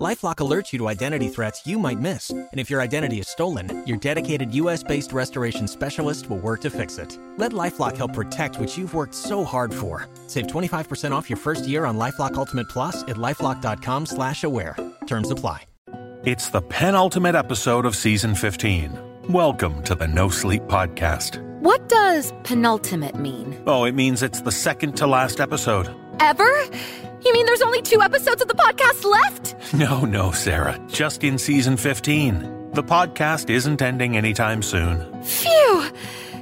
LifeLock 0.00 0.36
alerts 0.36 0.72
you 0.72 0.78
to 0.78 0.88
identity 0.88 1.28
threats 1.28 1.66
you 1.66 1.78
might 1.78 2.00
miss, 2.00 2.30
and 2.30 2.48
if 2.54 2.70
your 2.70 2.80
identity 2.80 3.20
is 3.20 3.28
stolen, 3.28 3.86
your 3.86 3.98
dedicated 3.98 4.54
U.S.-based 4.54 5.12
restoration 5.12 5.68
specialist 5.68 6.30
will 6.30 6.38
work 6.38 6.62
to 6.62 6.70
fix 6.70 6.96
it. 6.96 7.18
Let 7.36 7.52
LifeLock 7.52 7.98
help 7.98 8.14
protect 8.14 8.58
what 8.58 8.78
you've 8.78 8.94
worked 8.94 9.14
so 9.14 9.44
hard 9.44 9.74
for. 9.74 10.08
Save 10.26 10.46
25% 10.46 11.12
off 11.12 11.28
your 11.28 11.36
first 11.36 11.68
year 11.68 11.84
on 11.84 11.98
LifeLock 11.98 12.34
Ultimate 12.34 12.70
Plus 12.70 13.02
at 13.02 13.16
lifeLock.com/slash-aware. 13.16 14.76
Terms 15.06 15.30
apply. 15.30 15.64
It's 16.24 16.48
the 16.48 16.62
penultimate 16.62 17.34
episode 17.34 17.84
of 17.84 17.94
season 17.94 18.34
15. 18.34 18.98
Welcome 19.28 19.82
to 19.82 19.94
the 19.94 20.08
No 20.08 20.30
Sleep 20.30 20.62
Podcast. 20.62 21.42
What 21.60 21.90
does 21.90 22.32
penultimate 22.44 23.16
mean? 23.16 23.62
Oh, 23.66 23.84
it 23.84 23.94
means 23.94 24.22
it's 24.22 24.40
the 24.40 24.52
second 24.52 24.96
to 24.96 25.06
last 25.06 25.40
episode. 25.40 25.94
Ever? 26.20 26.50
You 27.24 27.32
mean 27.32 27.46
there's 27.46 27.62
only 27.62 27.82
two 27.82 28.00
episodes 28.02 28.40
of 28.42 28.48
the 28.48 28.54
podcast 28.54 29.04
left? 29.04 29.54
No, 29.74 30.00
no, 30.04 30.32
Sarah. 30.32 30.80
Just 30.88 31.22
in 31.22 31.38
season 31.38 31.76
15. 31.76 32.72
The 32.72 32.82
podcast 32.82 33.48
isn't 33.50 33.80
ending 33.80 34.16
anytime 34.16 34.62
soon. 34.62 35.22
Phew! 35.22 35.84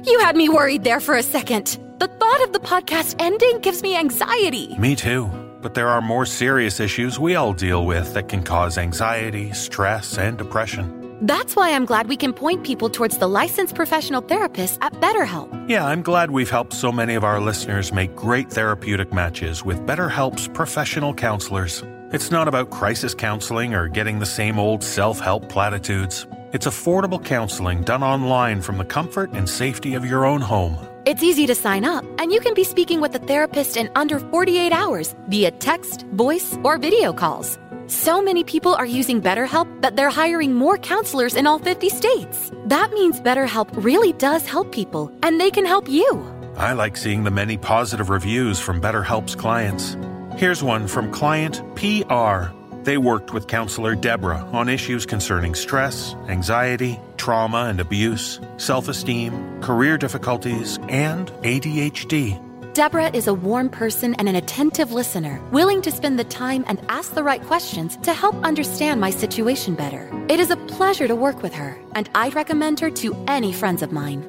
You 0.03 0.19
had 0.19 0.35
me 0.35 0.49
worried 0.49 0.83
there 0.83 0.99
for 0.99 1.15
a 1.15 1.21
second. 1.21 1.77
The 1.99 2.07
thought 2.07 2.41
of 2.43 2.53
the 2.53 2.59
podcast 2.59 3.15
ending 3.19 3.59
gives 3.59 3.83
me 3.83 3.95
anxiety. 3.95 4.75
Me 4.79 4.95
too. 4.95 5.27
But 5.61 5.75
there 5.75 5.89
are 5.89 6.01
more 6.01 6.25
serious 6.25 6.79
issues 6.79 7.19
we 7.19 7.35
all 7.35 7.53
deal 7.53 7.85
with 7.85 8.13
that 8.15 8.29
can 8.29 8.41
cause 8.41 8.77
anxiety, 8.79 9.51
stress, 9.53 10.17
and 10.17 10.37
depression. 10.39 10.98
That's 11.21 11.53
why 11.53 11.73
I'm 11.73 11.83
glad 11.83 12.07
we 12.07 12.15
can 12.15 12.31
point 12.31 12.63
people 12.63 12.89
towards 12.89 13.17
the 13.17 13.27
licensed 13.27 13.75
professional 13.75 14.21
therapist 14.21 14.77
at 14.81 14.93
BetterHelp. 14.93 15.69
Yeah, 15.69 15.85
I'm 15.85 16.01
glad 16.01 16.31
we've 16.31 16.49
helped 16.49 16.71
so 16.71 16.93
many 16.93 17.13
of 17.13 17.25
our 17.25 17.41
listeners 17.41 17.91
make 17.91 18.15
great 18.15 18.49
therapeutic 18.49 19.11
matches 19.11 19.65
with 19.65 19.85
BetterHelp's 19.85 20.47
professional 20.47 21.13
counselors. 21.13 21.83
It's 22.13 22.31
not 22.31 22.47
about 22.47 22.69
crisis 22.69 23.13
counseling 23.13 23.73
or 23.73 23.89
getting 23.89 24.19
the 24.19 24.25
same 24.25 24.57
old 24.57 24.81
self 24.81 25.19
help 25.19 25.49
platitudes. 25.49 26.25
It's 26.53 26.65
affordable 26.65 27.23
counseling 27.23 27.81
done 27.83 28.01
online 28.01 28.61
from 28.61 28.77
the 28.77 28.85
comfort 28.85 29.31
and 29.33 29.47
safety 29.47 29.95
of 29.95 30.05
your 30.05 30.25
own 30.25 30.41
home. 30.41 30.77
It's 31.05 31.21
easy 31.21 31.45
to 31.47 31.55
sign 31.55 31.85
up, 31.85 32.05
and 32.17 32.31
you 32.31 32.39
can 32.39 32.53
be 32.53 32.63
speaking 32.63 33.01
with 33.01 33.13
a 33.13 33.19
therapist 33.19 33.77
in 33.77 33.89
under 33.95 34.19
48 34.19 34.71
hours 34.71 35.15
via 35.27 35.51
text, 35.51 36.05
voice, 36.13 36.57
or 36.63 36.77
video 36.77 37.13
calls. 37.13 37.59
So 37.89 38.21
many 38.21 38.43
people 38.43 38.75
are 38.75 38.85
using 38.85 39.19
BetterHelp 39.19 39.81
that 39.81 39.95
they're 39.95 40.11
hiring 40.11 40.53
more 40.53 40.77
counselors 40.77 41.33
in 41.33 41.47
all 41.47 41.57
50 41.57 41.89
states. 41.89 42.51
That 42.65 42.93
means 42.93 43.19
BetterHelp 43.19 43.83
really 43.83 44.13
does 44.13 44.45
help 44.45 44.71
people, 44.71 45.11
and 45.23 45.41
they 45.41 45.49
can 45.49 45.65
help 45.65 45.89
you. 45.89 46.07
I 46.55 46.73
like 46.73 46.95
seeing 46.95 47.23
the 47.23 47.31
many 47.31 47.57
positive 47.57 48.11
reviews 48.11 48.59
from 48.59 48.79
BetterHelp's 48.79 49.33
clients. 49.33 49.97
Here's 50.37 50.61
one 50.61 50.87
from 50.87 51.11
client 51.11 51.63
PR. 51.75 52.53
They 52.83 52.99
worked 52.99 53.33
with 53.33 53.47
counselor 53.47 53.95
Deborah 53.95 54.45
on 54.53 54.69
issues 54.69 55.07
concerning 55.07 55.55
stress, 55.55 56.13
anxiety, 56.27 56.99
trauma 57.17 57.65
and 57.69 57.79
abuse, 57.79 58.39
self 58.57 58.87
esteem, 58.87 59.61
career 59.63 59.97
difficulties, 59.97 60.77
and 60.89 61.29
ADHD. 61.41 62.39
Deborah 62.73 63.09
is 63.15 63.27
a 63.27 63.33
warm 63.33 63.67
person 63.67 64.13
and 64.15 64.29
an 64.29 64.35
attentive 64.35 64.91
listener, 64.91 65.41
willing 65.51 65.81
to 65.81 65.91
spend 65.91 66.19
the 66.19 66.23
time 66.23 66.63
and 66.67 66.79
ask 66.87 67.15
the 67.15 67.23
right 67.23 67.41
questions 67.41 67.97
to 67.97 68.13
help 68.13 68.35
understand 68.43 69.01
my 69.01 69.09
situation 69.09 69.73
better. 69.73 70.07
It 70.29 70.39
is 70.39 70.51
a 70.51 70.57
pleasure 70.67 71.07
to 71.07 71.15
work 71.15 71.41
with 71.41 71.53
her, 71.53 71.81
and 71.95 72.09
I'd 72.13 72.35
recommend 72.35 72.79
her 72.79 72.91
to 72.91 73.15
any 73.27 73.51
friends 73.51 73.81
of 73.81 73.91
mine. 73.91 74.23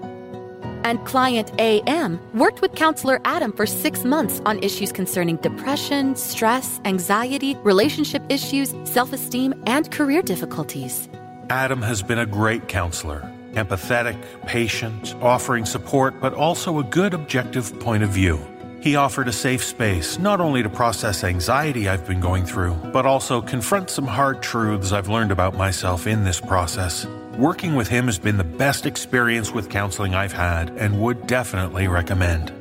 And 0.85 1.05
client 1.05 1.53
AM 1.59 2.19
worked 2.33 2.63
with 2.63 2.75
counselor 2.75 3.21
Adam 3.27 3.53
for 3.53 3.67
six 3.67 4.05
months 4.05 4.41
on 4.47 4.59
issues 4.61 4.91
concerning 4.91 5.37
depression, 5.37 6.17
stress, 6.17 6.81
anxiety, 6.87 7.57
relationship 7.57 8.23
issues, 8.31 8.75
self 8.85 9.13
esteem, 9.13 9.53
and 9.67 9.91
career 9.91 10.23
difficulties. 10.23 11.11
Adam 11.51 11.83
has 11.83 12.03
been 12.03 12.19
a 12.19 12.27
great 12.27 12.69
counselor 12.69 13.31
empathetic, 13.53 14.17
patient, 14.47 15.15
offering 15.21 15.65
support, 15.65 16.21
but 16.21 16.35
also 16.35 16.79
a 16.79 16.85
good 16.85 17.15
objective 17.15 17.79
point 17.81 18.03
of 18.03 18.11
view. 18.11 18.39
He 18.81 18.97
offered 18.97 19.29
a 19.29 19.33
safe 19.33 19.63
space 19.63 20.19
not 20.19 20.41
only 20.41 20.63
to 20.63 20.71
process 20.71 21.23
anxiety 21.23 21.89
I've 21.89 22.07
been 22.07 22.21
going 22.21 22.47
through, 22.47 22.75
but 22.93 23.05
also 23.05 23.43
confront 23.43 23.91
some 23.91 24.07
hard 24.07 24.43
truths 24.43 24.93
I've 24.93 25.09
learned 25.09 25.33
about 25.33 25.55
myself 25.55 26.07
in 26.07 26.25
this 26.25 26.41
process. 26.41 27.07
Working 27.37 27.75
with 27.75 27.89
him 27.89 28.07
has 28.07 28.19
been 28.19 28.39
the 28.39 28.45
best 28.45 28.87
experience 28.87 29.53
with 29.53 29.69
counseling 29.69 30.15
I've 30.15 30.33
had 30.33 30.71
and 30.71 31.01
would 31.01 31.27
definitely 31.27 31.89
recommend. 31.89 32.60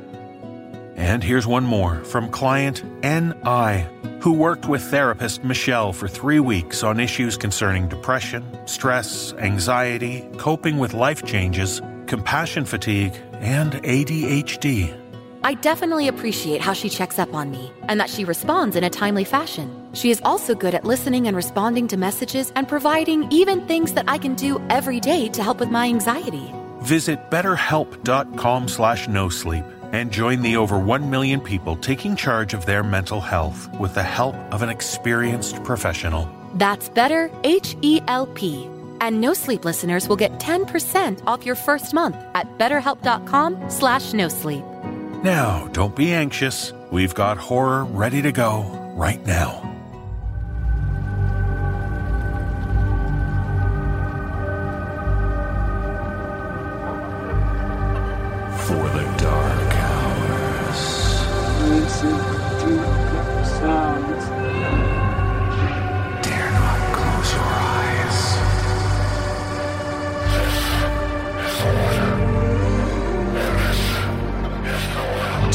And 1.00 1.24
here's 1.24 1.46
one 1.46 1.64
more 1.64 2.04
from 2.04 2.30
client 2.30 2.84
NI, 3.02 3.86
who 4.20 4.34
worked 4.34 4.66
with 4.66 4.82
therapist 4.82 5.42
Michelle 5.42 5.94
for 5.94 6.08
three 6.08 6.40
weeks 6.40 6.82
on 6.82 7.00
issues 7.00 7.38
concerning 7.38 7.88
depression, 7.88 8.44
stress, 8.66 9.32
anxiety, 9.38 10.28
coping 10.36 10.76
with 10.76 10.92
life 10.92 11.24
changes, 11.24 11.80
compassion 12.06 12.66
fatigue, 12.66 13.14
and 13.32 13.72
ADHD. 13.82 14.94
I 15.42 15.54
definitely 15.54 16.06
appreciate 16.06 16.60
how 16.60 16.74
she 16.74 16.90
checks 16.90 17.18
up 17.18 17.32
on 17.32 17.50
me 17.50 17.72
and 17.88 17.98
that 17.98 18.10
she 18.10 18.26
responds 18.26 18.76
in 18.76 18.84
a 18.84 18.90
timely 18.90 19.24
fashion. 19.24 19.74
She 19.94 20.10
is 20.10 20.20
also 20.22 20.54
good 20.54 20.74
at 20.74 20.84
listening 20.84 21.26
and 21.26 21.34
responding 21.34 21.88
to 21.88 21.96
messages 21.96 22.52
and 22.56 22.68
providing 22.68 23.26
even 23.32 23.66
things 23.66 23.94
that 23.94 24.06
I 24.06 24.18
can 24.18 24.34
do 24.34 24.60
every 24.68 25.00
day 25.00 25.28
to 25.28 25.42
help 25.42 25.60
with 25.60 25.70
my 25.70 25.88
anxiety. 25.88 26.52
Visit 26.82 27.30
betterhelp.com 27.30 28.68
slash 28.68 29.08
no 29.08 29.30
sleep 29.30 29.64
and 29.92 30.12
join 30.12 30.42
the 30.42 30.56
over 30.56 30.78
1 30.78 31.10
million 31.10 31.40
people 31.40 31.76
taking 31.76 32.16
charge 32.16 32.54
of 32.54 32.66
their 32.66 32.82
mental 32.82 33.20
health 33.20 33.68
with 33.78 33.94
the 33.94 34.02
help 34.02 34.36
of 34.52 34.62
an 34.62 34.68
experienced 34.68 35.62
professional. 35.64 36.28
That's 36.54 36.88
better 36.88 37.30
H 37.44 37.76
E 37.82 38.00
L 38.06 38.26
P. 38.26 38.68
And 39.00 39.20
no 39.20 39.32
sleep 39.34 39.64
listeners 39.64 40.08
will 40.08 40.16
get 40.16 40.38
10% 40.40 41.22
off 41.26 41.44
your 41.44 41.54
first 41.54 41.94
month 41.94 42.16
at 42.34 42.46
betterhelp.com 42.58 43.70
slash 43.70 44.12
no 44.12 44.28
sleep. 44.28 44.64
Now, 45.22 45.68
don't 45.72 45.94
be 45.94 46.12
anxious. 46.12 46.72
We've 46.90 47.14
got 47.14 47.38
horror 47.38 47.84
ready 47.84 48.22
to 48.22 48.32
go 48.32 48.64
right 48.94 49.24
now. 49.26 49.69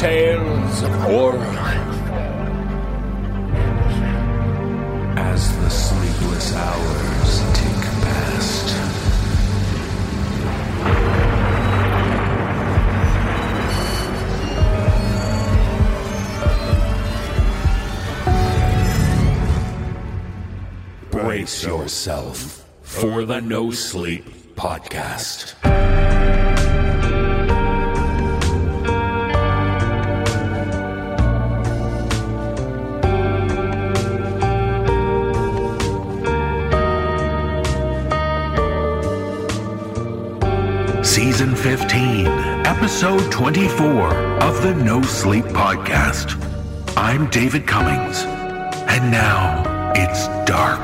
Tales 0.05 0.83
of 0.83 0.91
horror. 1.01 1.39
As 5.17 5.57
the 5.57 5.69
sleepless 5.71 6.53
hours 6.53 7.41
tick 7.57 7.81
past. 8.05 8.67
Brace 21.09 21.63
yourself 21.63 22.63
for 22.83 23.25
the 23.25 23.39
No 23.41 23.71
Sleep 23.71 24.29
Podcast. 24.55 25.55
Season 41.05 41.55
15, 41.55 42.25
Episode 42.65 43.31
24 43.31 44.41
of 44.41 44.63
the 44.63 44.73
No 44.73 45.03
Sleep 45.03 45.45
Podcast. 45.45 46.35
I'm 46.97 47.29
David 47.29 47.67
Cummings, 47.67 48.23
and 48.23 49.11
now 49.11 49.93
it's 49.95 50.27
dark. 50.49 50.81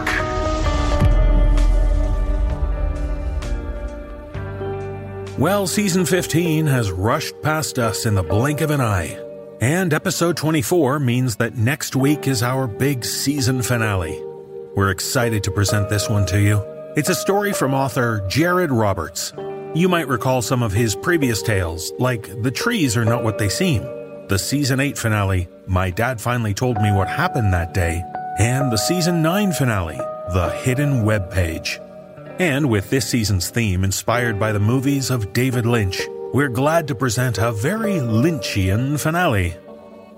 Well, 5.40 5.66
Season 5.66 6.06
15 6.06 6.68
has 6.68 6.92
rushed 6.92 7.42
past 7.42 7.80
us 7.80 8.06
in 8.06 8.14
the 8.14 8.24
blink 8.24 8.62
of 8.62 8.70
an 8.70 8.80
eye. 8.80 9.20
And 9.60 9.92
Episode 9.92 10.38
24 10.38 11.00
means 11.00 11.38
that 11.38 11.58
next 11.58 11.96
week 11.96 12.28
is 12.28 12.44
our 12.44 12.68
big 12.68 13.04
season 13.04 13.64
finale. 13.64 14.22
We're 14.76 14.92
excited 14.92 15.44
to 15.46 15.52
present 15.52 15.90
this 15.90 16.10
one 16.10 16.28
to 16.28 16.40
you. 16.40 16.62
It's 16.96 17.10
a 17.10 17.16
story 17.16 17.54
from 17.54 17.74
author 17.74 18.24
Jared 18.30 18.72
Roberts. 18.72 19.34
You 19.74 19.88
might 19.88 20.10
recall 20.10 20.42
some 20.42 20.64
of 20.64 20.74
his 20.74 20.96
previous 20.96 21.42
tales, 21.42 21.94
like 21.98 22.30
The 22.44 22.52
Trees 22.52 22.98
Are 22.98 23.06
Not 23.06 23.24
What 23.24 23.38
They 23.38 23.48
Seem, 23.48 23.84
the 24.28 24.38
season 24.38 24.82
8 24.82 24.98
finale, 24.98 25.48
My 25.66 25.90
Dad 25.90 26.20
Finally 26.20 26.54
Told 26.54 26.76
Me 26.82 26.92
What 26.92 27.08
Happened 27.08 27.54
That 27.54 27.74
Day, 27.74 28.04
and 28.38 28.70
the 28.70 28.78
season 28.78 29.22
9 29.22 29.54
finale, 29.54 29.96
The 30.34 30.50
Hidden 30.62 31.06
Web 31.06 31.32
Page. 31.32 31.80
And 32.38 32.70
with 32.70 32.90
this 32.90 33.10
season's 33.10 33.50
theme 33.50 33.86
inspired 33.86 34.38
by 34.38 34.52
the 34.52 34.60
movies 34.60 35.10
of 35.10 35.32
David 35.32 35.66
Lynch, 35.66 36.02
we're 36.34 36.50
glad 36.50 36.90
to 36.90 36.96
present 36.96 37.38
a 37.38 37.54
very 37.54 37.94
Lynchian 37.94 39.00
finale. 39.00 39.56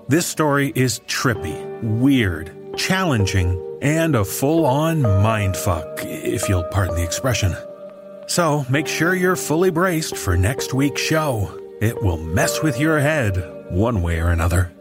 This 0.07 0.25
story 0.25 0.73
is 0.73 0.99
trippy, 1.01 1.79
weird, 1.83 2.75
challenging, 2.75 3.61
and 3.83 4.15
a 4.15 4.25
full 4.25 4.65
on 4.65 5.03
mindfuck, 5.03 5.99
if 6.03 6.49
you'll 6.49 6.63
pardon 6.63 6.95
the 6.95 7.03
expression. 7.03 7.56
So 8.27 8.65
make 8.69 8.87
sure 8.87 9.13
you're 9.13 9.35
fully 9.35 9.69
braced 9.69 10.17
for 10.17 10.37
next 10.37 10.73
week's 10.73 11.01
show. 11.01 11.59
It 11.81 12.01
will 12.01 12.17
mess 12.17 12.61
with 12.61 12.79
your 12.79 12.99
head, 12.99 13.65
one 13.69 14.01
way 14.01 14.19
or 14.19 14.29
another. 14.29 14.71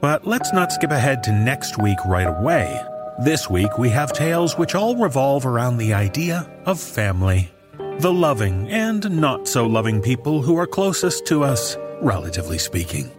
But 0.00 0.26
let's 0.26 0.52
not 0.52 0.72
skip 0.72 0.90
ahead 0.90 1.22
to 1.24 1.32
next 1.32 1.80
week 1.80 1.98
right 2.04 2.26
away. 2.26 2.80
This 3.24 3.48
week 3.48 3.78
we 3.78 3.88
have 3.90 4.12
tales 4.12 4.58
which 4.58 4.74
all 4.74 4.96
revolve 4.96 5.46
around 5.46 5.76
the 5.76 5.94
idea 5.94 6.50
of 6.66 6.80
family. 6.80 7.50
The 7.98 8.12
loving 8.12 8.68
and 8.68 9.20
not 9.20 9.46
so 9.46 9.66
loving 9.66 10.02
people 10.02 10.42
who 10.42 10.58
are 10.58 10.66
closest 10.66 11.26
to 11.26 11.44
us, 11.44 11.76
relatively 12.00 12.58
speaking. 12.58 13.10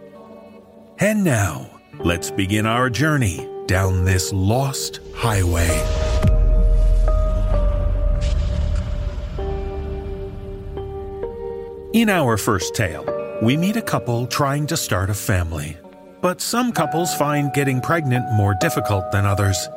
And 0.98 1.24
now, 1.24 1.70
let's 2.00 2.30
begin 2.30 2.66
our 2.66 2.90
journey 2.90 3.48
down 3.66 4.04
this 4.04 4.32
lost 4.32 5.00
highway. 5.14 6.03
In 11.94 12.08
our 12.08 12.36
first 12.36 12.74
tale, 12.74 13.06
we 13.40 13.56
meet 13.56 13.76
a 13.76 13.80
couple 13.80 14.26
trying 14.26 14.66
to 14.66 14.76
start 14.76 15.10
a 15.10 15.14
family. 15.14 15.76
But 16.20 16.40
some 16.40 16.72
couples 16.72 17.14
find 17.14 17.52
getting 17.52 17.80
pregnant 17.80 18.32
more 18.32 18.56
difficult 18.60 19.12
than 19.12 19.24
others. 19.24 19.68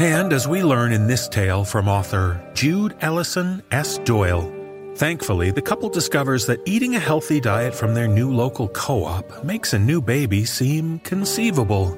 And 0.00 0.32
as 0.32 0.48
we 0.48 0.64
learn 0.64 0.92
in 0.92 1.06
this 1.06 1.28
tale 1.28 1.64
from 1.64 1.86
author 1.86 2.42
Jude 2.52 2.96
Ellison 3.00 3.62
S. 3.70 3.98
Doyle, 3.98 4.52
thankfully 4.96 5.52
the 5.52 5.62
couple 5.62 5.88
discovers 5.88 6.46
that 6.46 6.58
eating 6.66 6.96
a 6.96 6.98
healthy 6.98 7.38
diet 7.38 7.76
from 7.76 7.94
their 7.94 8.08
new 8.08 8.32
local 8.32 8.66
co 8.66 9.04
op 9.04 9.44
makes 9.44 9.72
a 9.72 9.78
new 9.78 10.02
baby 10.02 10.44
seem 10.44 10.98
conceivable. 11.04 11.96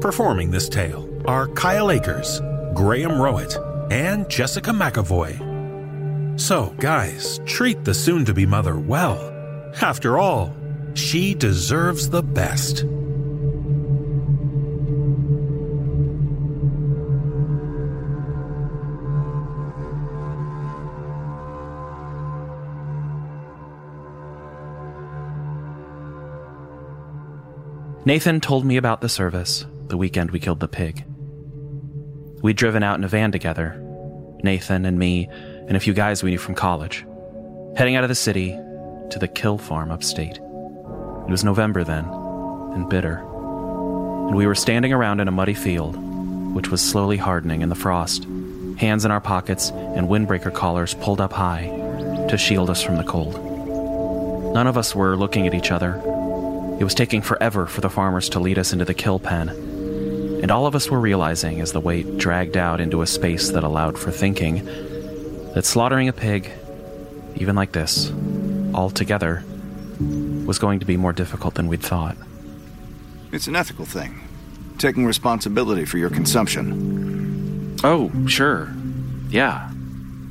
Performing 0.00 0.50
this 0.50 0.68
tale 0.68 1.08
are 1.26 1.46
Kyle 1.46 1.92
Akers, 1.92 2.40
Graham 2.74 3.12
Rowat, 3.12 3.54
and 3.92 4.28
Jessica 4.28 4.72
McEvoy. 4.72 5.51
So, 6.36 6.74
guys, 6.78 7.40
treat 7.46 7.84
the 7.84 7.94
soon 7.94 8.24
to 8.24 8.34
be 8.34 8.46
mother 8.46 8.78
well. 8.78 9.30
After 9.80 10.18
all, 10.18 10.54
she 10.94 11.34
deserves 11.34 12.08
the 12.08 12.22
best. 12.22 12.84
Nathan 28.04 28.40
told 28.40 28.64
me 28.64 28.76
about 28.76 29.00
the 29.00 29.08
service 29.08 29.64
the 29.86 29.96
weekend 29.96 30.32
we 30.32 30.40
killed 30.40 30.58
the 30.58 30.66
pig. 30.66 31.04
We'd 32.42 32.56
driven 32.56 32.82
out 32.82 32.98
in 32.98 33.04
a 33.04 33.08
van 33.08 33.30
together, 33.30 33.80
Nathan 34.42 34.84
and 34.86 34.98
me 34.98 35.28
and 35.68 35.76
a 35.76 35.80
few 35.80 35.92
guys 35.94 36.22
we 36.22 36.30
knew 36.30 36.38
from 36.38 36.54
college, 36.54 37.06
heading 37.76 37.96
out 37.96 38.04
of 38.04 38.08
the 38.08 38.14
city 38.14 38.50
to 39.10 39.18
the 39.18 39.28
kill 39.28 39.58
farm 39.58 39.90
upstate. 39.90 40.36
It 40.36 41.30
was 41.30 41.44
November 41.44 41.84
then, 41.84 42.04
and 42.04 42.88
bitter, 42.88 43.18
and 44.26 44.34
we 44.34 44.46
were 44.46 44.54
standing 44.54 44.92
around 44.92 45.20
in 45.20 45.28
a 45.28 45.32
muddy 45.32 45.54
field, 45.54 45.96
which 46.54 46.70
was 46.70 46.80
slowly 46.80 47.16
hardening 47.16 47.62
in 47.62 47.68
the 47.68 47.74
frost, 47.74 48.24
hands 48.78 49.04
in 49.04 49.10
our 49.10 49.20
pockets 49.20 49.70
and 49.70 50.08
windbreaker 50.08 50.52
collars 50.52 50.94
pulled 50.94 51.20
up 51.20 51.32
high 51.32 51.66
to 52.28 52.38
shield 52.38 52.70
us 52.70 52.82
from 52.82 52.96
the 52.96 53.04
cold. 53.04 53.34
None 54.54 54.66
of 54.66 54.76
us 54.76 54.94
were 54.94 55.16
looking 55.16 55.46
at 55.46 55.54
each 55.54 55.70
other. 55.70 56.00
It 56.80 56.84
was 56.84 56.94
taking 56.94 57.22
forever 57.22 57.66
for 57.66 57.80
the 57.80 57.90
farmers 57.90 58.28
to 58.30 58.40
lead 58.40 58.58
us 58.58 58.72
into 58.72 58.84
the 58.84 58.94
kill 58.94 59.18
pen, 59.18 59.48
and 60.42 60.50
all 60.50 60.66
of 60.66 60.74
us 60.74 60.90
were 60.90 61.00
realizing 61.00 61.60
as 61.60 61.72
the 61.72 61.80
weight 61.80 62.18
dragged 62.18 62.56
out 62.56 62.80
into 62.80 63.02
a 63.02 63.06
space 63.06 63.50
that 63.50 63.64
allowed 63.64 63.98
for 63.98 64.10
thinking 64.10 64.66
that 65.54 65.64
slaughtering 65.64 66.08
a 66.08 66.12
pig, 66.12 66.50
even 67.36 67.54
like 67.56 67.72
this, 67.72 68.12
all 68.74 68.90
together, 68.90 69.44
was 70.46 70.58
going 70.58 70.80
to 70.80 70.86
be 70.86 70.96
more 70.96 71.12
difficult 71.12 71.54
than 71.54 71.68
we'd 71.68 71.82
thought. 71.82 72.16
It's 73.30 73.46
an 73.46 73.56
ethical 73.56 73.84
thing. 73.84 74.20
Taking 74.78 75.06
responsibility 75.06 75.84
for 75.84 75.98
your 75.98 76.10
consumption. 76.10 77.76
Oh, 77.84 78.10
sure. 78.26 78.72
Yeah, 79.28 79.70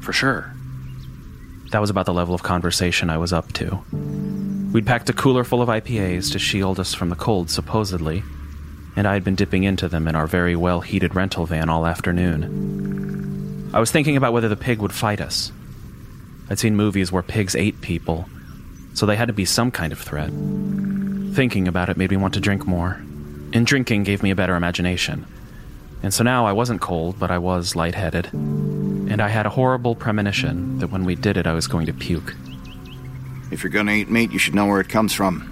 for 0.02 0.14
sure. 0.14 0.54
That 1.72 1.80
was 1.80 1.90
about 1.90 2.06
the 2.06 2.14
level 2.14 2.36
of 2.36 2.44
conversation 2.44 3.10
I 3.10 3.18
was 3.18 3.32
up 3.32 3.54
to. 3.54 3.80
We'd 4.74 4.86
packed 4.86 5.10
a 5.10 5.14
cooler 5.14 5.44
full 5.44 5.62
of 5.62 5.70
IPAs 5.70 6.32
to 6.32 6.40
shield 6.40 6.80
us 6.80 6.94
from 6.94 7.10
the 7.10 7.16
cold, 7.16 7.50
supposedly, 7.50 8.24
and 8.96 9.08
I 9.08 9.14
had 9.14 9.24
been 9.24 9.36
dipping 9.36 9.64
into 9.64 9.88
them 9.88 10.08
in 10.08 10.16
our 10.16 10.28
very 10.28 10.56
well 10.56 10.82
heated 10.82 11.16
rental 11.16 11.46
van 11.46 11.70
all 11.70 11.86
afternoon. 11.86 13.21
I 13.74 13.80
was 13.80 13.92
thinking 13.92 14.18
about 14.18 14.34
whether 14.34 14.50
the 14.50 14.56
pig 14.56 14.80
would 14.80 14.94
fight 14.94 15.22
us. 15.22 15.52
I'd 16.50 16.60
seen 16.60 16.76
movies 16.76 17.12
where 17.12 17.24
pigs 17.24 17.56
ate 17.56 17.80
people, 17.80 18.28
so 18.94 19.06
they 19.06 19.16
had 19.16 19.28
to 19.28 19.34
be 19.34 19.46
some 19.46 19.72
kind 19.72 19.94
of 19.94 20.00
threat. 20.00 20.30
Thinking 21.34 21.68
about 21.68 21.88
it 21.88 21.96
made 21.96 22.12
me 22.12 22.18
want 22.18 22.34
to 22.34 22.42
drink 22.42 22.68
more, 22.68 23.02
and 23.54 23.66
drinking 23.66 24.04
gave 24.04 24.22
me 24.22 24.32
a 24.32 24.36
better 24.36 24.56
imagination. 24.56 25.26
And 26.04 26.14
so 26.14 26.24
now 26.24 26.46
I 26.46 26.52
wasn't 26.52 26.82
cold, 26.82 27.18
but 27.18 27.32
I 27.32 27.38
was 27.38 27.76
lightheaded, 27.76 28.34
and 28.34 29.22
I 29.22 29.30
had 29.30 29.46
a 29.46 29.52
horrible 29.52 29.96
premonition 29.96 30.80
that 30.80 30.92
when 30.92 31.06
we 31.06 31.16
did 31.16 31.38
it, 31.38 31.48
I 31.48 31.54
was 31.54 31.68
going 31.68 31.86
to 31.86 31.94
puke. 31.94 32.36
If 33.52 33.64
you're 33.64 33.72
gonna 33.72 33.94
eat 33.94 34.10
meat, 34.10 34.32
you 34.32 34.40
should 34.40 34.56
know 34.56 34.66
where 34.66 34.82
it 34.82 34.90
comes 34.90 35.14
from. 35.14 35.48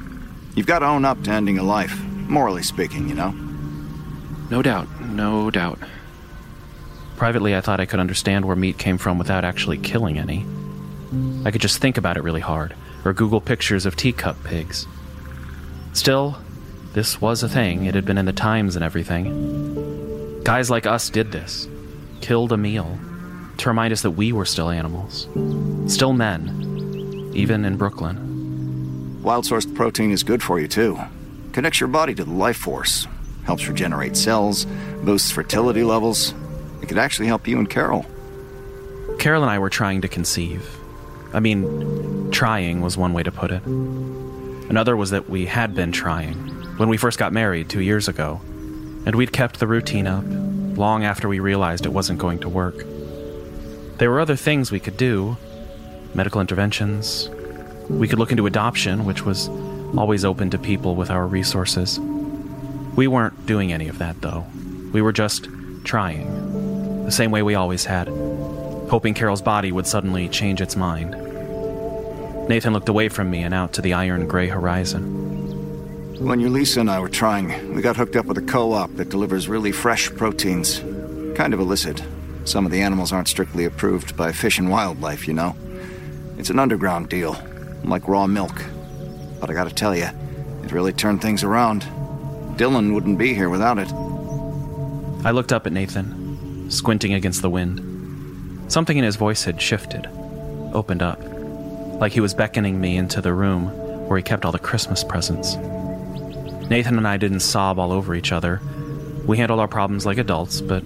You've 0.56 0.68
got 0.68 0.80
to 0.80 0.88
own 0.88 1.06
up 1.06 1.24
to 1.24 1.32
ending 1.32 1.58
a 1.58 1.64
life, 1.64 1.98
morally 2.28 2.64
speaking, 2.64 3.08
you 3.08 3.16
know? 3.16 3.32
No 4.50 4.62
doubt, 4.62 4.88
no 5.02 5.50
doubt. 5.50 5.80
Privately, 7.20 7.54
I 7.54 7.60
thought 7.60 7.82
I 7.82 7.86
could 7.86 8.00
understand 8.00 8.46
where 8.46 8.56
meat 8.56 8.78
came 8.78 8.98
from 8.98 9.18
without 9.18 9.44
actually 9.44 9.78
killing 9.78 10.18
any. 10.18 10.46
I 11.44 11.52
could 11.52 11.60
just 11.60 11.82
think 11.82 11.98
about 11.98 12.16
it 12.16 12.24
really 12.24 12.40
hard, 12.40 12.74
or 13.04 13.12
Google 13.12 13.42
pictures 13.42 13.86
of 13.86 13.98
teacup 13.98 14.42
pigs. 14.46 14.88
Still, 15.92 16.38
this 16.94 17.20
was 17.20 17.44
a 17.44 17.50
thing, 17.50 17.84
it 17.84 17.94
had 17.94 18.06
been 18.06 18.18
in 18.18 18.26
the 18.26 18.32
Times 18.32 18.78
and 18.78 18.86
everything. 18.86 20.42
Guys 20.46 20.70
like 20.70 20.86
us 20.86 21.10
did 21.10 21.34
this, 21.34 21.68
killed 22.22 22.54
a 22.54 22.58
meal, 22.58 22.98
to 23.58 23.68
remind 23.68 23.92
us 23.92 24.02
that 24.04 24.12
we 24.12 24.32
were 24.32 24.46
still 24.46 24.70
animals, 24.70 25.28
still 25.94 26.14
men, 26.14 27.32
even 27.36 27.66
in 27.66 27.76
Brooklyn. 27.76 29.22
Wild 29.22 29.44
sourced 29.44 29.76
protein 29.76 30.12
is 30.12 30.24
good 30.24 30.42
for 30.42 30.58
you, 30.58 30.70
too. 30.70 30.98
Connects 31.52 31.82
your 31.82 31.90
body 31.90 32.16
to 32.16 32.24
the 32.24 32.32
life 32.32 32.56
force, 32.56 33.10
helps 33.44 33.68
regenerate 33.68 34.16
cells, 34.16 34.66
boosts 35.04 35.32
fertility 35.32 35.84
levels. 35.84 36.34
It 36.82 36.88
could 36.88 36.98
actually 36.98 37.28
help 37.28 37.48
you 37.48 37.60
and 37.60 37.70
Carol. 37.70 38.06
Carol 39.20 39.44
and 39.44 39.52
I 39.52 39.60
were 39.60 39.70
trying 39.70 40.02
to 40.02 40.08
conceive. 40.08 40.78
I 41.34 41.40
mean, 41.40 42.32
trying 42.32 42.82
was 42.82 42.98
one 42.98 43.14
way 43.14 43.24
to 43.24 43.32
put 43.32 43.52
it. 43.52 43.64
Another 43.66 44.96
was 44.96 45.10
that 45.12 45.30
we 45.30 45.46
had 45.46 45.76
been 45.76 45.92
trying 45.92 46.36
when 46.78 46.90
we 46.90 46.98
first 46.98 47.20
got 47.20 47.34
married 47.34 47.70
two 47.70 47.82
years 47.82 48.08
ago, 48.08 48.40
and 49.06 49.16
we'd 49.16 49.34
kept 49.34 49.60
the 49.60 49.68
routine 49.68 50.08
up 50.08 50.24
long 50.78 51.04
after 51.04 51.28
we 51.28 51.40
realized 51.40 51.86
it 51.86 51.94
wasn't 51.94 52.20
going 52.20 52.40
to 52.40 52.50
work. 52.50 52.86
There 53.98 54.10
were 54.10 54.22
other 54.22 54.36
things 54.36 54.72
we 54.72 54.80
could 54.80 54.96
do 54.96 55.38
medical 56.14 56.42
interventions. 56.42 57.30
We 57.90 58.08
could 58.08 58.20
look 58.20 58.32
into 58.32 58.46
adoption, 58.46 59.06
which 59.06 59.26
was 59.26 59.50
always 59.98 60.24
open 60.24 60.50
to 60.52 60.58
people 60.58 60.96
with 60.96 61.10
our 61.10 61.28
resources. 61.28 62.00
We 62.96 63.08
weren't 63.08 63.46
doing 63.46 63.74
any 63.74 63.88
of 63.88 63.98
that, 63.98 64.22
though. 64.22 64.46
We 64.94 65.02
were 65.02 65.12
just 65.12 65.48
trying, 65.84 66.49
the 67.10 67.16
same 67.16 67.32
way 67.32 67.42
we 67.42 67.56
always 67.56 67.86
had, 67.86 68.08
hoping 68.88 69.16
Carol's 69.16 69.42
body 69.42 69.72
would 69.72 69.88
suddenly 69.88 70.30
change 70.30 70.62
its 70.62 70.76
mind. 70.76 71.14
Nathan 72.48 72.72
looked 72.72 72.88
away 72.88 73.10
from 73.10 73.32
me 73.32 73.42
and 73.42 73.52
out 73.52 73.74
to 73.74 73.82
the 73.82 73.94
iron 73.94 74.28
gray 74.28 74.48
horizon. 74.48 75.04
When 76.24 76.40
Ulisa 76.40 76.82
and 76.82 76.92
I 76.92 77.00
were 77.00 77.10
trying, 77.10 77.74
we 77.74 77.82
got 77.82 77.96
hooked 77.96 78.16
up 78.16 78.28
with 78.28 78.38
a 78.38 78.44
co 78.44 78.74
op 78.74 78.94
that 78.98 79.10
delivers 79.10 79.50
really 79.50 79.72
fresh 79.72 80.12
proteins. 80.12 80.82
Kind 81.36 81.56
of 81.56 81.60
illicit. 81.60 82.04
Some 82.46 82.64
of 82.64 82.72
the 82.72 82.82
animals 82.82 83.12
aren't 83.12 83.28
strictly 83.28 83.66
approved 83.66 84.16
by 84.16 84.32
Fish 84.32 84.60
and 84.60 84.70
Wildlife, 84.70 85.28
you 85.28 85.34
know. 85.34 85.56
It's 86.38 86.52
an 86.52 86.60
underground 86.60 87.10
deal, 87.10 87.38
like 87.84 88.08
raw 88.08 88.28
milk. 88.28 88.64
But 89.40 89.50
I 89.50 89.54
gotta 89.54 89.74
tell 89.74 89.96
you, 89.96 90.10
it 90.64 90.72
really 90.72 90.94
turned 90.94 91.24
things 91.24 91.44
around. 91.44 91.82
Dylan 92.58 92.94
wouldn't 92.94 93.18
be 93.18 93.34
here 93.34 93.50
without 93.50 93.80
it. 93.80 93.92
I 95.26 95.32
looked 95.32 95.52
up 95.52 95.66
at 95.66 95.74
Nathan. 95.74 96.19
Squinting 96.70 97.14
against 97.14 97.42
the 97.42 97.50
wind. 97.50 98.72
Something 98.72 98.98
in 98.98 99.04
his 99.04 99.16
voice 99.16 99.44
had 99.44 99.62
shifted, 99.62 100.08
opened 100.74 101.02
up, 101.02 101.20
like 102.00 102.12
he 102.12 102.22
was 102.22 102.34
beckoning 102.34 102.80
me 102.80 102.98
into 102.98 103.22
the 103.22 103.34
room 103.34 103.68
where 104.08 104.18
he 104.18 104.24
kept 104.24 104.46
all 104.46 104.52
the 104.52 104.60
Christmas 104.60 105.04
presents. 105.04 105.56
Nathan 106.70 106.98
and 106.98 107.08
I 107.08 107.18
didn't 107.18 107.40
sob 107.42 107.80
all 107.80 107.92
over 107.92 108.14
each 108.14 108.32
other. 108.32 108.62
We 109.26 109.38
handled 109.38 109.60
our 109.60 109.68
problems 109.68 110.06
like 110.06 110.18
adults, 110.18 110.62
but 110.62 110.84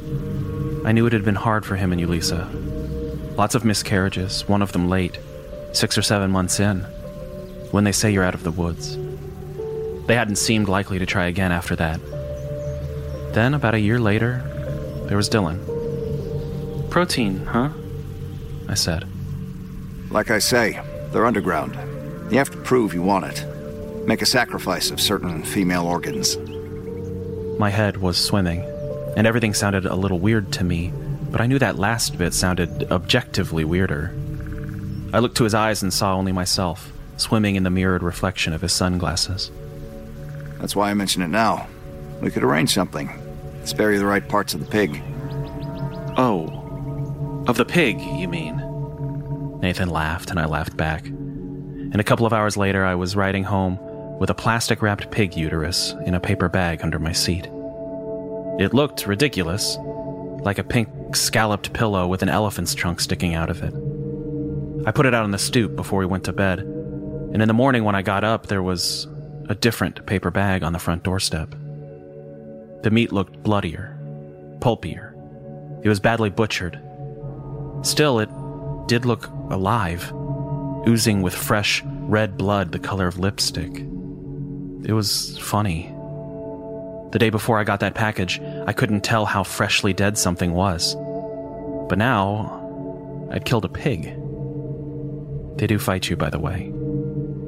I 0.85 0.91
knew 0.91 1.05
it 1.05 1.13
had 1.13 1.25
been 1.25 1.35
hard 1.35 1.65
for 1.65 1.75
him 1.75 1.91
and 1.91 2.01
Ulisa. 2.01 3.37
Lots 3.37 3.55
of 3.55 3.65
miscarriages, 3.65 4.47
one 4.47 4.61
of 4.61 4.71
them 4.71 4.89
late, 4.89 5.19
six 5.73 5.97
or 5.97 6.01
seven 6.01 6.31
months 6.31 6.59
in, 6.59 6.79
when 7.71 7.83
they 7.83 7.91
say 7.91 8.11
you're 8.11 8.23
out 8.23 8.35
of 8.35 8.43
the 8.43 8.51
woods. 8.51 8.97
They 10.07 10.15
hadn't 10.15 10.35
seemed 10.35 10.67
likely 10.67 10.99
to 10.99 11.05
try 11.05 11.27
again 11.27 11.51
after 11.51 11.75
that. 11.77 11.99
Then, 13.33 13.53
about 13.53 13.73
a 13.73 13.79
year 13.79 13.99
later, 13.99 14.43
there 15.07 15.17
was 15.17 15.29
Dylan. 15.29 15.72
Protein, 16.93 17.43
huh? 17.47 17.71
I 18.69 18.75
said. 18.75 19.07
Like 20.11 20.29
I 20.29 20.37
say, 20.37 20.79
they're 21.11 21.25
underground. 21.25 21.73
You 22.31 22.37
have 22.37 22.51
to 22.51 22.57
prove 22.57 22.93
you 22.93 23.01
want 23.01 23.25
it. 23.25 24.05
Make 24.05 24.21
a 24.21 24.27
sacrifice 24.27 24.91
of 24.91 25.01
certain 25.01 25.41
female 25.41 25.87
organs. 25.87 26.37
My 27.57 27.71
head 27.71 27.97
was 27.97 28.23
swimming, 28.23 28.61
and 29.17 29.25
everything 29.25 29.55
sounded 29.55 29.87
a 29.87 29.95
little 29.95 30.19
weird 30.19 30.53
to 30.53 30.63
me, 30.63 30.93
but 31.31 31.41
I 31.41 31.47
knew 31.47 31.57
that 31.57 31.79
last 31.79 32.15
bit 32.19 32.31
sounded 32.31 32.91
objectively 32.91 33.65
weirder. 33.65 34.13
I 35.13 35.17
looked 35.17 35.37
to 35.37 35.45
his 35.45 35.55
eyes 35.55 35.81
and 35.81 35.91
saw 35.91 36.15
only 36.15 36.31
myself, 36.31 36.93
swimming 37.17 37.55
in 37.55 37.63
the 37.63 37.71
mirrored 37.71 38.03
reflection 38.03 38.53
of 38.53 38.61
his 38.61 38.71
sunglasses. 38.71 39.49
That's 40.59 40.75
why 40.75 40.91
I 40.91 40.93
mention 40.93 41.23
it 41.23 41.29
now. 41.29 41.65
We 42.21 42.29
could 42.29 42.43
arrange 42.43 42.71
something. 42.71 43.09
Spare 43.63 43.93
you 43.93 43.97
the 43.97 44.05
right 44.05 44.27
parts 44.29 44.53
of 44.53 44.59
the 44.59 44.67
pig. 44.67 45.01
Oh, 46.19 46.59
of 47.47 47.57
the 47.57 47.65
pig, 47.65 47.99
you 47.99 48.27
mean? 48.27 48.57
Nathan 49.61 49.89
laughed, 49.89 50.29
and 50.29 50.39
I 50.39 50.45
laughed 50.45 50.77
back. 50.77 51.05
And 51.05 51.99
a 51.99 52.03
couple 52.03 52.25
of 52.25 52.33
hours 52.33 52.57
later, 52.57 52.85
I 52.85 52.95
was 52.95 53.15
riding 53.15 53.43
home 53.43 53.77
with 54.19 54.29
a 54.29 54.35
plastic 54.35 54.81
wrapped 54.81 55.11
pig 55.11 55.35
uterus 55.35 55.93
in 56.05 56.15
a 56.15 56.19
paper 56.19 56.49
bag 56.49 56.81
under 56.81 56.99
my 56.99 57.11
seat. 57.11 57.45
It 58.59 58.73
looked 58.73 59.07
ridiculous, 59.07 59.77
like 60.41 60.57
a 60.57 60.63
pink 60.63 61.15
scalloped 61.15 61.73
pillow 61.73 62.07
with 62.07 62.23
an 62.23 62.29
elephant's 62.29 62.75
trunk 62.75 62.99
sticking 62.99 63.33
out 63.35 63.49
of 63.49 63.61
it. 63.63 63.73
I 64.87 64.91
put 64.91 65.05
it 65.05 65.13
out 65.13 65.23
on 65.23 65.31
the 65.31 65.37
stoop 65.37 65.75
before 65.75 65.99
we 65.99 66.05
went 66.05 66.23
to 66.25 66.33
bed, 66.33 66.59
and 66.59 67.41
in 67.41 67.47
the 67.47 67.53
morning 67.53 67.83
when 67.83 67.95
I 67.95 68.01
got 68.01 68.23
up, 68.23 68.47
there 68.47 68.63
was 68.63 69.07
a 69.49 69.55
different 69.55 70.05
paper 70.05 70.31
bag 70.31 70.63
on 70.63 70.73
the 70.73 70.79
front 70.79 71.03
doorstep. 71.03 71.49
The 72.83 72.91
meat 72.91 73.11
looked 73.11 73.41
bloodier, 73.43 73.97
pulpier. 74.61 75.15
It 75.83 75.89
was 75.89 75.99
badly 75.99 76.29
butchered. 76.29 76.79
Still, 77.83 78.19
it 78.19 78.29
did 78.87 79.05
look 79.05 79.27
alive, 79.49 80.11
oozing 80.87 81.21
with 81.21 81.35
fresh 81.35 81.83
red 81.85 82.37
blood 82.37 82.71
the 82.71 82.79
color 82.79 83.07
of 83.07 83.19
lipstick. 83.19 83.85
It 84.85 84.93
was 84.93 85.37
funny. 85.37 85.89
The 87.11 87.19
day 87.19 87.29
before 87.29 87.59
I 87.59 87.63
got 87.63 87.81
that 87.81 87.93
package, 87.93 88.41
I 88.65 88.73
couldn't 88.73 89.01
tell 89.01 89.25
how 89.25 89.43
freshly 89.43 89.93
dead 89.93 90.17
something 90.17 90.53
was. 90.53 90.95
But 91.89 91.97
now, 91.97 93.29
I'd 93.31 93.45
killed 93.45 93.65
a 93.65 93.69
pig. 93.69 94.05
They 95.57 95.67
do 95.67 95.77
fight 95.77 96.09
you, 96.09 96.15
by 96.15 96.29
the 96.29 96.39
way, 96.39 96.71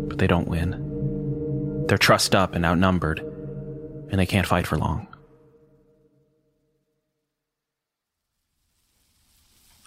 but 0.08 0.18
they 0.18 0.28
don't 0.28 0.48
win. 0.48 1.86
They're 1.88 1.98
trussed 1.98 2.36
up 2.36 2.54
and 2.56 2.66
outnumbered, 2.66 3.20
and 3.20 4.20
they 4.20 4.26
can't 4.26 4.48
fight 4.48 4.68
for 4.68 4.78
long. 4.78 5.08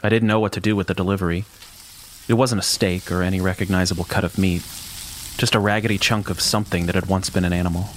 I 0.03 0.09
didn't 0.09 0.29
know 0.29 0.39
what 0.39 0.53
to 0.53 0.61
do 0.61 0.77
with 0.77 0.87
the 0.87 0.95
delivery. 0.95 1.45
It 2.29 2.35
wasn't 2.35 2.61
a 2.61 2.65
steak 2.65 3.11
or 3.11 3.23
any 3.23 3.41
recognizable 3.41 4.05
cut 4.05 4.23
of 4.23 4.39
meat, 4.39 4.63
just 5.39 5.55
a 5.55 5.59
raggedy 5.59 5.99
chunk 5.99 6.31
of 6.31 6.41
something 6.41 6.87
that 6.87 6.95
had 6.95 7.07
once 7.07 7.31
been 7.31 7.45
an 7.45 7.53
animal. 7.53 7.89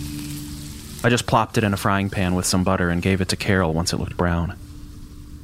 I 1.04 1.10
just 1.10 1.28
plopped 1.28 1.58
it 1.58 1.64
in 1.64 1.74
a 1.74 1.78
frying 1.78 2.10
pan 2.10 2.34
with 2.34 2.46
some 2.46 2.64
butter 2.64 2.90
and 2.90 3.02
gave 3.02 3.22
it 3.22 3.30
to 3.30 3.36
Carol 3.36 3.74
once 3.74 3.94
it 3.94 3.98
looked 3.98 4.18
brown. 4.18 4.58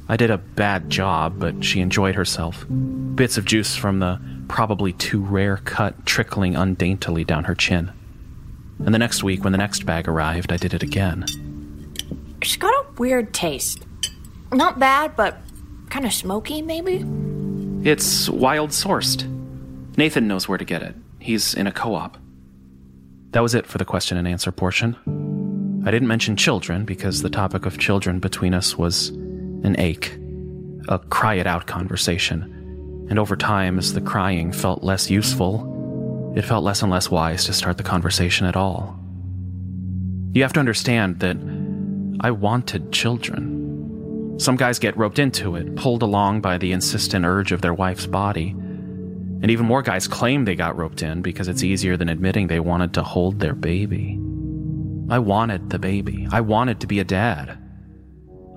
I 0.08 0.16
did 0.16 0.30
a 0.30 0.38
bad 0.38 0.90
job, 0.90 1.38
but 1.38 1.64
she 1.64 1.80
enjoyed 1.80 2.14
herself. 2.14 2.64
Bits 2.68 3.36
of 3.36 3.44
juice 3.44 3.76
from 3.76 3.98
the 3.98 4.20
probably 4.48 4.94
too 4.94 5.20
rare 5.20 5.58
cut 5.58 6.06
trickling 6.06 6.54
undaintily 6.54 7.26
down 7.26 7.44
her 7.44 7.54
chin. 7.54 7.92
And 8.84 8.94
the 8.94 8.98
next 8.98 9.22
week, 9.22 9.44
when 9.44 9.52
the 9.52 9.58
next 9.58 9.84
bag 9.84 10.08
arrived, 10.08 10.50
I 10.52 10.56
did 10.56 10.72
it 10.74 10.82
again. 10.82 11.26
She's 12.42 12.56
got 12.56 12.72
a 12.72 12.86
weird 12.96 13.34
taste. 13.34 13.84
Not 14.50 14.78
bad, 14.78 15.14
but 15.14 15.38
kind 15.90 16.04
of 16.04 16.12
smoky, 16.12 16.62
maybe? 16.62 17.04
It's 17.88 18.28
wild 18.28 18.70
sourced. 18.70 19.26
Nathan 19.96 20.28
knows 20.28 20.48
where 20.48 20.58
to 20.58 20.64
get 20.64 20.82
it. 20.82 20.94
He's 21.18 21.54
in 21.54 21.66
a 21.66 21.72
co 21.72 21.94
op. 21.94 22.18
That 23.30 23.42
was 23.42 23.54
it 23.54 23.66
for 23.66 23.78
the 23.78 23.84
question 23.84 24.16
and 24.16 24.26
answer 24.26 24.52
portion. 24.52 24.96
I 25.86 25.90
didn't 25.90 26.08
mention 26.08 26.36
children 26.36 26.84
because 26.84 27.22
the 27.22 27.30
topic 27.30 27.66
of 27.66 27.78
children 27.78 28.20
between 28.20 28.54
us 28.54 28.76
was 28.76 29.08
an 29.08 29.76
ache, 29.78 30.16
a 30.88 30.98
cry 30.98 31.34
it 31.34 31.46
out 31.46 31.66
conversation. 31.66 33.06
And 33.10 33.18
over 33.18 33.36
time, 33.36 33.78
as 33.78 33.94
the 33.94 34.00
crying 34.00 34.52
felt 34.52 34.82
less 34.82 35.10
useful, 35.10 36.32
it 36.36 36.44
felt 36.44 36.64
less 36.64 36.82
and 36.82 36.90
less 36.90 37.10
wise 37.10 37.46
to 37.46 37.52
start 37.52 37.76
the 37.76 37.82
conversation 37.82 38.46
at 38.46 38.56
all. 38.56 38.98
You 40.32 40.42
have 40.42 40.52
to 40.52 40.60
understand 40.60 41.20
that 41.20 41.36
I 42.20 42.30
wanted 42.30 42.92
children. 42.92 43.57
Some 44.38 44.56
guys 44.56 44.78
get 44.78 44.96
roped 44.96 45.18
into 45.18 45.56
it, 45.56 45.74
pulled 45.74 46.02
along 46.02 46.40
by 46.40 46.58
the 46.58 46.72
insistent 46.72 47.26
urge 47.26 47.50
of 47.50 47.60
their 47.60 47.74
wife's 47.74 48.06
body. 48.06 48.50
And 48.50 49.50
even 49.50 49.66
more 49.66 49.82
guys 49.82 50.06
claim 50.06 50.44
they 50.44 50.54
got 50.54 50.76
roped 50.76 51.02
in 51.02 51.22
because 51.22 51.48
it's 51.48 51.64
easier 51.64 51.96
than 51.96 52.08
admitting 52.08 52.46
they 52.46 52.60
wanted 52.60 52.94
to 52.94 53.02
hold 53.02 53.40
their 53.40 53.54
baby. 53.54 54.18
I 55.10 55.18
wanted 55.18 55.70
the 55.70 55.78
baby. 55.78 56.28
I 56.30 56.40
wanted 56.40 56.80
to 56.80 56.86
be 56.86 57.00
a 57.00 57.04
dad. 57.04 57.58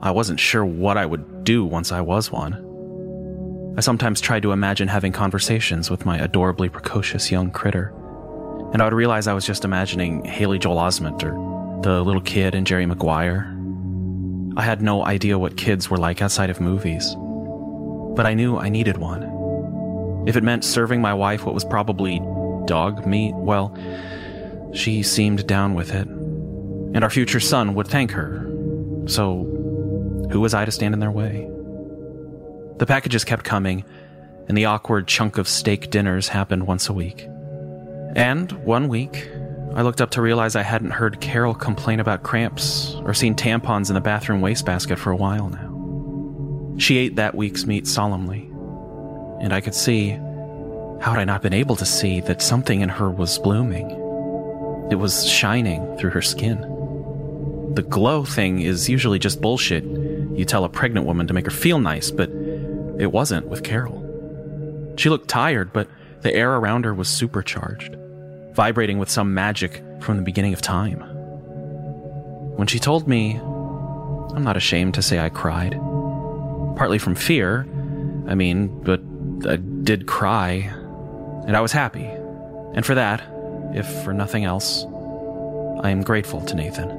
I 0.01 0.11
wasn't 0.11 0.39
sure 0.39 0.65
what 0.65 0.97
I 0.97 1.05
would 1.05 1.43
do 1.43 1.65
once 1.65 1.91
I 1.91 2.01
was 2.01 2.31
one. 2.31 3.73
I 3.77 3.81
sometimes 3.81 4.19
tried 4.19 4.41
to 4.43 4.51
imagine 4.51 4.87
having 4.87 5.11
conversations 5.11 5.89
with 5.89 6.05
my 6.05 6.17
adorably 6.17 6.69
precocious 6.69 7.31
young 7.31 7.51
critter, 7.51 7.93
and 8.73 8.81
I 8.81 8.85
would 8.85 8.93
realize 8.93 9.27
I 9.27 9.33
was 9.33 9.45
just 9.45 9.63
imagining 9.63 10.25
Haley 10.25 10.59
Joel 10.59 10.77
Osment 10.77 11.23
or 11.23 11.81
the 11.81 12.03
little 12.03 12.21
kid 12.21 12.53
in 12.53 12.65
Jerry 12.65 12.85
Maguire. 12.85 13.57
I 14.57 14.63
had 14.63 14.81
no 14.81 15.05
idea 15.05 15.39
what 15.39 15.55
kids 15.55 15.89
were 15.89 15.97
like 15.97 16.21
outside 16.21 16.49
of 16.49 16.59
movies, 16.59 17.15
but 18.15 18.25
I 18.25 18.33
knew 18.33 18.57
I 18.57 18.69
needed 18.69 18.97
one. 18.97 19.23
If 20.27 20.35
it 20.35 20.43
meant 20.43 20.65
serving 20.65 21.01
my 21.01 21.13
wife 21.13 21.45
what 21.45 21.53
was 21.53 21.63
probably 21.63 22.19
dog 22.65 23.05
meat, 23.05 23.33
well, 23.35 23.75
she 24.73 25.03
seemed 25.03 25.47
down 25.47 25.73
with 25.73 25.93
it, 25.93 26.07
and 26.07 27.03
our 27.03 27.09
future 27.09 27.39
son 27.39 27.75
would 27.75 27.87
thank 27.87 28.11
her. 28.11 28.45
So, 29.07 29.43
who 30.31 30.41
was 30.41 30.53
I 30.53 30.65
to 30.65 30.71
stand 30.71 30.93
in 30.93 30.99
their 30.99 31.11
way? 31.11 31.49
The 32.77 32.85
packages 32.85 33.23
kept 33.23 33.45
coming, 33.45 33.85
and 34.47 34.57
the 34.57 34.65
awkward 34.65 35.07
chunk 35.07 35.37
of 35.37 35.47
steak 35.47 35.89
dinners 35.89 36.27
happened 36.27 36.67
once 36.67 36.89
a 36.89 36.93
week. 36.93 37.27
And 38.15 38.51
one 38.65 38.89
week, 38.89 39.29
I 39.73 39.83
looked 39.83 40.01
up 40.01 40.11
to 40.11 40.21
realize 40.21 40.55
I 40.55 40.63
hadn't 40.63 40.91
heard 40.91 41.21
Carol 41.21 41.53
complain 41.55 41.99
about 41.99 42.23
cramps 42.23 42.95
or 43.03 43.13
seen 43.13 43.35
tampons 43.35 43.89
in 43.89 43.95
the 43.95 44.01
bathroom 44.01 44.41
wastebasket 44.41 44.99
for 44.99 45.11
a 45.11 45.15
while 45.15 45.49
now. 45.49 46.77
She 46.77 46.97
ate 46.97 47.15
that 47.15 47.35
week's 47.35 47.65
meat 47.65 47.87
solemnly, 47.87 48.49
and 49.41 49.53
I 49.53 49.61
could 49.61 49.75
see, 49.75 50.09
how 50.09 51.11
had 51.11 51.19
I 51.19 51.23
not 51.23 51.41
been 51.41 51.53
able 51.53 51.75
to 51.77 51.85
see, 51.85 52.19
that 52.21 52.41
something 52.41 52.81
in 52.81 52.89
her 52.89 53.09
was 53.09 53.39
blooming? 53.39 53.89
It 54.91 54.95
was 54.95 55.25
shining 55.27 55.97
through 55.97 56.11
her 56.11 56.21
skin. 56.21 56.59
The 57.75 57.83
glow 57.83 58.25
thing 58.25 58.61
is 58.61 58.89
usually 58.89 59.19
just 59.19 59.39
bullshit 59.39 59.85
you 59.85 60.45
tell 60.45 60.63
a 60.63 60.69
pregnant 60.69 61.05
woman 61.05 61.27
to 61.27 61.33
make 61.33 61.45
her 61.45 61.51
feel 61.51 61.79
nice, 61.79 62.09
but 62.11 62.29
it 62.99 63.11
wasn't 63.11 63.47
with 63.47 63.63
Carol. 63.63 63.99
She 64.97 65.09
looked 65.09 65.27
tired, 65.27 65.71
but 65.73 65.87
the 66.21 66.33
air 66.33 66.55
around 66.55 66.85
her 66.85 66.93
was 66.93 67.07
supercharged, 67.07 67.95
vibrating 68.53 68.97
with 68.97 69.09
some 69.09 69.33
magic 69.33 69.83
from 70.01 70.17
the 70.17 70.23
beginning 70.23 70.53
of 70.53 70.61
time. 70.61 70.99
When 72.57 72.67
she 72.67 72.79
told 72.79 73.07
me, 73.07 73.35
I'm 73.37 74.43
not 74.43 74.57
ashamed 74.57 74.93
to 74.95 75.01
say 75.01 75.19
I 75.19 75.29
cried. 75.29 75.73
Partly 76.75 76.97
from 76.97 77.15
fear, 77.15 77.67
I 78.27 78.35
mean, 78.35 78.67
but 78.83 79.01
I 79.47 79.55
did 79.55 80.07
cry, 80.07 80.71
and 81.47 81.57
I 81.57 81.61
was 81.61 81.71
happy. 81.71 82.05
And 82.73 82.85
for 82.85 82.95
that, 82.95 83.21
if 83.73 83.87
for 84.03 84.13
nothing 84.13 84.45
else, 84.45 84.85
I 85.83 85.89
am 85.89 86.03
grateful 86.03 86.41
to 86.41 86.55
Nathan. 86.55 86.89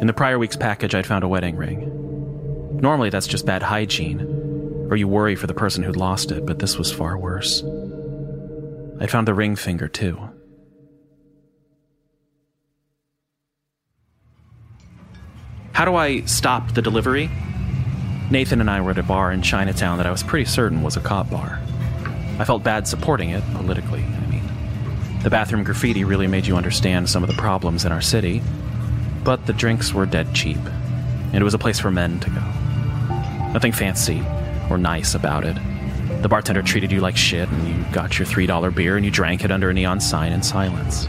In 0.00 0.06
the 0.06 0.12
prior 0.12 0.38
week's 0.38 0.56
package, 0.56 0.94
I'd 0.94 1.06
found 1.06 1.24
a 1.24 1.28
wedding 1.28 1.56
ring. 1.56 1.90
Normally, 2.80 3.10
that's 3.10 3.26
just 3.26 3.46
bad 3.46 3.62
hygiene, 3.62 4.20
or 4.90 4.96
you 4.96 5.06
worry 5.06 5.36
for 5.36 5.46
the 5.46 5.54
person 5.54 5.82
who'd 5.82 5.96
lost 5.96 6.32
it, 6.32 6.44
but 6.44 6.58
this 6.58 6.76
was 6.76 6.92
far 6.92 7.16
worse. 7.16 7.62
I'd 9.00 9.10
found 9.10 9.28
the 9.28 9.34
ring 9.34 9.56
finger, 9.56 9.88
too. 9.88 10.18
How 15.72 15.84
do 15.84 15.96
I 15.96 16.20
stop 16.22 16.74
the 16.74 16.82
delivery? 16.82 17.28
Nathan 18.30 18.60
and 18.60 18.70
I 18.70 18.80
were 18.80 18.92
at 18.92 18.98
a 18.98 19.02
bar 19.02 19.32
in 19.32 19.42
Chinatown 19.42 19.98
that 19.98 20.06
I 20.06 20.10
was 20.10 20.22
pretty 20.22 20.44
certain 20.44 20.82
was 20.82 20.96
a 20.96 21.00
cop 21.00 21.28
bar. 21.30 21.60
I 22.38 22.44
felt 22.44 22.62
bad 22.62 22.86
supporting 22.86 23.30
it 23.30 23.42
politically, 23.54 24.02
I 24.02 24.26
mean. 24.26 24.48
The 25.22 25.30
bathroom 25.30 25.64
graffiti 25.64 26.04
really 26.04 26.26
made 26.26 26.46
you 26.46 26.56
understand 26.56 27.10
some 27.10 27.24
of 27.24 27.28
the 27.28 27.36
problems 27.36 27.84
in 27.84 27.92
our 27.92 28.00
city, 28.00 28.40
but 29.24 29.46
the 29.46 29.52
drinks 29.52 29.92
were 29.92 30.06
dead 30.06 30.32
cheap, 30.34 30.58
and 30.58 31.36
it 31.36 31.44
was 31.44 31.54
a 31.54 31.58
place 31.58 31.80
for 31.80 31.90
men 31.90 32.20
to 32.20 32.30
go. 32.30 32.40
Nothing 33.52 33.72
fancy 33.72 34.22
or 34.70 34.78
nice 34.78 35.14
about 35.14 35.44
it. 35.44 35.56
The 36.24 36.28
bartender 36.30 36.62
treated 36.62 36.90
you 36.90 37.00
like 37.00 37.18
shit, 37.18 37.50
and 37.50 37.68
you 37.68 37.84
got 37.92 38.18
your 38.18 38.26
$3 38.26 38.74
beer 38.74 38.96
and 38.96 39.04
you 39.04 39.10
drank 39.10 39.44
it 39.44 39.50
under 39.52 39.68
a 39.68 39.74
neon 39.74 40.00
sign 40.00 40.32
in 40.32 40.42
silence. 40.42 41.06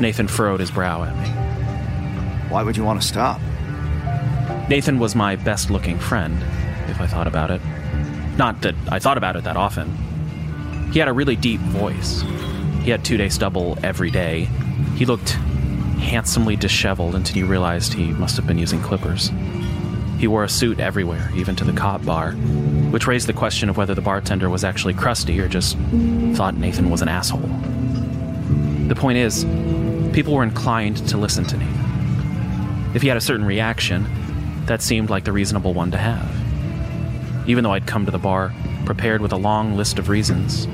Nathan 0.00 0.28
furrowed 0.28 0.60
his 0.60 0.70
brow 0.70 1.04
at 1.04 1.14
me. 1.14 1.28
Why 2.48 2.62
would 2.62 2.74
you 2.74 2.84
want 2.84 3.02
to 3.02 3.06
stop? 3.06 3.38
Nathan 4.70 4.98
was 4.98 5.14
my 5.14 5.36
best 5.36 5.70
looking 5.70 5.98
friend, 5.98 6.42
if 6.88 7.02
I 7.02 7.06
thought 7.06 7.26
about 7.26 7.50
it. 7.50 7.60
Not 8.38 8.62
that 8.62 8.74
I 8.88 8.98
thought 8.98 9.18
about 9.18 9.36
it 9.36 9.44
that 9.44 9.58
often. 9.58 9.94
He 10.90 10.98
had 10.98 11.08
a 11.08 11.12
really 11.12 11.36
deep 11.36 11.60
voice. 11.60 12.22
He 12.80 12.90
had 12.90 13.04
two 13.04 13.18
day 13.18 13.28
stubble 13.28 13.76
every 13.82 14.10
day. 14.10 14.48
He 14.96 15.04
looked 15.04 15.32
handsomely 16.00 16.56
disheveled 16.56 17.14
until 17.14 17.36
you 17.36 17.44
realized 17.44 17.92
he 17.92 18.06
must 18.12 18.36
have 18.36 18.46
been 18.46 18.56
using 18.56 18.80
clippers. 18.80 19.30
He 20.22 20.28
wore 20.28 20.44
a 20.44 20.48
suit 20.48 20.78
everywhere, 20.78 21.28
even 21.34 21.56
to 21.56 21.64
the 21.64 21.72
cop 21.72 22.04
bar, 22.04 22.30
which 22.92 23.08
raised 23.08 23.26
the 23.26 23.32
question 23.32 23.68
of 23.68 23.76
whether 23.76 23.92
the 23.92 24.00
bartender 24.00 24.48
was 24.48 24.62
actually 24.62 24.94
crusty 24.94 25.40
or 25.40 25.48
just 25.48 25.76
thought 26.34 26.54
Nathan 26.56 26.90
was 26.90 27.02
an 27.02 27.08
asshole. 27.08 27.40
The 28.86 28.94
point 28.94 29.18
is, 29.18 29.44
people 30.12 30.34
were 30.34 30.44
inclined 30.44 30.98
to 31.08 31.16
listen 31.16 31.42
to 31.46 31.56
Nathan. 31.56 32.92
If 32.94 33.02
he 33.02 33.08
had 33.08 33.16
a 33.16 33.20
certain 33.20 33.44
reaction, 33.44 34.06
that 34.66 34.80
seemed 34.80 35.10
like 35.10 35.24
the 35.24 35.32
reasonable 35.32 35.74
one 35.74 35.90
to 35.90 35.98
have. 35.98 37.48
Even 37.48 37.64
though 37.64 37.72
I'd 37.72 37.88
come 37.88 38.04
to 38.04 38.12
the 38.12 38.18
bar 38.20 38.54
prepared 38.84 39.22
with 39.22 39.32
a 39.32 39.36
long 39.36 39.76
list 39.76 39.98
of 39.98 40.08
reasons 40.08 40.68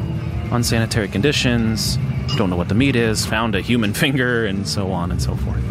unsanitary 0.53 1.09
conditions, 1.09 1.97
don't 2.37 2.51
know 2.51 2.57
what 2.57 2.69
the 2.69 2.75
meat 2.75 2.97
is, 2.97 3.25
found 3.25 3.55
a 3.55 3.63
human 3.63 3.95
finger, 4.05 4.45
and 4.45 4.69
so 4.69 4.93
on 4.93 5.11
and 5.11 5.23
so 5.23 5.35
forth. 5.37 5.65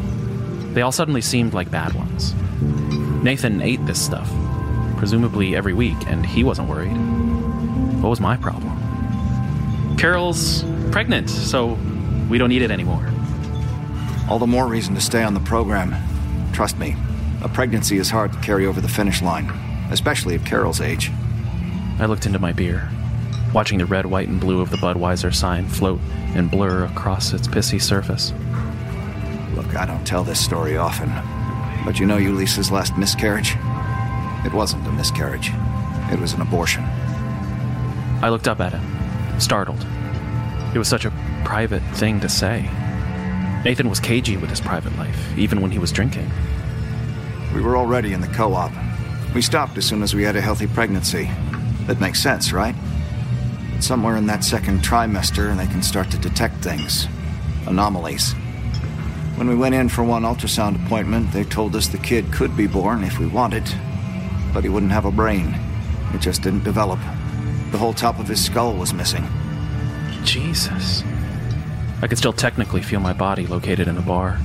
They 0.74 0.82
all 0.82 0.92
suddenly 0.92 1.22
seemed 1.22 1.54
like 1.54 1.70
bad 1.70 1.94
ones. 1.94 2.34
Nathan 3.24 3.62
ate 3.62 3.86
this 3.86 4.04
stuff, 4.04 4.32
presumably 4.98 5.56
every 5.56 5.74
week, 5.74 5.98
and 6.08 6.26
he 6.26 6.44
wasn't 6.44 6.70
worried. 6.70 6.96
What 8.02 8.10
was 8.10 8.20
my 8.20 8.38
problem? 8.38 8.78
Carol's 9.98 10.64
pregnant, 10.92 11.30
so 11.30 11.78
we 12.30 12.38
don't 12.38 12.50
need 12.50 12.62
it 12.62 12.72
anymore. 12.72 13.06
All 14.30 14.40
the 14.40 14.48
more 14.48 14.68
reason 14.68 14.94
to 14.96 15.02
stay 15.02 15.24
on 15.24 15.34
the 15.34 15.40
program. 15.40 15.96
Trust 16.54 16.78
me, 16.78 16.96
a 17.42 17.50
pregnancy 17.50 17.98
is 17.98 18.10
hard 18.10 18.34
to 18.34 18.40
carry 18.40 18.66
over 18.66 18.82
the 18.82 18.88
finish 18.88 19.22
line, 19.22 19.50
especially 19.92 20.36
at 20.36 20.46
Carol's 20.46 20.82
age. 20.82 21.12
I 22.00 22.06
looked 22.06 22.26
into 22.26 22.40
my 22.40 22.52
beer, 22.52 22.90
watching 23.54 23.80
the 23.80 23.86
red, 23.86 24.06
white, 24.06 24.28
and 24.28 24.40
blue 24.40 24.62
of 24.62 24.70
the 24.70 24.78
Budweiser 24.78 25.34
sign 25.34 25.68
float 25.68 26.00
and 26.36 26.52
blur 26.52 26.86
across 26.86 27.34
its 27.34 27.48
pissy 27.48 27.82
surface. 27.82 28.34
Look, 29.56 29.76
I 29.76 29.86
don't 29.86 30.06
tell 30.06 30.24
this 30.24 30.44
story 30.44 30.78
often, 30.78 31.10
but 31.88 32.02
you 32.02 32.06
know 32.06 32.18
Ulisa's 32.18 32.70
last 32.70 32.98
miscarriage? 32.98 33.56
It 34.46 34.54
wasn't 34.54 34.86
a 34.86 34.92
miscarriage, 34.92 35.54
it 36.12 36.20
was 36.20 36.34
an 36.34 36.42
abortion. 36.42 36.84
I 38.22 38.28
looked 38.28 38.50
up 38.50 38.60
at 38.60 38.74
him, 38.74 39.40
startled. 39.40 39.88
It 40.76 40.78
was 40.78 40.90
such 40.90 41.06
a 41.06 41.14
private 41.46 41.82
thing 41.94 42.20
to 42.20 42.28
say. 42.28 42.70
Nathan 43.64 43.88
was 43.90 44.02
cagey 44.02 44.36
with 44.36 44.50
his 44.50 44.60
private 44.60 44.98
life, 44.98 45.38
even 45.38 45.62
when 45.62 45.72
he 45.72 45.80
was 45.80 45.94
drinking. 45.94 46.30
We 47.56 47.62
were 47.62 47.78
already 47.78 48.12
in 48.12 48.20
the 48.20 48.28
co 48.28 48.54
op. 48.54 48.74
We 49.34 49.42
stopped 49.42 49.78
as 49.78 49.86
soon 49.86 50.04
as 50.04 50.14
we 50.14 50.24
had 50.24 50.36
a 50.36 50.42
healthy 50.42 50.68
pregnancy. 50.68 51.32
That 51.86 52.02
makes 52.02 52.22
sense, 52.22 52.52
right? 52.52 52.76
But 53.72 53.82
somewhere 53.82 54.18
in 54.18 54.28
that 54.28 54.44
second 54.44 54.80
trimester, 54.80 55.56
they 55.56 55.68
can 55.68 55.82
start 55.82 56.12
to 56.12 56.18
detect 56.18 56.58
things 56.58 57.08
anomalies. 57.66 58.36
When 59.38 59.48
we 59.48 59.56
went 59.56 59.76
in 59.76 59.88
for 59.88 60.04
one 60.04 60.24
ultrasound 60.24 60.84
appointment, 60.84 61.32
they 61.32 61.44
told 61.44 61.76
us 61.76 61.88
the 61.88 62.00
kid 62.00 62.34
could 62.34 62.58
be 62.58 62.66
born 62.66 63.04
if 63.04 63.20
we 63.20 63.28
wanted, 63.28 63.64
but 64.52 64.64
he 64.64 64.70
wouldn't 64.70 64.92
have 64.92 65.06
a 65.06 65.12
brain. 65.12 65.54
It 66.12 66.22
just 66.22 66.42
didn't 66.42 66.64
develop. 66.64 66.98
The 67.72 67.78
whole 67.78 67.94
top 67.94 68.18
of 68.18 68.28
his 68.28 68.44
skull 68.44 68.74
was 68.74 68.96
missing. 68.96 69.24
Jesus. 70.24 71.04
I 72.02 72.08
could 72.08 72.18
still 72.18 72.34
technically 72.34 72.82
feel 72.82 73.00
my 73.00 73.14
body 73.14 73.46
located 73.46 73.88
in 73.88 74.00
a 74.00 74.02
bar. 74.02 74.40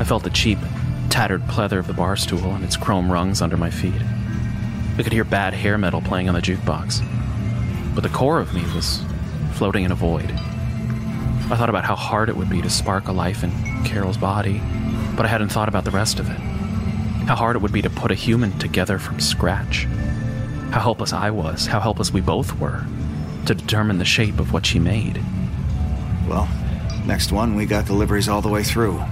I 0.00 0.04
felt 0.04 0.24
the 0.24 0.30
cheap, 0.30 0.58
tattered 1.08 1.42
pleather 1.42 1.78
of 1.78 1.86
the 1.86 1.92
bar 1.92 2.16
stool 2.16 2.56
and 2.56 2.64
its 2.64 2.76
chrome 2.76 3.10
rungs 3.10 3.40
under 3.40 3.56
my 3.56 3.70
feet. 3.70 4.02
I 4.98 5.02
could 5.04 5.12
hear 5.12 5.22
bad 5.22 5.54
hair 5.54 5.78
metal 5.78 6.00
playing 6.00 6.28
on 6.28 6.34
the 6.34 6.42
jukebox. 6.42 7.04
But 7.94 8.00
the 8.00 8.08
core 8.08 8.40
of 8.40 8.52
me 8.52 8.62
was 8.74 9.04
floating 9.52 9.84
in 9.84 9.92
a 9.92 9.94
void. 9.94 10.32
I 10.32 11.54
thought 11.56 11.70
about 11.70 11.84
how 11.84 11.94
hard 11.94 12.28
it 12.28 12.36
would 12.36 12.50
be 12.50 12.60
to 12.62 12.68
spark 12.68 13.06
a 13.06 13.12
life 13.12 13.44
in 13.44 13.65
Carol's 13.84 14.16
body, 14.16 14.60
but 15.16 15.26
I 15.26 15.28
hadn't 15.28 15.50
thought 15.50 15.68
about 15.68 15.84
the 15.84 15.90
rest 15.90 16.18
of 16.18 16.28
it. 16.30 16.38
How 17.26 17.34
hard 17.34 17.56
it 17.56 17.62
would 17.62 17.72
be 17.72 17.82
to 17.82 17.90
put 17.90 18.10
a 18.10 18.14
human 18.14 18.56
together 18.58 18.98
from 18.98 19.20
scratch. 19.20 19.84
How 20.70 20.80
helpless 20.80 21.12
I 21.12 21.30
was, 21.30 21.66
how 21.66 21.80
helpless 21.80 22.12
we 22.12 22.20
both 22.20 22.58
were, 22.58 22.84
to 23.46 23.54
determine 23.54 23.98
the 23.98 24.04
shape 24.04 24.38
of 24.38 24.52
what 24.52 24.66
she 24.66 24.78
made. 24.78 25.20
Well, 26.28 26.48
next 27.06 27.32
one, 27.32 27.54
we 27.54 27.66
got 27.66 27.86
deliveries 27.86 28.28
all 28.28 28.42
the 28.42 28.48
way 28.48 28.62
through. 28.62 29.02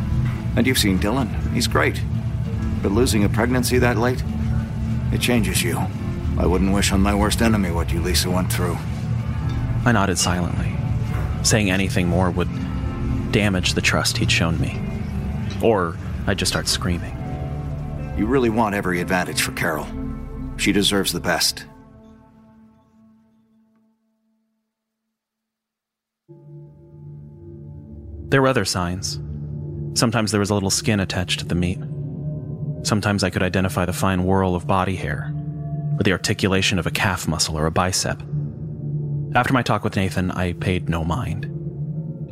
And 0.56 0.66
you've 0.66 0.78
seen 0.78 0.98
Dylan. 0.98 1.52
He's 1.52 1.66
great. 1.66 2.00
But 2.82 2.92
losing 2.92 3.24
a 3.24 3.28
pregnancy 3.28 3.78
that 3.78 3.96
late, 3.96 4.22
it 5.12 5.20
changes 5.20 5.62
you. 5.62 5.78
I 6.38 6.46
wouldn't 6.46 6.74
wish 6.74 6.92
on 6.92 7.00
my 7.00 7.14
worst 7.14 7.42
enemy 7.42 7.70
what 7.70 7.88
Ulisa 7.88 8.32
went 8.32 8.52
through. 8.52 8.76
I 9.84 9.92
nodded 9.92 10.18
silently. 10.18 10.74
Saying 11.42 11.70
anything 11.70 12.08
more 12.08 12.30
would 12.30 12.48
damage 13.34 13.74
the 13.74 13.80
trust 13.80 14.16
he'd 14.16 14.30
shown 14.30 14.60
me. 14.60 14.80
Or 15.60 15.96
I'd 16.28 16.38
just 16.38 16.52
start 16.52 16.68
screaming. 16.68 17.14
You 18.16 18.26
really 18.26 18.48
want 18.48 18.76
every 18.76 19.00
advantage 19.00 19.42
for 19.42 19.50
Carol. 19.52 19.88
She 20.56 20.70
deserves 20.70 21.12
the 21.12 21.18
best. 21.18 21.66
There 28.28 28.40
were 28.40 28.46
other 28.46 28.64
signs. 28.64 29.18
Sometimes 29.98 30.30
there 30.30 30.40
was 30.40 30.50
a 30.50 30.54
little 30.54 30.70
skin 30.70 31.00
attached 31.00 31.40
to 31.40 31.44
the 31.44 31.56
meat. 31.56 31.80
Sometimes 32.84 33.24
I 33.24 33.30
could 33.30 33.42
identify 33.42 33.84
the 33.84 33.92
fine 33.92 34.22
whorl 34.22 34.54
of 34.54 34.68
body 34.68 34.94
hair, 34.94 35.34
or 35.98 36.04
the 36.04 36.12
articulation 36.12 36.78
of 36.78 36.86
a 36.86 36.90
calf 36.92 37.26
muscle 37.26 37.58
or 37.58 37.66
a 37.66 37.72
bicep. 37.72 38.22
After 39.34 39.52
my 39.52 39.62
talk 39.62 39.82
with 39.82 39.96
Nathan, 39.96 40.30
I 40.30 40.52
paid 40.52 40.88
no 40.88 41.04
mind. 41.04 41.53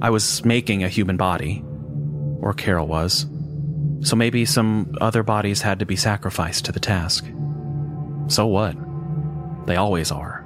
I 0.02 0.10
was 0.10 0.44
making 0.44 0.82
a 0.82 0.88
human 0.88 1.16
body, 1.16 1.62
or 2.40 2.54
Carol 2.54 2.88
was, 2.88 3.24
so 4.00 4.16
maybe 4.16 4.44
some 4.44 4.96
other 5.00 5.22
bodies 5.22 5.62
had 5.62 5.78
to 5.78 5.86
be 5.86 5.94
sacrificed 5.94 6.64
to 6.64 6.72
the 6.72 6.80
task. 6.80 7.24
So 8.26 8.48
what? 8.48 8.74
They 9.68 9.76
always 9.76 10.10
are. 10.10 10.44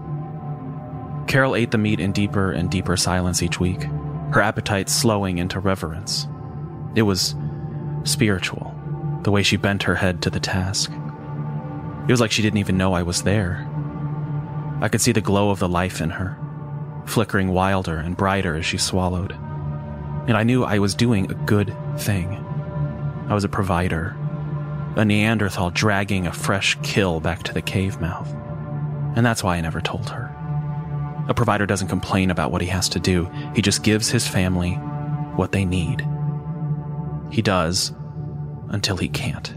Carol 1.26 1.56
ate 1.56 1.70
the 1.70 1.78
meat 1.78 2.00
in 2.00 2.12
deeper 2.12 2.52
and 2.52 2.70
deeper 2.70 2.98
silence 2.98 3.42
each 3.42 3.58
week, 3.58 3.84
her 4.34 4.42
appetite 4.42 4.90
slowing 4.90 5.38
into 5.38 5.58
reverence. 5.58 6.28
It 6.94 7.02
was 7.02 7.34
spiritual, 8.04 8.74
the 9.22 9.30
way 9.30 9.42
she 9.42 9.56
bent 9.56 9.84
her 9.84 9.94
head 9.94 10.20
to 10.20 10.28
the 10.28 10.38
task. 10.38 10.90
It 10.92 12.10
was 12.10 12.20
like 12.20 12.30
she 12.30 12.42
didn't 12.42 12.58
even 12.58 12.76
know 12.76 12.92
I 12.92 13.04
was 13.04 13.22
there. 13.22 13.66
I 14.82 14.90
could 14.90 15.00
see 15.00 15.12
the 15.12 15.22
glow 15.22 15.48
of 15.48 15.60
the 15.60 15.68
life 15.68 16.02
in 16.02 16.10
her, 16.10 16.36
flickering 17.06 17.48
wilder 17.48 17.96
and 17.96 18.18
brighter 18.18 18.54
as 18.54 18.66
she 18.66 18.76
swallowed. 18.76 19.34
And 20.26 20.36
I 20.36 20.42
knew 20.42 20.64
I 20.64 20.78
was 20.78 20.94
doing 20.94 21.30
a 21.30 21.34
good 21.34 21.74
thing. 21.98 22.28
I 23.28 23.34
was 23.34 23.44
a 23.44 23.48
provider, 23.48 24.16
a 24.96 25.04
Neanderthal 25.04 25.70
dragging 25.70 26.26
a 26.26 26.32
fresh 26.32 26.76
kill 26.82 27.20
back 27.20 27.42
to 27.44 27.54
the 27.54 27.62
cave 27.62 28.00
mouth. 28.00 28.32
And 29.16 29.24
that's 29.24 29.42
why 29.42 29.56
I 29.56 29.60
never 29.60 29.80
told 29.80 30.08
her. 30.10 30.32
A 31.28 31.34
provider 31.34 31.66
doesn't 31.66 31.88
complain 31.88 32.30
about 32.30 32.52
what 32.52 32.62
he 32.62 32.68
has 32.68 32.88
to 32.90 33.00
do, 33.00 33.30
he 33.54 33.62
just 33.62 33.82
gives 33.82 34.10
his 34.10 34.26
family 34.28 34.72
what 35.36 35.52
they 35.52 35.64
need. 35.64 36.06
He 37.30 37.42
does 37.42 37.92
until 38.68 38.96
he 38.96 39.08
can't. 39.08 39.52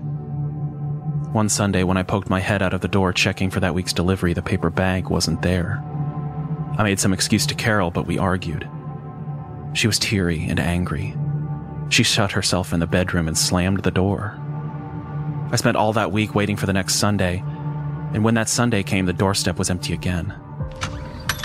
One 1.32 1.48
Sunday, 1.48 1.84
when 1.84 1.98
I 1.98 2.04
poked 2.04 2.30
my 2.30 2.40
head 2.40 2.64
out 2.64 2.74
of 2.74 2.82
the 2.82 2.88
door 2.88 3.14
checking 3.14 3.52
for 3.52 3.60
that 3.60 3.76
week's 3.76 3.94
delivery, 3.94 4.34
the 4.34 4.42
paper 4.42 4.72
bag 4.72 5.10
wasn't 5.10 5.44
there. 5.44 5.84
I 6.78 6.84
made 6.84 7.00
some 7.00 7.14
excuse 7.14 7.46
to 7.48 7.56
Carol, 7.56 7.92
but 7.92 8.08
we 8.08 8.18
argued. 8.18 8.68
She 9.74 9.88
was 9.88 10.00
teary 10.00 10.46
and 10.50 10.60
angry. 10.60 11.16
She 11.90 12.04
shut 12.04 12.32
herself 12.32 12.74
in 12.74 12.80
the 12.80 12.88
bedroom 12.88 13.28
and 13.28 13.38
slammed 13.38 13.84
the 13.84 13.92
door. 13.92 14.38
I 15.52 15.56
spent 15.56 15.78
all 15.78 15.94
that 15.94 16.12
week 16.12 16.36
waiting 16.36 16.56
for 16.56 16.66
the 16.66 16.74
next 16.74 16.96
Sunday, 16.96 17.44
and 18.14 18.24
when 18.24 18.36
that 18.36 18.50
Sunday 18.50 18.84
came, 18.84 19.06
the 19.06 19.14
doorstep 19.14 19.58
was 19.58 19.70
empty 19.70 19.94
again. 19.94 20.34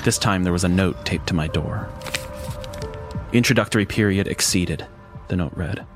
This 0.04 0.18
time 0.18 0.44
there 0.44 0.52
was 0.52 0.64
a 0.64 0.68
note 0.68 1.06
taped 1.06 1.26
to 1.28 1.34
my 1.34 1.48
door. 1.48 1.88
Introductory 3.32 3.86
period 3.86 4.28
exceeded, 4.28 4.86
the 5.28 5.36
note 5.36 5.54
read. 5.56 5.86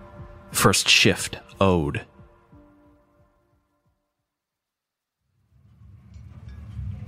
First 0.51 0.89
shift 0.89 1.39
owed. 1.61 2.05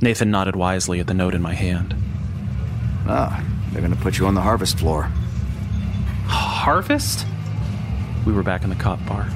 Nathan 0.02 0.30
nodded 0.30 0.56
wisely 0.56 1.00
at 1.00 1.06
the 1.06 1.14
note 1.14 1.34
in 1.34 1.42
my 1.42 1.54
hand. 1.54 1.94
Ah, 3.12 3.42
they're 3.72 3.82
gonna 3.82 3.96
put 3.96 4.18
you 4.18 4.26
on 4.26 4.34
the 4.36 4.40
harvest 4.40 4.78
floor. 4.78 5.10
Harvest? 6.26 7.26
We 8.24 8.32
were 8.32 8.44
back 8.44 8.62
in 8.62 8.70
the 8.70 8.76
cop 8.76 9.04
bar. 9.04 9.28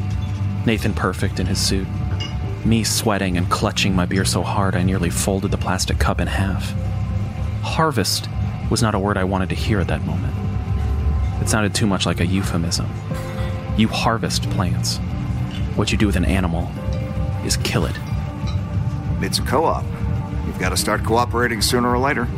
Nathan 0.64 0.94
perfect 0.94 1.40
in 1.40 1.46
his 1.46 1.58
suit. 1.58 1.88
Me 2.64 2.84
sweating 2.84 3.36
and 3.36 3.50
clutching 3.50 3.96
my 3.96 4.06
beer 4.06 4.24
so 4.24 4.44
hard 4.44 4.76
I 4.76 4.84
nearly 4.84 5.10
folded 5.10 5.50
the 5.50 5.58
plastic 5.58 5.98
cup 5.98 6.20
in 6.20 6.28
half. 6.28 6.72
Harvest 7.62 8.28
was 8.70 8.80
not 8.80 8.94
a 8.94 8.98
word 8.98 9.18
I 9.18 9.24
wanted 9.24 9.48
to 9.48 9.56
hear 9.56 9.80
at 9.80 9.88
that 9.88 10.06
moment. 10.06 10.34
It 11.42 11.48
sounded 11.48 11.74
too 11.74 11.88
much 11.88 12.06
like 12.06 12.20
a 12.20 12.26
euphemism. 12.26 12.88
You 13.76 13.88
harvest 13.88 14.48
plants. 14.50 14.98
What 15.74 15.90
you 15.90 15.98
do 15.98 16.06
with 16.06 16.14
an 16.14 16.24
animal 16.24 16.70
is 17.44 17.56
kill 17.56 17.86
it. 17.86 17.96
It's 19.20 19.40
a 19.40 19.42
co 19.42 19.64
op. 19.64 19.84
You've 20.46 20.60
got 20.60 20.68
to 20.68 20.76
start 20.76 21.02
cooperating 21.02 21.60
sooner 21.60 21.90
or 21.90 21.98
later. 21.98 22.28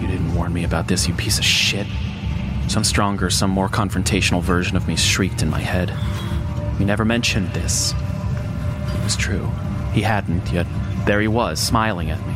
You 0.00 0.06
didn't 0.06 0.34
warn 0.34 0.52
me 0.52 0.64
about 0.64 0.88
this, 0.88 1.08
you 1.08 1.14
piece 1.14 1.38
of 1.38 1.44
shit. 1.44 1.86
Some 2.68 2.84
stronger, 2.84 3.30
some 3.30 3.50
more 3.50 3.68
confrontational 3.68 4.42
version 4.42 4.76
of 4.76 4.86
me 4.86 4.96
shrieked 4.96 5.42
in 5.42 5.50
my 5.50 5.60
head. 5.60 5.92
You 6.78 6.86
never 6.86 7.04
mentioned 7.04 7.48
this. 7.52 7.92
It 7.92 9.04
was 9.04 9.16
true. 9.16 9.50
He 9.92 10.02
hadn't, 10.02 10.52
yet 10.52 10.66
there 11.06 11.20
he 11.20 11.28
was, 11.28 11.58
smiling 11.58 12.10
at 12.10 12.24
me. 12.26 12.34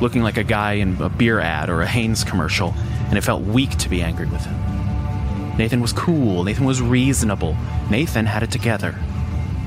Looking 0.00 0.22
like 0.22 0.36
a 0.36 0.44
guy 0.44 0.74
in 0.74 1.00
a 1.00 1.08
beer 1.08 1.40
ad 1.40 1.70
or 1.70 1.80
a 1.80 1.86
Hanes 1.86 2.22
commercial, 2.22 2.74
and 3.08 3.16
it 3.16 3.22
felt 3.22 3.42
weak 3.42 3.70
to 3.78 3.88
be 3.88 4.02
angry 4.02 4.26
with 4.26 4.44
him. 4.44 5.56
Nathan 5.56 5.80
was 5.80 5.92
cool, 5.92 6.44
Nathan 6.44 6.66
was 6.66 6.82
reasonable, 6.82 7.56
Nathan 7.90 8.26
had 8.26 8.42
it 8.42 8.50
together. 8.50 8.94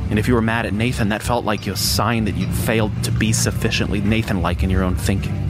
And 0.10 0.20
if 0.20 0.28
you 0.28 0.36
were 0.36 0.42
mad 0.42 0.66
at 0.66 0.74
Nathan, 0.74 1.10
that 1.10 1.24
felt 1.24 1.46
like 1.46 1.66
a 1.68 1.76
sign 1.76 2.26
that 2.26 2.36
you'd 2.36 2.54
failed 2.54 2.92
to 3.04 3.12
be 3.12 3.34
sufficiently 3.34 4.02
Nathan 4.02 4.42
like 4.42 4.64
in 4.64 4.70
your 4.70 4.84
own 4.84 4.96
thinking. 4.96 5.49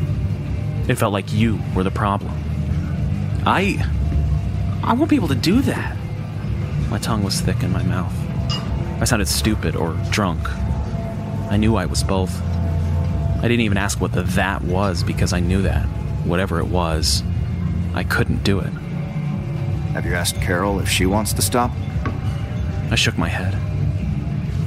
It 0.90 0.98
felt 0.98 1.14
like 1.14 1.32
you 1.32 1.60
were 1.76 1.84
the 1.84 1.92
problem. 1.92 2.34
I. 3.46 3.78
I 4.84 4.94
won't 4.94 5.12
be 5.12 5.18
able 5.18 5.28
to 5.28 5.36
do 5.36 5.62
that. 5.62 5.96
My 6.90 6.98
tongue 6.98 7.24
was 7.24 7.42
thick 7.42 7.62
in 7.62 7.72
my 7.72 7.84
mouth. 7.84 8.12
I 9.00 9.06
sounded 9.06 9.28
stupid 9.28 9.76
or 9.76 9.96
drunk. 10.10 10.50
I 11.52 11.58
knew 11.58 11.76
I 11.76 11.86
was 11.86 12.04
both. 12.04 12.42
I 12.42 13.44
didn't 13.44 13.62
even 13.62 13.78
ask 13.78 14.02
what 14.02 14.14
the 14.14 14.24
that 14.24 14.64
was 14.64 15.04
because 15.04 15.32
I 15.32 15.40
knew 15.40 15.62
that. 15.62 15.86
Whatever 16.26 16.60
it 16.60 16.68
was, 16.68 17.22
I 17.94 18.04
couldn't 18.04 18.44
do 18.44 18.60
it. 18.60 18.74
Have 19.94 20.08
you 20.08 20.16
asked 20.16 20.42
Carol 20.42 20.80
if 20.80 20.90
she 20.90 21.06
wants 21.06 21.34
to 21.34 21.44
stop? 21.44 21.70
I 22.90 22.96
shook 22.96 23.16
my 23.16 23.30
head. 23.30 23.54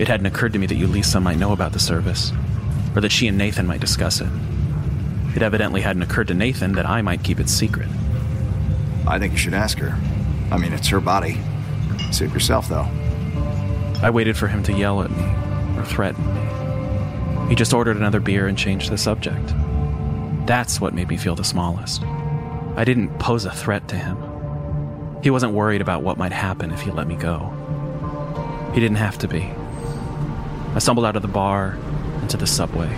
It 0.00 0.06
hadn't 0.06 0.26
occurred 0.26 0.52
to 0.52 0.60
me 0.60 0.66
that 0.68 0.78
Ulisa 0.78 1.20
might 1.20 1.38
know 1.38 1.52
about 1.52 1.72
the 1.72 1.80
service, 1.80 2.32
or 2.94 3.00
that 3.00 3.10
she 3.10 3.26
and 3.26 3.36
Nathan 3.36 3.66
might 3.66 3.80
discuss 3.80 4.20
it. 4.20 4.30
It 5.34 5.42
evidently 5.42 5.80
hadn't 5.80 6.02
occurred 6.02 6.28
to 6.28 6.34
Nathan 6.34 6.72
that 6.72 6.86
I 6.86 7.02
might 7.02 7.22
keep 7.22 7.40
it 7.40 7.48
secret. 7.48 7.88
I 9.06 9.18
think 9.18 9.32
you 9.32 9.38
should 9.38 9.54
ask 9.54 9.78
her. 9.78 9.98
I 10.50 10.58
mean, 10.58 10.72
it's 10.72 10.88
her 10.88 11.00
body. 11.00 11.40
Suit 12.10 12.32
yourself, 12.32 12.68
though. 12.68 12.86
I 14.02 14.10
waited 14.10 14.36
for 14.36 14.48
him 14.48 14.62
to 14.64 14.72
yell 14.72 15.02
at 15.02 15.10
me 15.10 15.24
or 15.78 15.84
threaten 15.84 16.24
me. 16.26 17.48
He 17.48 17.54
just 17.54 17.72
ordered 17.72 17.96
another 17.96 18.20
beer 18.20 18.46
and 18.46 18.58
changed 18.58 18.90
the 18.90 18.98
subject. 18.98 19.54
That's 20.46 20.80
what 20.80 20.94
made 20.94 21.08
me 21.08 21.16
feel 21.16 21.34
the 21.34 21.44
smallest. 21.44 22.02
I 22.76 22.84
didn't 22.84 23.18
pose 23.18 23.44
a 23.44 23.50
threat 23.50 23.88
to 23.88 23.96
him. 23.96 24.16
He 25.22 25.30
wasn't 25.30 25.52
worried 25.52 25.80
about 25.80 26.02
what 26.02 26.18
might 26.18 26.32
happen 26.32 26.72
if 26.72 26.80
he 26.80 26.90
let 26.90 27.06
me 27.06 27.14
go. 27.14 28.70
He 28.74 28.80
didn't 28.80 28.96
have 28.96 29.18
to 29.18 29.28
be. 29.28 29.52
I 30.74 30.78
stumbled 30.78 31.06
out 31.06 31.16
of 31.16 31.22
the 31.22 31.28
bar 31.28 31.78
into 32.22 32.36
the 32.36 32.46
subway. 32.46 32.88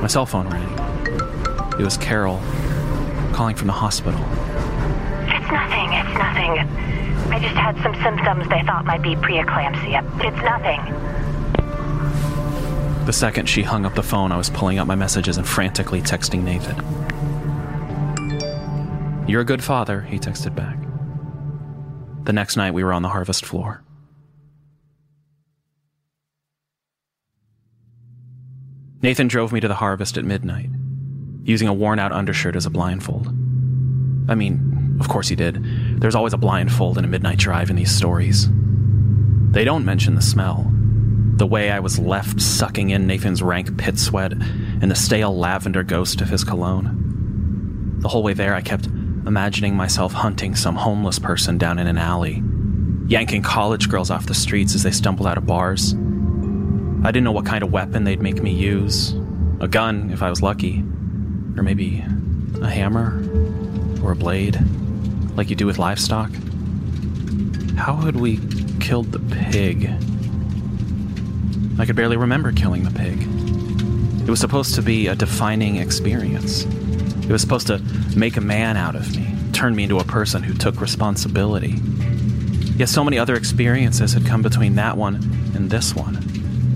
My 0.00 0.06
cell 0.06 0.26
phone 0.26 0.48
rang. 0.48 0.68
It 1.80 1.84
was 1.84 1.96
Carol 1.96 2.40
calling 3.32 3.56
from 3.56 3.66
the 3.66 3.72
hospital. 3.72 4.20
It's 4.20 5.50
nothing, 5.50 5.92
it's 5.92 6.18
nothing. 6.18 6.58
I 7.30 7.38
just 7.40 7.56
had 7.56 7.76
some 7.82 7.94
symptoms 8.02 8.48
they 8.48 8.62
thought 8.62 8.84
might 8.84 9.02
be 9.02 9.14
preeclampsia. 9.16 10.02
It's 10.24 10.42
nothing. 10.42 10.80
The 13.04 13.12
second 13.12 13.48
she 13.48 13.62
hung 13.62 13.84
up 13.84 13.94
the 13.94 14.02
phone, 14.02 14.32
I 14.32 14.36
was 14.36 14.50
pulling 14.50 14.78
out 14.78 14.86
my 14.86 14.94
messages 14.94 15.36
and 15.36 15.46
frantically 15.46 16.02
texting 16.02 16.42
Nathan. 16.42 16.76
You're 19.28 19.42
a 19.42 19.44
good 19.44 19.62
father, 19.62 20.02
he 20.02 20.18
texted 20.18 20.54
back. 20.54 20.76
The 22.24 22.32
next 22.32 22.56
night, 22.56 22.74
we 22.74 22.82
were 22.82 22.92
on 22.92 23.02
the 23.02 23.08
harvest 23.08 23.44
floor. 23.44 23.82
Nathan 29.02 29.28
drove 29.28 29.52
me 29.52 29.60
to 29.60 29.68
the 29.68 29.74
harvest 29.74 30.16
at 30.16 30.24
midnight, 30.24 30.70
using 31.44 31.68
a 31.68 31.74
worn 31.74 31.98
out 31.98 32.12
undershirt 32.12 32.56
as 32.56 32.66
a 32.66 32.70
blindfold. 32.70 33.28
I 34.28 34.34
mean, 34.34 34.96
of 35.00 35.08
course 35.08 35.28
he 35.28 35.36
did. 35.36 35.62
There's 36.00 36.14
always 36.14 36.32
a 36.32 36.38
blindfold 36.38 36.98
in 36.98 37.04
a 37.04 37.08
midnight 37.08 37.38
drive 37.38 37.70
in 37.70 37.76
these 37.76 37.94
stories. 37.94 38.48
They 39.50 39.64
don't 39.64 39.84
mention 39.84 40.14
the 40.14 40.22
smell. 40.22 40.70
The 41.36 41.46
way 41.46 41.70
I 41.70 41.80
was 41.80 41.98
left 41.98 42.40
sucking 42.40 42.90
in 42.90 43.06
Nathan's 43.06 43.42
rank 43.42 43.76
pit 43.76 43.98
sweat 43.98 44.32
and 44.32 44.90
the 44.90 44.94
stale 44.94 45.36
lavender 45.36 45.82
ghost 45.82 46.22
of 46.22 46.30
his 46.30 46.44
cologne. 46.44 47.98
The 47.98 48.08
whole 48.08 48.22
way 48.22 48.32
there, 48.32 48.54
I 48.54 48.62
kept 48.62 48.86
imagining 48.86 49.76
myself 49.76 50.12
hunting 50.12 50.54
some 50.54 50.76
homeless 50.76 51.18
person 51.18 51.58
down 51.58 51.78
in 51.78 51.86
an 51.86 51.98
alley, 51.98 52.42
yanking 53.06 53.42
college 53.42 53.90
girls 53.90 54.10
off 54.10 54.26
the 54.26 54.34
streets 54.34 54.74
as 54.74 54.82
they 54.82 54.90
stumbled 54.90 55.26
out 55.26 55.38
of 55.38 55.46
bars. 55.46 55.94
I 57.06 57.12
didn't 57.12 57.22
know 57.22 57.30
what 57.30 57.46
kind 57.46 57.62
of 57.62 57.70
weapon 57.70 58.02
they'd 58.02 58.20
make 58.20 58.42
me 58.42 58.50
use 58.50 59.14
a 59.60 59.68
gun, 59.68 60.10
if 60.10 60.24
I 60.24 60.28
was 60.28 60.42
lucky, 60.42 60.80
or 61.56 61.62
maybe 61.62 62.04
a 62.60 62.68
hammer 62.68 63.22
or 64.02 64.10
a 64.10 64.16
blade, 64.16 64.58
like 65.36 65.48
you 65.48 65.54
do 65.54 65.66
with 65.66 65.78
livestock. 65.78 66.32
How 67.76 67.94
had 67.94 68.16
we 68.16 68.40
killed 68.80 69.12
the 69.12 69.20
pig? 69.20 69.88
I 71.78 71.86
could 71.86 71.94
barely 71.94 72.16
remember 72.16 72.50
killing 72.50 72.82
the 72.82 72.90
pig. 72.90 73.22
It 74.26 74.28
was 74.28 74.40
supposed 74.40 74.74
to 74.74 74.82
be 74.82 75.06
a 75.06 75.14
defining 75.14 75.76
experience. 75.76 76.64
It 76.64 77.30
was 77.30 77.40
supposed 77.40 77.68
to 77.68 77.78
make 78.16 78.36
a 78.36 78.40
man 78.40 78.76
out 78.76 78.96
of 78.96 79.16
me, 79.16 79.32
turn 79.52 79.76
me 79.76 79.84
into 79.84 80.00
a 80.00 80.04
person 80.04 80.42
who 80.42 80.54
took 80.54 80.80
responsibility. 80.80 81.76
Yet 82.76 82.88
so 82.88 83.04
many 83.04 83.16
other 83.16 83.36
experiences 83.36 84.12
had 84.12 84.26
come 84.26 84.42
between 84.42 84.74
that 84.74 84.96
one 84.96 85.14
and 85.54 85.70
this 85.70 85.94
one, 85.94 86.16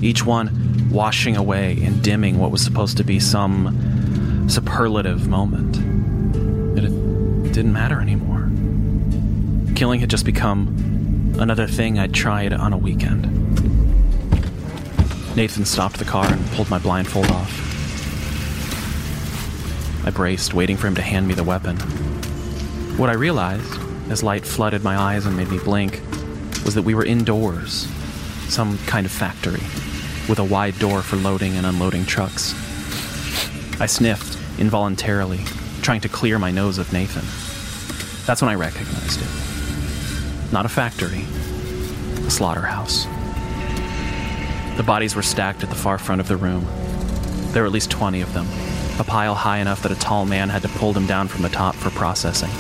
each 0.02 0.24
one 0.24 0.88
washing 0.90 1.36
away 1.36 1.78
and 1.82 2.02
dimming 2.02 2.38
what 2.38 2.50
was 2.50 2.62
supposed 2.62 2.96
to 2.96 3.04
be 3.04 3.20
some 3.20 4.48
superlative 4.48 5.28
moment. 5.28 5.76
It 6.76 7.52
didn't 7.52 7.72
matter 7.72 8.00
anymore. 8.00 8.50
Killing 9.74 10.00
had 10.00 10.10
just 10.10 10.24
become 10.24 11.34
another 11.38 11.66
thing 11.66 11.98
I'd 11.98 12.14
tried 12.14 12.52
on 12.52 12.72
a 12.72 12.78
weekend. 12.78 13.24
Nathan 15.36 15.64
stopped 15.64 15.98
the 15.98 16.04
car 16.04 16.26
and 16.26 16.44
pulled 16.52 16.70
my 16.70 16.78
blindfold 16.78 17.30
off. 17.30 17.66
I 20.04 20.10
braced, 20.10 20.54
waiting 20.54 20.76
for 20.76 20.86
him 20.86 20.94
to 20.96 21.02
hand 21.02 21.28
me 21.28 21.34
the 21.34 21.44
weapon. 21.44 21.76
What 22.96 23.10
I 23.10 23.14
realized, 23.14 23.80
as 24.10 24.22
light 24.22 24.44
flooded 24.44 24.82
my 24.82 24.96
eyes 24.96 25.26
and 25.26 25.36
made 25.36 25.48
me 25.48 25.58
blink, 25.58 26.00
was 26.64 26.74
that 26.74 26.82
we 26.82 26.94
were 26.94 27.04
indoors, 27.04 27.86
some 28.48 28.78
kind 28.86 29.06
of 29.06 29.12
factory, 29.12 29.60
with 30.31 30.38
a 30.38 30.45
wide 30.45 30.79
door 30.79 31.03
for 31.03 31.16
loading 31.16 31.57
and 31.57 31.66
unloading 31.66 32.07
trucks. 32.07 32.55
I 33.81 33.87
sniffed, 33.87 34.38
involuntarily, 34.61 35.40
trying 35.83 36.01
to 36.03 36.09
clear 36.09 36.38
my 36.38 36.53
nose 36.53 36.79
of 36.79 36.93
Nathan. 36.93 37.25
That's 38.27 38.40
when 38.40 38.49
I 38.49 38.55
recognized 38.55 39.21
it. 39.21 40.53
Not 40.53 40.66
a 40.66 40.69
factory, 40.69 41.25
a 42.25 42.31
slaughterhouse. 42.31 43.07
The 44.77 44.85
bodies 44.85 45.16
were 45.16 45.23
stacked 45.23 45.64
at 45.64 45.69
the 45.69 45.75
far 45.75 45.99
front 45.99 46.21
of 46.21 46.29
the 46.29 46.37
room. 46.37 46.64
There 47.53 47.64
were 47.64 47.66
at 47.66 47.73
least 47.73 47.90
20 47.90 48.21
of 48.21 48.33
them, 48.33 48.47
a 49.01 49.05
pile 49.05 49.35
high 49.35 49.59
enough 49.59 49.83
that 49.83 49.90
a 49.90 49.99
tall 49.99 50.27
man 50.27 50.49
had 50.49 50.62
to 50.62 50.69
pull 50.69 50.93
them 50.93 51.07
down 51.09 51.27
from 51.27 51.43
the 51.43 51.49
top 51.49 51.75
for 51.75 51.90
processing. 51.90 52.51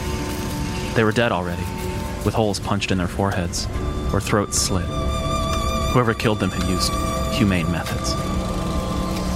They 0.96 1.04
were 1.04 1.12
dead 1.12 1.30
already, 1.30 1.62
with 2.24 2.34
holes 2.34 2.58
punched 2.58 2.90
in 2.90 2.98
their 2.98 3.06
foreheads, 3.06 3.68
or 4.12 4.20
throats 4.20 4.58
slit. 4.58 4.86
Whoever 5.92 6.14
killed 6.14 6.40
them 6.40 6.50
had 6.50 6.68
used 6.68 6.92
humane 7.32 7.70
methods. 7.70 8.12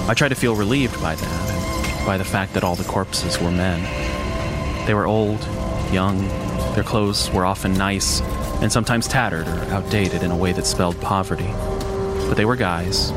I 0.09 0.15
tried 0.15 0.29
to 0.29 0.35
feel 0.35 0.55
relieved 0.55 1.01
by 1.01 1.15
that, 1.15 1.51
and 1.51 2.07
by 2.07 2.19
the 2.19 2.25
fact 2.25 2.55
that 2.55 2.65
all 2.65 2.77
the 2.77 2.85
corpses 2.85 3.41
were 3.41 3.51
men. 3.51 3.83
They 4.87 4.95
were 4.95 5.07
old, 5.07 5.43
young, 5.93 6.29
their 6.75 6.85
clothes 6.85 7.31
were 7.31 7.47
often 7.47 7.73
nice, 7.75 8.21
and 8.61 8.71
sometimes 8.71 9.09
tattered 9.09 9.47
or 9.47 9.61
outdated 9.73 10.23
in 10.23 10.31
a 10.31 10.37
way 10.37 10.53
that 10.53 10.67
spelled 10.67 11.01
poverty. 11.01 11.51
But 12.29 12.35
they 12.35 12.45
were 12.45 12.57
guys, 12.57 13.13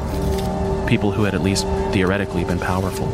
people 0.88 1.12
who 1.12 1.24
had 1.24 1.36
at 1.36 1.42
least 1.42 1.66
theoretically 1.92 2.46
been 2.46 2.60
powerful. 2.60 3.08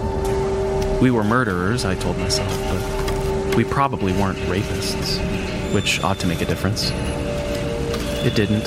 We 1.02 1.12
were 1.12 1.23
murderers, 1.23 1.86
I 1.86 1.95
told 1.95 2.17
myself, 2.17 2.52
but 2.69 3.56
we 3.56 3.63
probably 3.63 4.13
weren't 4.13 4.38
rapists, 4.49 5.17
which 5.73 6.04
ought 6.04 6.19
to 6.19 6.28
make 6.28 6.41
a 6.41 6.45
difference. 6.45 6.91
It 8.26 8.36
didn't. 8.36 8.63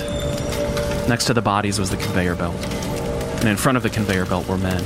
Next 1.09 1.27
to 1.27 1.35
the 1.35 1.43
bodies 1.43 1.79
was 1.79 1.91
the 1.91 1.97
conveyor 1.97 2.35
belt, 2.37 2.57
and 3.41 3.49
in 3.49 3.57
front 3.57 3.77
of 3.77 3.83
the 3.83 3.91
conveyor 3.91 4.27
belt 4.27 4.49
were 4.49 4.59
men, 4.59 4.83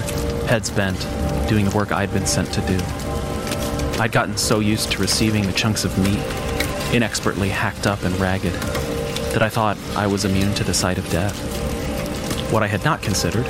heads 0.47 0.71
bent, 0.71 0.99
doing 1.49 1.65
the 1.65 1.77
work 1.77 1.93
I'd 1.93 2.13
been 2.13 2.27
sent 2.27 2.53
to 2.53 2.61
do. 2.63 2.79
I'd 4.01 4.13
gotten 4.13 4.37
so 4.37 4.61
used 4.61 4.93
to 4.93 4.99
receiving 4.99 5.47
the 5.47 5.53
chunks 5.53 5.85
of 5.85 5.97
meat, 5.99 6.19
inexpertly 6.95 7.49
hacked 7.49 7.87
up 7.87 8.03
and 8.03 8.19
ragged, 8.19 8.53
that 9.33 9.43
I 9.43 9.49
thought 9.49 9.77
I 9.95 10.07
was 10.07 10.25
immune 10.25 10.55
to 10.55 10.65
the 10.65 10.75
sight 10.75 10.99
of 10.99 11.09
death. 11.11 11.37
What 12.53 12.63
I 12.63 12.67
had 12.67 12.85
not 12.85 13.03
considered, 13.03 13.47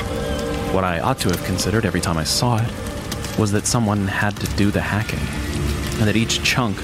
what 0.73 0.85
I 0.85 1.01
ought 1.01 1.19
to 1.21 1.29
have 1.31 1.43
considered 1.45 1.87
every 1.87 2.01
time 2.01 2.19
I 2.19 2.25
saw 2.25 2.59
it, 2.59 3.39
was 3.39 3.53
that 3.53 3.67
someone 3.67 4.07
had 4.07 4.37
to 4.37 4.47
do 4.57 4.71
the 4.71 4.81
hacking, 4.81 5.21
and 5.99 6.09
that 6.09 6.17
each 6.17 6.43
chunk 6.43 6.77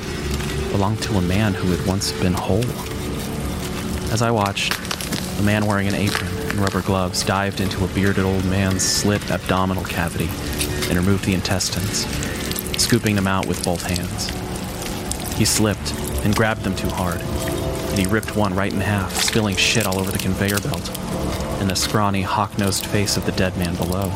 belonged 0.71 1.03
to 1.03 1.17
a 1.17 1.23
man 1.23 1.55
who 1.55 1.71
had 1.71 1.87
once 1.87 2.13
been 2.13 2.33
whole. 2.33 2.65
As 4.13 4.23
I 4.23 4.31
watched, 4.31 4.79
a 5.39 5.43
man 5.43 5.67
wearing 5.67 5.89
an 5.89 5.95
apron 5.95 6.46
and 6.57 6.65
rubber 6.65 6.81
gloves 6.81 7.23
dived 7.23 7.61
into 7.61 7.85
a 7.85 7.89
bearded 7.89 8.25
old 8.25 8.43
man's 8.47 8.83
slit 8.83 9.31
abdominal 9.31 9.85
cavity 9.85 10.29
and 10.89 10.97
removed 10.97 11.27
the 11.27 11.35
intestines, 11.35 12.07
scooping 12.83 13.15
them 13.15 13.27
out 13.27 13.47
with 13.47 13.63
both 13.63 13.83
hands. 13.83 14.31
He 15.37 15.45
slipped 15.45 15.93
and 16.25 16.35
grabbed 16.35 16.63
them 16.63 16.75
too 16.75 16.89
hard, 16.89 17.21
and 17.21 17.99
he 17.99 18.07
ripped 18.07 18.37
one 18.37 18.55
right 18.55 18.73
in 18.73 18.81
half, 18.81 19.13
spilling 19.13 19.55
shit 19.55 19.87
all 19.87 19.99
over 19.99 20.11
the 20.11 20.19
conveyor 20.19 20.61
belt 20.61 20.89
and 21.61 21.69
the 21.69 21.77
scrawny, 21.77 22.23
hawk 22.23 22.57
nosed 22.57 22.87
face 22.87 23.19
of 23.19 23.27
the 23.27 23.33
dead 23.33 23.55
man 23.59 23.75
below. 23.77 24.11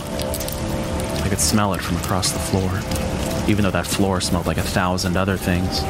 I 1.23 1.27
could 1.29 1.41
smell 1.41 1.75
it 1.75 1.83
from 1.83 1.99
across 1.99 2.33
the 2.33 2.39
floor, 2.39 2.71
even 3.51 3.65
though 3.65 3.71
that 3.71 3.87
floor 3.87 4.23
smelled 4.23 4.47
like 4.47 4.57
a 4.57 4.63
thousand 4.63 5.19
other 5.19 5.37
things. 5.37 5.83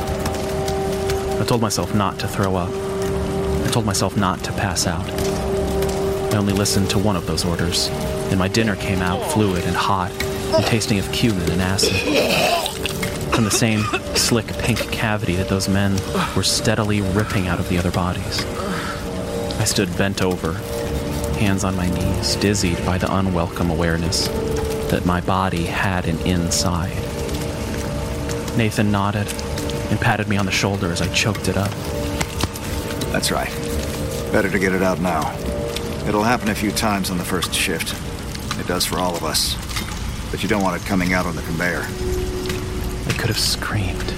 I 1.41 1.45
told 1.45 1.61
myself 1.61 1.95
not 1.95 2.19
to 2.19 2.27
throw 2.27 2.57
up. 2.57 2.71
I 2.71 3.71
told 3.71 3.87
myself 3.87 4.17
not 4.17 4.43
to 4.45 4.53
pass 4.53 4.89
out. 4.89 5.07
I 6.33 6.37
only 6.37 6.53
listened 6.53 6.89
to 6.91 6.99
one 6.99 7.17
of 7.17 7.27
those 7.27 7.45
orders, 7.45 7.89
and 8.31 8.39
my 8.39 8.49
dinner 8.49 8.77
came 8.77 9.01
out 9.01 9.21
fluid 9.33 9.65
and 9.65 9.75
hot 9.75 10.11
and 10.55 10.65
tasting 10.65 10.99
of 10.99 11.11
cumin 11.13 11.51
and 11.51 11.61
acid. 11.61 11.93
From 13.35 13.45
the 13.45 13.51
same 13.51 13.83
slick 14.15 14.47
pink 14.59 14.79
cavity 14.93 15.35
that 15.37 15.49
those 15.49 15.69
men 15.69 15.93
were 16.37 16.43
steadily 16.43 17.01
ripping 17.01 17.49
out 17.49 17.59
of 17.59 17.69
the 17.69 17.79
other 17.79 17.91
bodies. 17.91 18.45
I 19.59 19.65
stood 19.65 19.97
bent 19.99 20.23
over, 20.23 20.53
hands 21.39 21.65
on 21.65 21.77
my 21.77 21.89
knees, 21.91 22.37
dizzied 22.37 22.85
by 22.87 22.97
the 22.99 23.13
unwelcome 23.15 23.71
awareness 23.71 24.29
that 24.91 25.05
my 25.05 25.21
body 25.21 25.65
had 25.65 26.07
an 26.07 26.19
inside. 26.27 26.97
Nathan 28.57 28.91
nodded 28.91 29.27
and 29.91 30.01
patted 30.01 30.29
me 30.29 30.37
on 30.37 30.47
the 30.47 30.53
shoulder 30.53 30.93
as 30.93 31.03
I 31.03 31.09
choked 31.13 31.49
it 31.49 31.57
up. 31.57 31.71
That's 33.13 33.31
right. 33.31 33.51
Better 34.33 34.49
to 34.51 34.59
get 34.59 34.73
it 34.73 34.83
out 34.83 35.01
now. 35.01 35.50
It'll 36.07 36.23
happen 36.23 36.49
a 36.49 36.55
few 36.55 36.73
times 36.73 37.11
on 37.11 37.19
the 37.19 37.25
first 37.25 37.55
shift. 37.55 37.95
It 38.59 38.67
does 38.67 38.85
for 38.85 38.99
all 38.99 39.15
of 39.15 39.25
us. 39.25 39.55
But 40.31 40.43
you 40.43 40.49
don't 40.49 40.63
want 40.63 40.81
it 40.81 40.87
coming 40.87 41.13
out 41.13 41.27
on 41.27 41.37
the 41.37 41.43
conveyor. 41.43 41.85
I 43.07 43.13
could 43.13 43.29
have 43.29 43.39
screamed. 43.39 44.15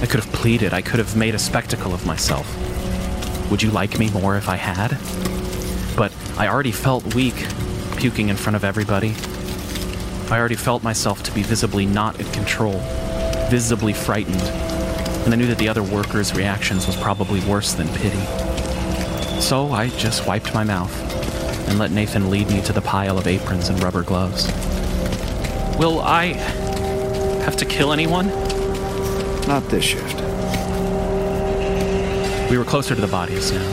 I 0.00 0.06
could 0.06 0.20
have 0.20 0.32
pleaded. 0.32 0.72
I 0.72 0.82
could 0.82 0.98
have 0.98 1.16
made 1.16 1.34
a 1.34 1.38
spectacle 1.38 1.94
of 1.94 2.06
myself. 2.06 2.46
Would 3.50 3.62
you 3.62 3.70
like 3.70 3.98
me 3.98 4.10
more 4.10 4.36
if 4.36 4.48
I 4.48 4.56
had? 4.56 4.98
But 5.96 6.12
I 6.38 6.48
already 6.48 6.72
felt 6.72 7.14
weak, 7.14 7.46
puking 7.96 8.28
in 8.28 8.36
front 8.36 8.56
of 8.56 8.64
everybody. 8.64 9.14
I 10.30 10.38
already 10.38 10.56
felt 10.56 10.82
myself 10.82 11.22
to 11.24 11.32
be 11.32 11.42
visibly 11.42 11.86
not 11.86 12.18
in 12.18 12.26
control, 12.32 12.78
visibly 13.50 13.92
frightened, 13.92 14.42
and 15.24 15.32
I 15.32 15.36
knew 15.36 15.46
that 15.46 15.58
the 15.58 15.68
other 15.68 15.82
workers' 15.82 16.34
reactions 16.34 16.86
was 16.86 16.96
probably 16.96 17.40
worse 17.40 17.74
than 17.74 17.88
pity. 17.88 18.43
So 19.44 19.72
I 19.72 19.88
just 19.88 20.26
wiped 20.26 20.54
my 20.54 20.64
mouth 20.64 20.90
and 21.68 21.78
let 21.78 21.90
Nathan 21.90 22.30
lead 22.30 22.48
me 22.48 22.62
to 22.62 22.72
the 22.72 22.80
pile 22.80 23.18
of 23.18 23.26
aprons 23.26 23.68
and 23.68 23.80
rubber 23.82 24.02
gloves. 24.02 24.46
Will 25.78 26.00
I 26.00 26.28
have 27.44 27.54
to 27.58 27.66
kill 27.66 27.92
anyone? 27.92 28.28
Not 29.46 29.62
this 29.68 29.84
shift. 29.84 30.18
We 32.50 32.56
were 32.56 32.64
closer 32.64 32.94
to 32.94 33.00
the 33.02 33.06
bodies 33.06 33.52
now, 33.52 33.68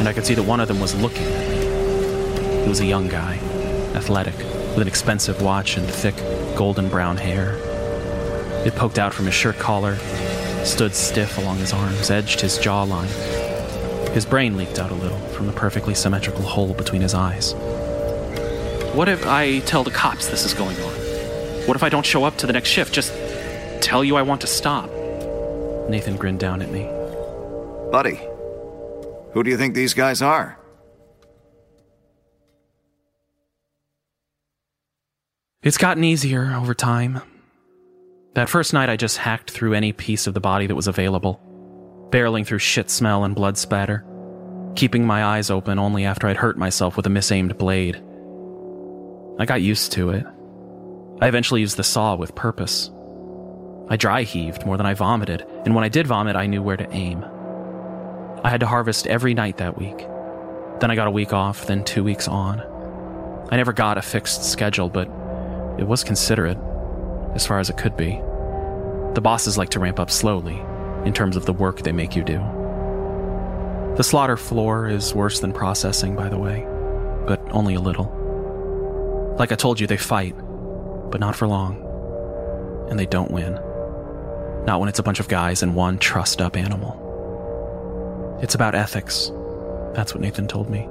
and 0.00 0.08
I 0.08 0.12
could 0.12 0.26
see 0.26 0.34
that 0.34 0.42
one 0.42 0.58
of 0.58 0.66
them 0.66 0.80
was 0.80 0.96
looking 0.96 1.26
at 1.26 1.48
me. 1.48 2.62
He 2.64 2.68
was 2.68 2.80
a 2.80 2.84
young 2.84 3.06
guy, 3.06 3.36
athletic, 3.94 4.36
with 4.36 4.80
an 4.80 4.88
expensive 4.88 5.42
watch 5.42 5.76
and 5.76 5.88
thick, 5.88 6.16
golden 6.56 6.88
brown 6.88 7.18
hair. 7.18 7.52
It 8.66 8.74
poked 8.74 8.98
out 8.98 9.14
from 9.14 9.26
his 9.26 9.34
shirt 9.34 9.60
collar, 9.60 9.94
stood 10.64 10.92
stiff 10.92 11.38
along 11.38 11.58
his 11.58 11.72
arms, 11.72 12.10
edged 12.10 12.40
his 12.40 12.58
jawline. 12.58 13.41
His 14.12 14.26
brain 14.26 14.56
leaked 14.56 14.78
out 14.78 14.90
a 14.90 14.94
little 14.94 15.18
from 15.28 15.46
the 15.46 15.52
perfectly 15.52 15.94
symmetrical 15.94 16.42
hole 16.42 16.74
between 16.74 17.02
his 17.02 17.14
eyes. 17.14 17.54
What 18.94 19.08
if 19.08 19.26
I 19.26 19.60
tell 19.60 19.84
the 19.84 19.90
cops 19.90 20.28
this 20.28 20.44
is 20.44 20.52
going 20.52 20.76
on? 20.76 20.92
What 21.66 21.76
if 21.76 21.82
I 21.82 21.88
don't 21.88 22.04
show 22.04 22.24
up 22.24 22.36
to 22.38 22.46
the 22.46 22.52
next 22.52 22.68
shift? 22.68 22.92
Just 22.92 23.12
tell 23.82 24.04
you 24.04 24.16
I 24.16 24.22
want 24.22 24.42
to 24.42 24.46
stop? 24.46 24.90
Nathan 25.88 26.16
grinned 26.16 26.40
down 26.40 26.60
at 26.60 26.70
me. 26.70 26.82
Buddy, 27.90 28.20
who 29.32 29.42
do 29.42 29.50
you 29.50 29.56
think 29.56 29.74
these 29.74 29.94
guys 29.94 30.20
are? 30.20 30.58
It's 35.62 35.78
gotten 35.78 36.04
easier 36.04 36.52
over 36.54 36.74
time. 36.74 37.20
That 38.34 38.48
first 38.48 38.72
night, 38.72 38.88
I 38.88 38.96
just 38.96 39.18
hacked 39.18 39.50
through 39.50 39.74
any 39.74 39.92
piece 39.92 40.26
of 40.26 40.34
the 40.34 40.40
body 40.40 40.66
that 40.66 40.74
was 40.74 40.88
available, 40.88 41.40
barreling 42.12 42.46
through 42.46 42.58
shit 42.58 42.90
smell 42.90 43.24
and 43.24 43.34
blood 43.34 43.58
spatter, 43.58 44.04
keeping 44.76 45.04
my 45.04 45.24
eyes 45.24 45.50
open 45.50 45.78
only 45.78 46.04
after 46.04 46.28
I'd 46.28 46.36
hurt 46.36 46.56
myself 46.56 46.96
with 46.96 47.06
a 47.06 47.10
misaimed 47.10 47.58
blade. 47.58 47.96
I 49.40 49.46
got 49.46 49.62
used 49.62 49.92
to 49.92 50.10
it. 50.10 50.24
I 51.20 51.28
eventually 51.28 51.62
used 51.62 51.78
the 51.78 51.84
saw 51.84 52.14
with 52.14 52.34
purpose. 52.34 52.90
I 53.88 53.96
dry 53.96 54.22
heaved 54.22 54.64
more 54.64 54.76
than 54.76 54.86
I 54.86 54.94
vomited, 54.94 55.44
and 55.64 55.74
when 55.74 55.84
I 55.84 55.88
did 55.88 56.06
vomit, 56.06 56.36
I 56.36 56.46
knew 56.46 56.62
where 56.62 56.76
to 56.76 56.92
aim. 56.92 57.24
I 58.44 58.50
had 58.50 58.60
to 58.60 58.66
harvest 58.66 59.06
every 59.06 59.34
night 59.34 59.56
that 59.58 59.78
week. 59.78 59.98
Then 60.80 60.90
I 60.90 60.94
got 60.94 61.06
a 61.06 61.12
week 61.12 61.32
off, 61.32 61.66
then 61.66 61.84
two 61.84 62.04
weeks 62.04 62.28
on. 62.28 62.60
I 63.50 63.56
never 63.56 63.72
got 63.72 63.98
a 63.98 64.02
fixed 64.02 64.44
schedule, 64.44 64.88
but 64.88 65.08
it 65.78 65.86
was 65.86 66.04
considerate, 66.04 66.58
as 67.34 67.46
far 67.46 67.58
as 67.58 67.70
it 67.70 67.76
could 67.78 67.96
be. 67.96 68.20
The 69.14 69.20
bosses 69.22 69.56
like 69.58 69.70
to 69.70 69.80
ramp 69.80 70.00
up 70.00 70.10
slowly, 70.10 70.60
in 71.04 71.12
terms 71.12 71.36
of 71.36 71.46
the 71.46 71.52
work 71.52 71.82
they 71.82 71.92
make 71.92 72.16
you 72.16 72.24
do. 72.24 72.38
The 73.96 74.04
slaughter 74.04 74.36
floor 74.36 74.88
is 74.88 75.14
worse 75.14 75.40
than 75.40 75.52
processing, 75.52 76.16
by 76.16 76.28
the 76.28 76.38
way, 76.38 76.66
but 77.26 77.40
only 77.50 77.74
a 77.74 77.80
little. 77.80 78.06
Like 79.38 79.52
I 79.52 79.56
told 79.56 79.80
you, 79.80 79.86
they 79.86 79.96
fight, 79.96 80.34
but 81.10 81.20
not 81.20 81.36
for 81.36 81.46
long. 81.46 81.76
And 82.88 82.98
they 82.98 83.06
don't 83.06 83.30
win. 83.30 83.54
Not 84.64 84.80
when 84.80 84.88
it's 84.88 84.98
a 84.98 85.02
bunch 85.02 85.20
of 85.20 85.28
guys 85.28 85.62
and 85.62 85.74
one 85.74 85.98
trussed 85.98 86.40
up 86.40 86.56
animal. 86.56 88.38
It's 88.42 88.54
about 88.54 88.74
ethics. 88.74 89.30
That's 89.94 90.14
what 90.14 90.20
Nathan 90.20 90.48
told 90.48 90.70
me. 90.70 90.88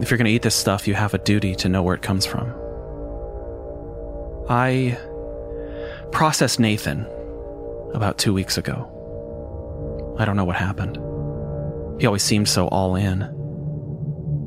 If 0.00 0.10
you're 0.10 0.18
going 0.18 0.26
to 0.26 0.32
eat 0.32 0.42
this 0.42 0.54
stuff, 0.54 0.86
you 0.86 0.94
have 0.94 1.14
a 1.14 1.18
duty 1.18 1.54
to 1.56 1.68
know 1.68 1.82
where 1.82 1.94
it 1.94 2.02
comes 2.02 2.26
from. 2.26 2.52
I 4.48 4.98
processed 6.12 6.60
Nathan 6.60 7.06
about 7.94 8.18
two 8.18 8.34
weeks 8.34 8.58
ago. 8.58 8.90
I 10.18 10.24
don't 10.24 10.36
know 10.36 10.44
what 10.44 10.56
happened. 10.56 10.96
He 12.00 12.06
always 12.06 12.22
seemed 12.22 12.48
so 12.48 12.68
all 12.68 12.96
in. 12.96 13.22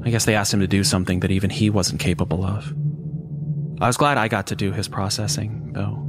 I 0.05 0.09
guess 0.09 0.25
they 0.25 0.35
asked 0.35 0.53
him 0.53 0.59
to 0.61 0.67
do 0.67 0.83
something 0.83 1.19
that 1.21 1.31
even 1.31 1.49
he 1.49 1.69
wasn't 1.69 1.99
capable 1.99 2.45
of. 2.45 2.73
I 3.79 3.87
was 3.87 3.97
glad 3.97 4.17
I 4.17 4.27
got 4.27 4.47
to 4.47 4.55
do 4.55 4.71
his 4.71 4.87
processing, 4.87 5.71
though. 5.73 6.03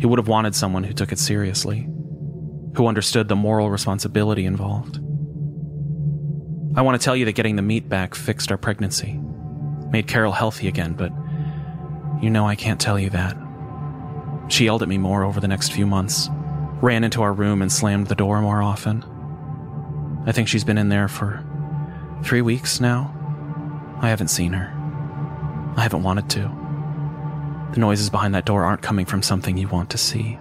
He 0.00 0.06
would 0.06 0.18
have 0.18 0.28
wanted 0.28 0.54
someone 0.54 0.84
who 0.84 0.92
took 0.92 1.12
it 1.12 1.18
seriously, 1.18 1.88
who 2.76 2.86
understood 2.86 3.28
the 3.28 3.36
moral 3.36 3.70
responsibility 3.70 4.44
involved. 4.44 4.98
I 6.76 6.82
want 6.82 7.00
to 7.00 7.04
tell 7.04 7.14
you 7.14 7.24
that 7.26 7.36
getting 7.36 7.56
the 7.56 7.62
meat 7.62 7.88
back 7.88 8.14
fixed 8.14 8.50
our 8.50 8.58
pregnancy, 8.58 9.20
made 9.90 10.08
Carol 10.08 10.32
healthy 10.32 10.66
again, 10.66 10.94
but 10.94 11.12
you 12.20 12.30
know 12.30 12.46
I 12.46 12.56
can't 12.56 12.80
tell 12.80 12.98
you 12.98 13.10
that. 13.10 13.36
She 14.48 14.64
yelled 14.64 14.82
at 14.82 14.88
me 14.88 14.98
more 14.98 15.22
over 15.22 15.40
the 15.40 15.48
next 15.48 15.72
few 15.72 15.86
months, 15.86 16.28
ran 16.84 17.02
into 17.02 17.22
our 17.22 17.32
room 17.32 17.62
and 17.62 17.72
slammed 17.72 18.08
the 18.08 18.14
door 18.14 18.42
more 18.42 18.62
often. 18.62 19.02
I 20.26 20.32
think 20.32 20.48
she's 20.48 20.64
been 20.64 20.76
in 20.76 20.90
there 20.90 21.08
for 21.08 21.42
three 22.22 22.42
weeks 22.42 22.78
now. 22.78 23.10
I 24.02 24.10
haven't 24.10 24.28
seen 24.28 24.52
her. 24.52 24.70
I 25.78 25.82
haven't 25.82 26.02
wanted 26.02 26.28
to. 26.30 26.42
The 27.72 27.80
noises 27.80 28.10
behind 28.10 28.34
that 28.34 28.44
door 28.44 28.64
aren't 28.64 28.82
coming 28.82 29.06
from 29.06 29.22
something 29.22 29.56
you 29.56 29.66
want 29.66 29.88
to 29.90 29.98
see. 29.98 30.34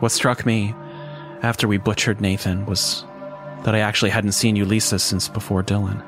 What 0.00 0.12
struck 0.12 0.44
me 0.44 0.74
after 1.40 1.66
we 1.66 1.78
butchered 1.78 2.20
Nathan 2.20 2.66
was 2.66 3.06
that 3.62 3.74
I 3.74 3.78
actually 3.78 4.10
hadn't 4.10 4.32
seen 4.32 4.56
Ulisa 4.56 5.00
since 5.00 5.26
before 5.26 5.62
Dylan. 5.62 6.04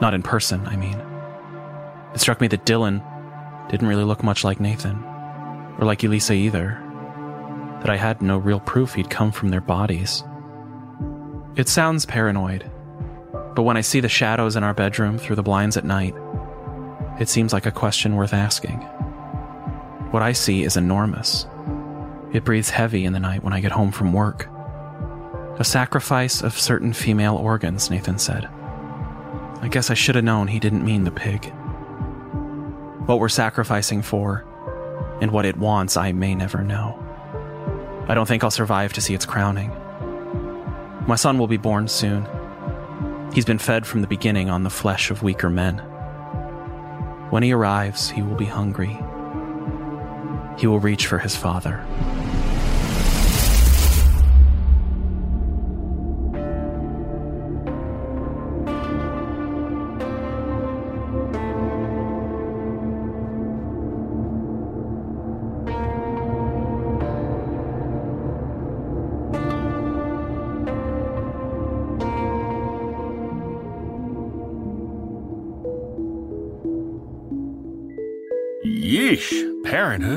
Not 0.00 0.14
in 0.14 0.22
person, 0.22 0.64
I 0.68 0.76
mean. 0.76 1.02
It 2.14 2.20
struck 2.20 2.40
me 2.40 2.46
that 2.46 2.64
Dylan 2.64 3.02
didn't 3.72 3.88
really 3.88 4.04
look 4.04 4.22
much 4.22 4.44
like 4.44 4.60
Nathan, 4.60 5.02
or 5.80 5.84
like 5.84 6.04
Elisa 6.04 6.32
either. 6.32 6.80
That 7.86 7.92
I 7.92 7.98
had 7.98 8.20
no 8.20 8.36
real 8.36 8.58
proof 8.58 8.94
he'd 8.94 9.10
come 9.10 9.30
from 9.30 9.50
their 9.50 9.60
bodies. 9.60 10.24
It 11.54 11.68
sounds 11.68 12.04
paranoid, 12.04 12.68
but 13.54 13.62
when 13.62 13.76
I 13.76 13.80
see 13.80 14.00
the 14.00 14.08
shadows 14.08 14.56
in 14.56 14.64
our 14.64 14.74
bedroom 14.74 15.18
through 15.18 15.36
the 15.36 15.44
blinds 15.44 15.76
at 15.76 15.84
night, 15.84 16.12
it 17.20 17.28
seems 17.28 17.52
like 17.52 17.64
a 17.64 17.70
question 17.70 18.16
worth 18.16 18.34
asking. 18.34 18.78
What 20.10 20.24
I 20.24 20.32
see 20.32 20.64
is 20.64 20.76
enormous. 20.76 21.46
It 22.32 22.42
breathes 22.44 22.70
heavy 22.70 23.04
in 23.04 23.12
the 23.12 23.20
night 23.20 23.44
when 23.44 23.52
I 23.52 23.60
get 23.60 23.70
home 23.70 23.92
from 23.92 24.12
work. 24.12 24.48
A 25.60 25.64
sacrifice 25.64 26.42
of 26.42 26.58
certain 26.58 26.92
female 26.92 27.36
organs, 27.36 27.88
Nathan 27.88 28.18
said. 28.18 28.46
I 29.60 29.68
guess 29.70 29.90
I 29.90 29.94
should 29.94 30.16
have 30.16 30.24
known 30.24 30.48
he 30.48 30.58
didn't 30.58 30.84
mean 30.84 31.04
the 31.04 31.12
pig. 31.12 31.54
What 33.06 33.20
we're 33.20 33.28
sacrificing 33.28 34.02
for, 34.02 34.44
and 35.20 35.30
what 35.30 35.46
it 35.46 35.56
wants, 35.56 35.96
I 35.96 36.10
may 36.10 36.34
never 36.34 36.64
know. 36.64 37.05
I 38.08 38.14
don't 38.14 38.26
think 38.26 38.44
I'll 38.44 38.50
survive 38.50 38.92
to 38.92 39.00
see 39.00 39.14
its 39.14 39.26
crowning. 39.26 39.70
My 41.06 41.16
son 41.16 41.38
will 41.38 41.48
be 41.48 41.56
born 41.56 41.88
soon. 41.88 42.26
He's 43.32 43.44
been 43.44 43.58
fed 43.58 43.86
from 43.86 44.00
the 44.00 44.06
beginning 44.06 44.48
on 44.48 44.62
the 44.62 44.70
flesh 44.70 45.10
of 45.10 45.22
weaker 45.22 45.50
men. 45.50 45.78
When 47.30 47.42
he 47.42 47.52
arrives, 47.52 48.08
he 48.08 48.22
will 48.22 48.36
be 48.36 48.44
hungry. 48.44 48.98
He 50.58 50.66
will 50.66 50.80
reach 50.80 51.06
for 51.06 51.18
his 51.18 51.36
father. 51.36 51.84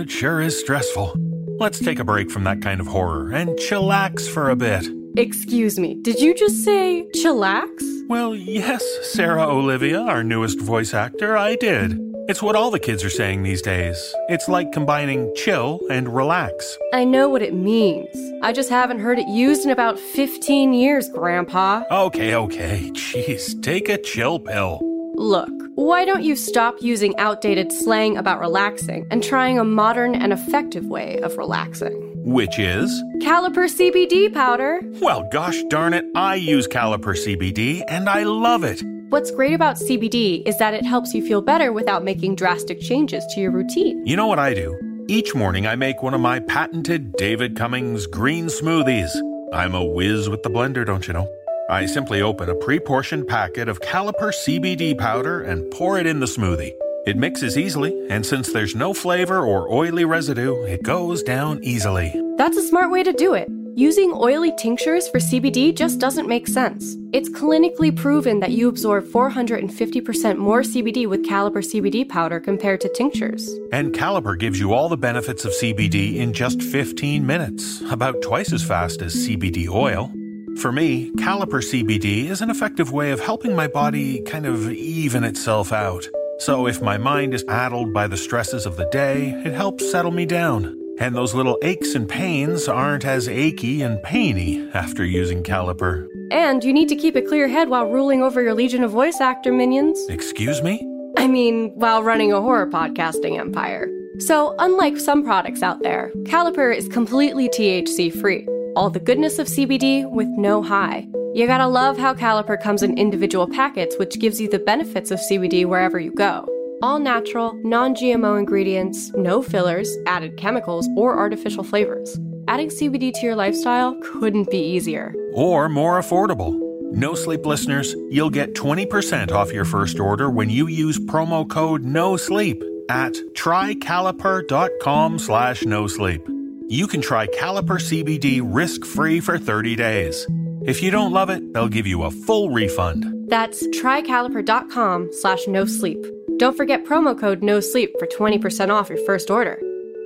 Sure 0.10 0.42
is 0.42 0.60
stressful. 0.60 1.14
Let's 1.60 1.80
take 1.80 2.00
a 2.00 2.04
break 2.04 2.32
from 2.32 2.44
that 2.46 2.62
kind 2.62 2.80
of 2.82 2.88
horror 2.88 3.32
and 3.32 3.50
chillax 3.60 4.28
for 4.28 4.50
a 4.50 4.56
bit. 4.56 4.88
Excuse 5.18 5.80
me, 5.80 5.96
did 6.02 6.20
you 6.20 6.34
just 6.34 6.64
say 6.64 7.06
chillax? 7.16 7.68
Well, 8.08 8.36
yes, 8.36 8.84
Sarah 9.14 9.48
Olivia, 9.48 10.02
our 10.02 10.24
newest 10.24 10.60
voice 10.60 10.94
actor, 10.94 11.38
I 11.38 11.56
did. 11.56 12.00
It's 12.30 12.44
what 12.44 12.56
all 12.56 12.70
the 12.70 12.80
kids 12.80 13.04
are 13.04 13.10
saying 13.10 13.42
these 13.42 13.62
days. 13.62 13.98
It's 14.30 14.48
like 14.48 14.72
combining 14.72 15.34
chill 15.36 15.80
and 15.90 16.14
relax. 16.16 16.78
I 16.94 17.04
know 17.04 17.28
what 17.28 17.42
it 17.42 17.56
means. 17.56 18.08
I 18.44 18.54
just 18.54 18.70
haven't 18.70 19.00
heard 19.00 19.18
it 19.18 19.28
used 19.28 19.66
in 19.66 19.72
about 19.72 20.00
15 20.00 20.74
years, 20.74 21.10
Grandpa. 21.10 21.84
Okay, 21.90 22.36
okay. 22.36 22.92
Jeez, 22.94 23.62
take 23.64 23.90
a 23.90 23.98
chill 23.98 24.40
pill. 24.40 24.80
Look, 25.20 25.52
why 25.76 26.06
don't 26.06 26.24
you 26.24 26.38
stop 26.38 26.78
using 26.80 27.14
outdated 27.18 27.74
slang 27.74 28.16
about 28.16 28.40
relaxing 28.40 29.06
and 29.12 29.22
trying 29.22 29.60
a 29.60 29.66
modern 29.66 30.16
and 30.16 30.32
effective 30.32 30.86
way 30.86 31.20
of 31.20 31.38
relaxing? 31.38 32.14
Which 32.24 32.58
is? 32.58 32.90
Caliper 33.18 33.68
CBD 33.68 34.34
powder. 34.34 34.80
Well, 35.02 35.28
gosh 35.30 35.62
darn 35.64 35.94
it, 35.94 36.06
I 36.16 36.36
use 36.36 36.70
Caliper 36.70 37.18
CBD 37.18 37.84
and 37.90 38.08
I 38.08 38.24
love 38.24 38.64
it. 38.64 38.82
What's 39.10 39.30
great 39.32 39.54
about 39.54 39.76
CBD 39.76 40.48
is 40.48 40.58
that 40.58 40.74
it 40.74 40.86
helps 40.86 41.14
you 41.14 41.22
feel 41.22 41.42
better 41.42 41.74
without 41.74 42.06
making 42.06 42.36
drastic 42.36 42.80
changes 42.80 43.26
to 43.34 43.42
your 43.42 43.52
routine. 43.52 44.02
You 44.08 44.16
know 44.16 44.28
what 44.28 44.40
I 44.40 44.54
do? 44.54 44.74
Each 45.10 45.36
morning 45.36 45.68
I 45.68 45.76
make 45.76 46.02
one 46.02 46.14
of 46.14 46.22
my 46.22 46.40
patented 46.40 47.12
David 47.18 47.58
Cummings 47.58 48.08
green 48.08 48.46
smoothies. 48.46 49.12
I'm 49.52 49.76
a 49.76 49.84
whiz 49.84 50.30
with 50.30 50.44
the 50.44 50.50
blender, 50.50 50.86
don't 50.86 51.06
you 51.08 51.14
know? 51.14 51.28
I 51.70 51.86
simply 51.86 52.24
open 52.24 52.50
a 52.50 52.56
pre 52.56 52.80
portioned 52.80 53.28
packet 53.28 53.70
of 53.70 53.80
Caliper 53.80 54.34
CBD 54.34 54.98
powder 54.98 55.42
and 55.42 55.70
pour 55.70 56.00
it 56.00 56.08
in 56.08 56.20
the 56.20 56.26
smoothie. 56.26 56.74
It 57.06 57.16
mixes 57.16 57.60
easily, 57.60 58.08
and 58.10 58.26
since 58.26 58.52
there's 58.52 58.76
no 58.76 58.92
flavor 58.92 59.46
or 59.46 59.72
oily 59.72 60.04
residue, 60.04 60.64
it 60.64 60.82
goes 60.82 61.22
down 61.22 61.60
easily. 61.64 62.12
That's 62.38 62.58
a 62.58 62.68
smart 62.68 62.90
way 62.90 63.04
to 63.04 63.14
do 63.14 63.36
it. 63.36 63.50
Using 63.76 64.12
oily 64.16 64.52
tinctures 64.58 65.08
for 65.10 65.20
CBD 65.20 65.76
just 65.76 66.00
doesn't 66.00 66.28
make 66.28 66.48
sense. 66.48 66.98
It's 67.14 67.30
clinically 67.30 67.96
proven 67.96 68.40
that 68.40 68.52
you 68.52 68.68
absorb 68.68 69.06
450% 69.06 70.38
more 70.38 70.62
CBD 70.62 71.08
with 71.08 71.24
Caliper 71.24 71.64
CBD 71.64 72.10
powder 72.10 72.40
compared 72.40 72.82
to 72.82 72.92
tinctures. 72.94 73.48
And 73.72 73.94
Caliper 73.94 74.38
gives 74.38 74.60
you 74.60 74.74
all 74.74 74.90
the 74.90 74.98
benefits 74.98 75.46
of 75.46 75.52
CBD 75.52 76.16
in 76.16 76.34
just 76.34 76.64
15 76.64 77.26
minutes, 77.26 77.82
about 77.92 78.22
twice 78.24 78.52
as 78.52 78.64
fast 78.64 79.04
as 79.04 79.16
CBD 79.16 79.70
oil. 79.70 80.12
For 80.60 80.74
me, 80.74 81.10
Caliper 81.12 81.64
CBD 81.64 82.26
is 82.26 82.42
an 82.42 82.50
effective 82.50 82.92
way 82.92 83.12
of 83.12 83.22
helping 83.22 83.56
my 83.56 83.68
body 83.68 84.22
kind 84.24 84.46
of 84.46 84.70
even 84.70 85.24
itself 85.24 85.72
out. 85.72 86.06
So 86.40 86.68
if 86.68 86.82
my 86.82 86.98
mind 86.98 87.34
is 87.34 87.46
addled 87.48 87.94
by 87.94 88.08
the 88.08 88.18
stresses 88.18 88.66
of 88.66 88.76
the 88.76 88.90
day, 88.92 89.30
it 89.46 89.54
helps 89.54 89.90
settle 89.90 90.12
me 90.12 90.26
down. 90.26 90.78
And 91.00 91.16
those 91.16 91.34
little 91.34 91.58
aches 91.62 91.96
and 91.96 92.10
pains 92.10 92.68
aren't 92.68 93.06
as 93.06 93.30
achy 93.30 93.82
and 93.84 94.04
painy 94.04 94.70
after 94.74 95.06
using 95.06 95.44
Caliper. 95.44 96.06
And 96.30 96.62
you 96.62 96.74
need 96.74 96.90
to 96.90 96.96
keep 96.98 97.16
a 97.16 97.22
clear 97.22 97.48
head 97.48 97.70
while 97.70 97.90
ruling 97.90 98.22
over 98.22 98.42
your 98.42 98.54
legion 98.54 98.84
of 98.84 98.92
voice 98.92 99.22
actor 99.22 99.54
minions. 99.54 100.06
Excuse 100.10 100.62
me? 100.62 100.86
I 101.18 101.28
mean, 101.28 101.72
while 101.76 102.04
running 102.04 102.34
a 102.34 102.42
horror 102.42 102.68
podcasting 102.68 103.40
empire. 103.40 103.88
So, 104.18 104.56
unlike 104.60 104.98
some 104.98 105.24
products 105.24 105.64
out 105.64 105.82
there, 105.84 106.12
Caliper 106.24 106.76
is 106.76 106.90
completely 106.90 107.48
THC 107.48 108.12
free. 108.20 108.46
All 108.80 108.90
the 108.90 108.98
goodness 108.98 109.40
of 109.40 109.48
CBD 109.48 110.10
with 110.10 110.30
no 110.30 110.64
high. 110.64 111.06
You 111.34 111.48
gotta 111.48 111.68
love 111.68 111.98
how 111.98 112.14
Caliper 112.14 112.58
comes 112.58 112.82
in 112.82 112.98
individual 112.98 113.46
packets, 113.46 113.98
which 114.00 114.18
gives 114.22 114.40
you 114.40 114.48
the 114.48 114.58
benefits 114.58 115.12
of 115.12 115.20
CBD 115.20 115.66
wherever 115.66 116.00
you 116.00 116.14
go. 116.14 116.48
All 116.82 116.98
natural, 116.98 117.60
non 117.66 117.94
GMO 117.94 118.40
ingredients, 118.40 119.12
no 119.16 119.42
fillers, 119.42 119.94
added 120.08 120.38
chemicals, 120.38 120.88
or 120.96 121.20
artificial 121.20 121.66
flavors. 121.66 122.18
Adding 122.48 122.70
CBD 122.70 123.12
to 123.16 123.26
your 123.26 123.36
lifestyle 123.36 124.00
couldn't 124.02 124.50
be 124.50 124.60
easier. 124.60 125.14
Or 125.34 125.68
more 125.68 126.00
affordable. 126.00 126.58
No 126.94 127.16
Sleep 127.16 127.46
listeners, 127.46 127.94
you'll 128.10 128.30
get 128.30 128.54
20% 128.56 129.34
off 129.34 129.52
your 129.52 129.66
first 129.66 130.00
order 130.00 130.30
when 130.30 130.50
you 130.50 130.68
use 130.68 130.98
promo 130.98 131.46
code 131.46 131.84
NO 131.84 132.16
SLEEP 132.16 132.64
at 132.88 133.16
trycaliper.com 133.34 135.20
slash 135.20 135.66
no 135.66 135.86
sleep. 135.86 136.26
You 136.72 136.86
can 136.86 137.02
try 137.02 137.26
Caliper 137.26 137.80
CBD 137.80 138.42
risk-free 138.44 139.22
for 139.22 139.40
30 139.40 139.76
days. 139.76 140.28
If 140.62 140.84
you 140.84 140.92
don't 140.92 141.12
love 141.12 141.32
it, 141.32 141.52
they'll 141.52 141.68
give 141.68 141.88
you 141.88 142.04
a 142.04 142.12
full 142.12 142.52
refund. 142.52 143.28
That's 143.28 143.66
trycaliper.com 143.70 145.10
slash 145.12 145.48
no 145.48 145.66
sleep. 145.66 145.98
Don't 146.38 146.56
forget 146.56 146.86
promo 146.86 147.20
code 147.20 147.42
no 147.42 147.60
sleep 147.60 147.96
for 147.98 148.06
20% 148.06 148.70
off 148.70 148.88
your 148.88 149.04
first 149.04 149.32
order. 149.32 149.60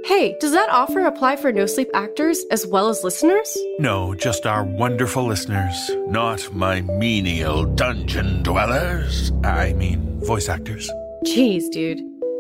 Hey, 0.06 0.38
does 0.39 0.54
that 0.54 0.69
offer 0.69 1.02
apply 1.02 1.36
for 1.36 1.52
no 1.52 1.65
sleep 1.65 1.89
actors 1.93 2.45
as 2.49 2.65
well 2.65 2.88
as 2.88 3.04
listeners? 3.04 3.58
No, 3.80 4.15
just 4.15 4.45
our 4.45 4.63
wonderful 4.63 5.26
listeners, 5.26 5.76
not 6.08 6.54
my 6.54 6.80
menial 6.80 7.65
dungeon 7.65 8.41
dwellers. 8.41 9.34
I 9.43 9.73
mean, 9.73 10.17
voice 10.21 10.47
actors. 10.47 10.89
Jeez, 11.26 11.69
dude. 11.71 11.99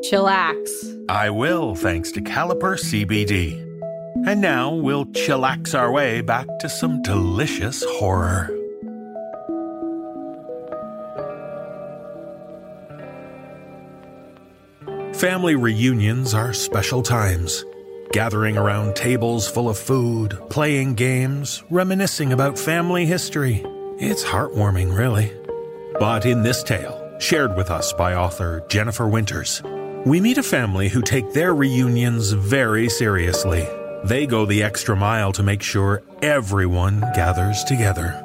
Chillax. 0.09 1.05
I 1.09 1.29
will, 1.29 1.75
thanks 1.75 2.13
to 2.13 2.21
Caliper 2.21 2.77
CBD. 2.79 3.72
And 4.25 4.39
now 4.39 4.73
we'll 4.73 5.05
chillax 5.07 5.77
our 5.77 5.91
way 5.91 6.21
back 6.21 6.47
to 6.59 6.69
some 6.69 7.01
delicious 7.01 7.83
horror. 7.83 8.49
Family 15.13 15.55
reunions 15.55 16.33
are 16.33 16.53
special 16.53 17.03
times. 17.03 17.65
Gathering 18.13 18.57
around 18.57 18.95
tables 18.95 19.49
full 19.49 19.67
of 19.67 19.77
food, 19.77 20.39
playing 20.49 20.95
games, 20.95 21.61
reminiscing 21.69 22.31
about 22.31 22.57
family 22.57 23.05
history. 23.05 23.61
It's 23.99 24.23
heartwarming, 24.23 24.97
really. 24.97 25.33
But 25.99 26.25
in 26.25 26.43
this 26.43 26.63
tale, 26.63 27.17
shared 27.19 27.57
with 27.57 27.69
us 27.69 27.91
by 27.93 28.15
author 28.15 28.63
Jennifer 28.69 29.07
Winters, 29.07 29.61
we 30.05 30.21
meet 30.21 30.37
a 30.37 30.43
family 30.43 30.87
who 30.87 31.01
take 31.01 31.33
their 31.33 31.53
reunions 31.53 32.31
very 32.31 32.87
seriously. 32.87 33.67
They 34.03 34.25
go 34.25 34.45
the 34.45 34.63
extra 34.63 34.97
mile 34.97 35.31
to 35.31 35.43
make 35.43 35.63
sure 35.63 36.03
everyone 36.21 36.99
gathers 37.15 37.63
together. 37.63 38.19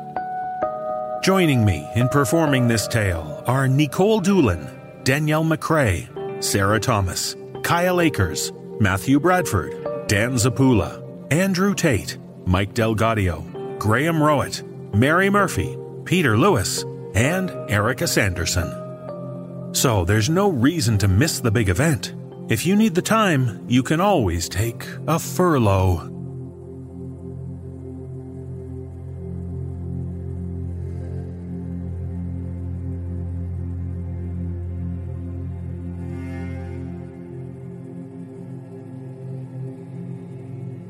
Joining 1.22 1.64
me 1.64 1.88
in 1.94 2.08
performing 2.08 2.66
this 2.66 2.88
tale 2.88 3.44
are 3.46 3.68
Nikolle 3.68 4.20
Doolin, 4.20 4.66
Danielle 5.04 5.44
McRae, 5.44 6.42
Sarah 6.42 6.80
Thomas, 6.80 7.36
Kyle 7.62 8.00
Akers, 8.00 8.52
Matthew 8.80 9.20
Bradford, 9.20 10.08
Dan 10.08 10.32
Zappulla, 10.32 11.00
Andrew 11.32 11.74
Tate, 11.74 12.18
Mike 12.44 12.74
DelGaudio, 12.74 13.78
Graham 13.78 14.16
Rowat, 14.16 14.62
Mary 14.94 15.30
Murphy, 15.30 15.76
Peter 16.04 16.36
Lewis, 16.36 16.84
and 17.14 17.50
Erika 17.70 18.08
Sanderson. 18.08 19.74
So 19.74 20.04
there's 20.04 20.28
no 20.28 20.48
reason 20.48 20.98
to 20.98 21.08
miss 21.08 21.38
the 21.38 21.52
big 21.52 21.68
event. 21.68 22.14
If 22.48 22.64
you 22.64 22.76
need 22.76 22.94
the 22.94 23.02
time, 23.02 23.62
you 23.68 23.82
can 23.82 24.00
always 24.00 24.48
take 24.48 24.86
a 25.06 25.18
furlough. 25.18 26.14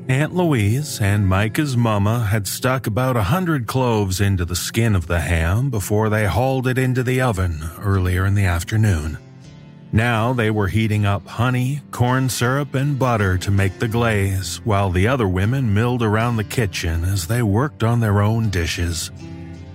Aunt 0.07 0.33
Louise 0.33 1.01
and 1.01 1.27
Micah's 1.27 1.75
mama 1.75 2.21
had 2.25 2.47
stuck 2.47 2.87
about 2.87 3.17
a 3.17 3.23
hundred 3.23 3.67
cloves 3.67 4.21
into 4.21 4.45
the 4.45 4.55
skin 4.55 4.95
of 4.95 5.07
the 5.07 5.19
ham 5.19 5.69
before 5.69 6.07
they 6.07 6.25
hauled 6.25 6.67
it 6.67 6.77
into 6.77 7.03
the 7.03 7.19
oven 7.19 7.59
earlier 7.79 8.25
in 8.25 8.35
the 8.35 8.45
afternoon. 8.45 9.17
Now 9.91 10.33
they 10.33 10.51
were 10.51 10.67
heating 10.67 11.05
up 11.05 11.25
honey, 11.25 11.81
corn 11.91 12.29
syrup, 12.29 12.75
and 12.75 12.99
butter 12.99 13.37
to 13.39 13.51
make 13.51 13.79
the 13.79 13.87
glaze, 13.87 14.57
while 14.63 14.91
the 14.91 15.07
other 15.07 15.27
women 15.27 15.73
milled 15.73 16.03
around 16.03 16.35
the 16.35 16.43
kitchen 16.43 17.03
as 17.03 17.25
they 17.25 17.41
worked 17.41 17.83
on 17.83 17.99
their 17.99 18.21
own 18.21 18.49
dishes. 18.49 19.11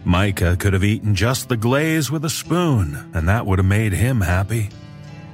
Micah 0.04 0.56
could 0.56 0.72
have 0.72 0.84
eaten 0.84 1.14
just 1.14 1.48
the 1.48 1.56
glaze 1.56 2.10
with 2.10 2.24
a 2.24 2.30
spoon, 2.30 3.10
and 3.14 3.28
that 3.28 3.44
would 3.44 3.58
have 3.58 3.66
made 3.66 3.92
him 3.92 4.20
happy. 4.20 4.68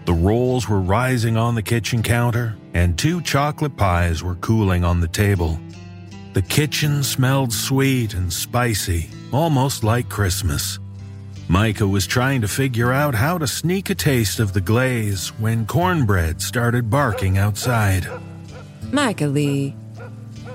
The 0.06 0.14
rolls 0.14 0.68
were 0.68 0.80
rising 0.80 1.36
on 1.36 1.54
the 1.54 1.62
kitchen 1.62 2.02
counter, 2.02 2.56
and 2.72 2.98
two 2.98 3.20
chocolate 3.20 3.76
pies 3.76 4.22
were 4.22 4.36
cooling 4.36 4.82
on 4.82 5.00
the 5.00 5.08
table. 5.08 5.60
The 6.32 6.42
kitchen 6.42 7.02
smelled 7.02 7.52
sweet 7.52 8.14
and 8.14 8.32
spicy, 8.32 9.10
almost 9.32 9.84
like 9.84 10.08
Christmas. 10.08 10.78
Micah 11.50 11.88
was 11.88 12.06
trying 12.06 12.40
to 12.42 12.46
figure 12.46 12.92
out 12.92 13.16
how 13.16 13.36
to 13.36 13.44
sneak 13.44 13.90
a 13.90 13.94
taste 13.96 14.38
of 14.38 14.52
the 14.52 14.60
glaze 14.60 15.30
when 15.40 15.66
Cornbread 15.66 16.40
started 16.40 16.88
barking 16.88 17.38
outside. 17.38 18.06
Micah 18.92 19.26
Lee. 19.26 19.74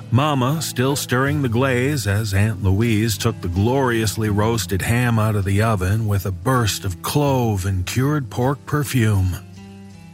Mama 0.10 0.62
still 0.62 0.96
stirring 0.96 1.42
the 1.42 1.50
glaze 1.50 2.08
as 2.08 2.34
Aunt 2.34 2.64
Louise 2.64 3.18
took 3.18 3.42
the 3.42 3.50
gloriously 3.50 4.30
roasted 4.30 4.82
ham 4.82 5.20
out 5.20 5.36
of 5.36 5.44
the 5.44 5.62
oven 5.62 6.08
with 6.08 6.26
a 6.26 6.32
burst 6.32 6.86
of 6.86 7.02
clove 7.02 7.66
and 7.66 7.86
cured 7.86 8.30
pork 8.30 8.66
perfume. 8.66 9.36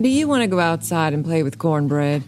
Do 0.01 0.09
you 0.09 0.27
want 0.27 0.41
to 0.41 0.47
go 0.47 0.59
outside 0.59 1.13
and 1.13 1.23
play 1.23 1.43
with 1.43 1.59
Cornbread? 1.59 2.23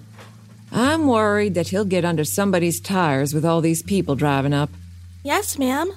I'm 0.71 1.07
worried 1.07 1.55
that 1.55 1.69
he'll 1.69 1.85
get 1.85 2.05
under 2.05 2.23
somebody's 2.23 2.79
tires 2.79 3.33
with 3.33 3.45
all 3.45 3.61
these 3.61 3.81
people 3.81 4.13
driving 4.13 4.53
up. 4.53 4.69
Yes, 5.23 5.57
ma'am. 5.57 5.91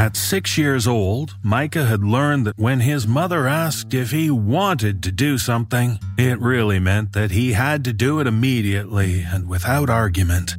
At 0.00 0.16
six 0.16 0.56
years 0.56 0.86
old, 0.86 1.34
Micah 1.42 1.84
had 1.84 2.02
learned 2.02 2.46
that 2.46 2.58
when 2.58 2.80
his 2.80 3.06
mother 3.06 3.46
asked 3.46 3.92
if 3.92 4.10
he 4.10 4.30
wanted 4.30 5.02
to 5.02 5.12
do 5.12 5.36
something, 5.36 5.98
it 6.16 6.40
really 6.40 6.78
meant 6.78 7.12
that 7.12 7.30
he 7.30 7.52
had 7.52 7.84
to 7.84 7.92
do 7.92 8.18
it 8.18 8.26
immediately 8.26 9.20
and 9.20 9.46
without 9.46 9.90
argument. 9.90 10.56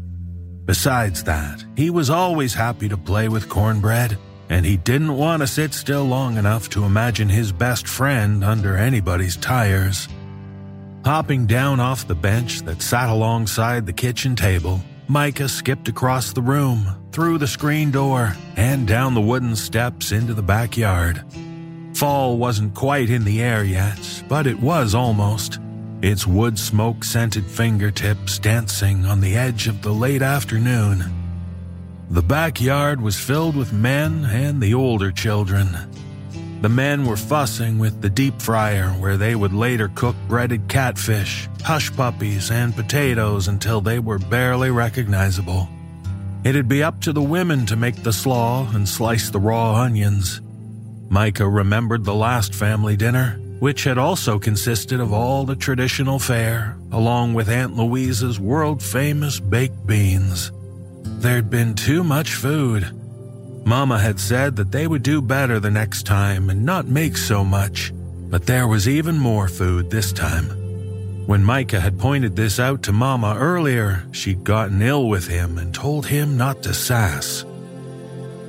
Besides 0.65 1.23
that, 1.23 1.65
he 1.75 1.89
was 1.89 2.11
always 2.11 2.53
happy 2.53 2.87
to 2.89 2.95
play 2.95 3.29
with 3.29 3.49
cornbread, 3.49 4.15
and 4.49 4.63
he 4.63 4.77
didn't 4.77 5.17
want 5.17 5.41
to 5.41 5.47
sit 5.47 5.73
still 5.73 6.03
long 6.03 6.37
enough 6.37 6.69
to 6.69 6.83
imagine 6.83 7.27
his 7.27 7.51
best 7.51 7.87
friend 7.87 8.43
under 8.43 8.77
anybody's 8.77 9.37
tires. 9.37 10.07
Hopping 11.03 11.47
down 11.47 11.79
off 11.79 12.07
the 12.07 12.13
bench 12.13 12.61
that 12.61 12.83
sat 12.83 13.09
alongside 13.09 13.87
the 13.87 14.01
kitchen 14.03 14.35
table, 14.35 14.83
Micah 15.07 15.49
skipped 15.49 15.87
across 15.87 16.31
the 16.31 16.41
room, 16.41 16.85
through 17.11 17.37
the 17.37 17.47
screen 17.47 17.91
door, 17.91 18.35
and 18.55 18.87
down 18.87 19.13
the 19.13 19.21
wooden 19.21 19.55
steps 19.55 20.11
into 20.11 20.33
the 20.33 20.41
backyard. 20.41 21.23
Fall 21.93 22.37
wasn't 22.37 22.73
quite 22.73 23.09
in 23.09 23.23
the 23.23 23.41
air 23.41 23.63
yet, 23.63 24.23
but 24.29 24.47
it 24.47 24.59
was 24.59 24.95
almost. 24.95 25.59
Its 26.01 26.25
wood 26.25 26.57
smoke 26.57 27.03
scented 27.03 27.45
fingertips 27.45 28.39
dancing 28.39 29.05
on 29.05 29.19
the 29.19 29.35
edge 29.35 29.67
of 29.67 29.81
the 29.81 29.93
late 29.93 30.21
afternoon. 30.21 31.03
The 32.09 32.23
backyard 32.23 32.99
was 32.99 33.19
filled 33.19 33.55
with 33.55 33.71
men 33.71 34.25
and 34.25 34.61
the 34.61 34.73
older 34.73 35.11
children. 35.11 35.77
The 36.61 36.69
men 36.69 37.05
were 37.07 37.17
fussing 37.17 37.79
with 37.79 38.01
the 38.01 38.09
deep 38.09 38.39
fryer 38.39 38.89
where 38.89 39.17
they 39.17 39.33
would 39.33 39.51
later 39.51 39.91
cook 39.95 40.15
breaded 40.27 40.67
catfish, 40.67 41.49
hush 41.63 41.91
puppies, 41.95 42.51
and 42.51 42.75
potatoes 42.75 43.47
until 43.47 43.81
they 43.81 43.97
were 43.97 44.19
barely 44.19 44.69
recognizable. 44.69 45.67
It'd 46.43 46.67
be 46.67 46.83
up 46.83 47.01
to 47.01 47.13
the 47.13 47.21
women 47.21 47.65
to 47.65 47.75
make 47.75 48.03
the 48.03 48.13
slaw 48.13 48.69
and 48.73 48.87
slice 48.87 49.31
the 49.31 49.39
raw 49.39 49.73
onions. 49.81 50.39
Micah 51.09 51.49
remembered 51.49 52.05
the 52.05 52.13
last 52.13 52.53
family 52.53 52.95
dinner, 52.95 53.39
which 53.59 53.83
had 53.83 53.97
also 53.97 54.37
consisted 54.37 54.99
of 54.99 55.11
all 55.11 55.45
the 55.45 55.55
traditional 55.55 56.19
fare, 56.19 56.77
along 56.91 57.33
with 57.33 57.49
Aunt 57.49 57.75
Louise's 57.75 58.39
world 58.39 58.83
famous 58.83 59.39
baked 59.39 59.85
beans. 59.87 60.51
There'd 61.03 61.49
been 61.49 61.73
too 61.73 62.03
much 62.03 62.35
food. 62.35 63.00
Mama 63.63 63.99
had 63.99 64.19
said 64.19 64.55
that 64.55 64.71
they 64.71 64.87
would 64.87 65.03
do 65.03 65.21
better 65.21 65.59
the 65.59 65.71
next 65.71 66.05
time 66.05 66.49
and 66.49 66.65
not 66.65 66.87
make 66.87 67.15
so 67.15 67.43
much, 67.43 67.93
but 68.29 68.45
there 68.45 68.67
was 68.67 68.87
even 68.87 69.17
more 69.17 69.47
food 69.47 69.89
this 69.89 70.11
time. 70.11 70.45
When 71.27 71.43
Micah 71.43 71.79
had 71.79 71.99
pointed 71.99 72.35
this 72.35 72.59
out 72.59 72.83
to 72.83 72.91
Mama 72.91 73.35
earlier, 73.37 74.03
she'd 74.11 74.43
gotten 74.43 74.81
ill 74.81 75.07
with 75.07 75.27
him 75.27 75.57
and 75.57 75.73
told 75.73 76.07
him 76.07 76.35
not 76.35 76.63
to 76.63 76.73
sass. 76.73 77.45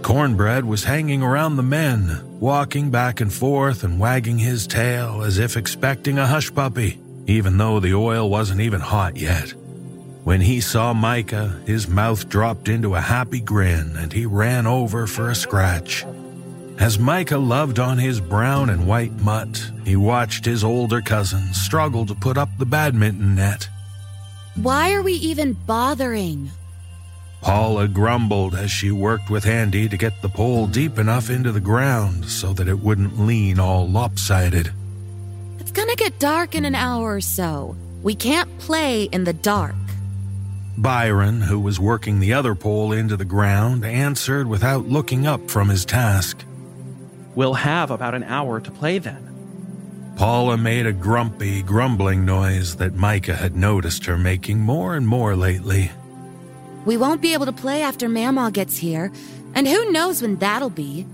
Cornbread 0.02 0.64
was 0.64 0.82
hanging 0.82 1.22
around 1.22 1.56
the 1.56 1.62
men, 1.62 2.20
walking 2.40 2.90
back 2.90 3.20
and 3.20 3.32
forth 3.32 3.84
and 3.84 4.00
wagging 4.00 4.38
his 4.38 4.66
tail 4.66 5.22
as 5.22 5.38
if 5.38 5.56
expecting 5.56 6.18
a 6.18 6.26
hush 6.26 6.52
puppy, 6.52 6.98
even 7.26 7.56
though 7.56 7.78
the 7.78 7.94
oil 7.94 8.28
wasn't 8.28 8.60
even 8.60 8.80
hot 8.80 9.16
yet. 9.16 9.54
When 10.24 10.40
he 10.40 10.60
saw 10.60 10.92
Micah, 10.92 11.60
his 11.66 11.88
mouth 11.88 12.28
dropped 12.28 12.68
into 12.68 12.94
a 12.94 13.00
happy 13.00 13.40
grin 13.40 13.96
and 13.96 14.12
he 14.12 14.24
ran 14.24 14.68
over 14.68 15.08
for 15.08 15.30
a 15.30 15.34
scratch. 15.34 16.04
As 16.78 16.98
Micah 16.98 17.38
loved 17.38 17.80
on 17.80 17.98
his 17.98 18.20
brown 18.20 18.70
and 18.70 18.86
white 18.86 19.12
mutt, 19.20 19.70
he 19.84 19.96
watched 19.96 20.44
his 20.44 20.62
older 20.62 21.00
cousin 21.00 21.52
struggle 21.52 22.06
to 22.06 22.14
put 22.14 22.38
up 22.38 22.48
the 22.58 22.66
badminton 22.66 23.34
net. 23.34 23.68
Why 24.54 24.92
are 24.92 25.02
we 25.02 25.14
even 25.14 25.54
bothering? 25.54 26.50
Paula 27.40 27.88
grumbled 27.88 28.54
as 28.54 28.70
she 28.70 28.92
worked 28.92 29.28
with 29.28 29.46
Andy 29.46 29.88
to 29.88 29.96
get 29.96 30.22
the 30.22 30.28
pole 30.28 30.68
deep 30.68 30.98
enough 30.98 31.30
into 31.30 31.50
the 31.50 31.60
ground 31.60 32.28
so 32.30 32.52
that 32.52 32.68
it 32.68 32.78
wouldn't 32.78 33.18
lean 33.18 33.58
all 33.58 33.88
lopsided. 33.88 34.72
It's 35.58 35.72
gonna 35.72 35.96
get 35.96 36.20
dark 36.20 36.54
in 36.54 36.64
an 36.64 36.76
hour 36.76 37.16
or 37.16 37.20
so. 37.20 37.76
We 38.04 38.14
can't 38.14 38.58
play 38.58 39.04
in 39.04 39.24
the 39.24 39.32
dark. 39.32 39.74
Byron, 40.78 41.42
who 41.42 41.60
was 41.60 41.78
working 41.78 42.18
the 42.18 42.32
other 42.32 42.54
pole 42.54 42.92
into 42.92 43.16
the 43.16 43.24
ground, 43.24 43.84
answered 43.84 44.46
without 44.46 44.86
looking 44.86 45.26
up 45.26 45.50
from 45.50 45.68
his 45.68 45.84
task. 45.84 46.44
We'll 47.34 47.54
have 47.54 47.90
about 47.90 48.14
an 48.14 48.24
hour 48.24 48.60
to 48.60 48.70
play 48.70 48.98
then. 48.98 49.28
Paula 50.16 50.56
made 50.56 50.86
a 50.86 50.92
grumpy, 50.92 51.62
grumbling 51.62 52.24
noise 52.24 52.76
that 52.76 52.94
Micah 52.94 53.34
had 53.34 53.56
noticed 53.56 54.04
her 54.06 54.18
making 54.18 54.60
more 54.60 54.94
and 54.94 55.06
more 55.06 55.36
lately. 55.36 55.90
We 56.84 56.96
won't 56.96 57.22
be 57.22 57.32
able 57.32 57.46
to 57.46 57.52
play 57.52 57.82
after 57.82 58.08
Mamaw 58.08 58.52
gets 58.52 58.76
here, 58.76 59.12
and 59.54 59.66
who 59.68 59.92
knows 59.92 60.20
when 60.20 60.36
that'll 60.36 60.70
be. 60.70 61.06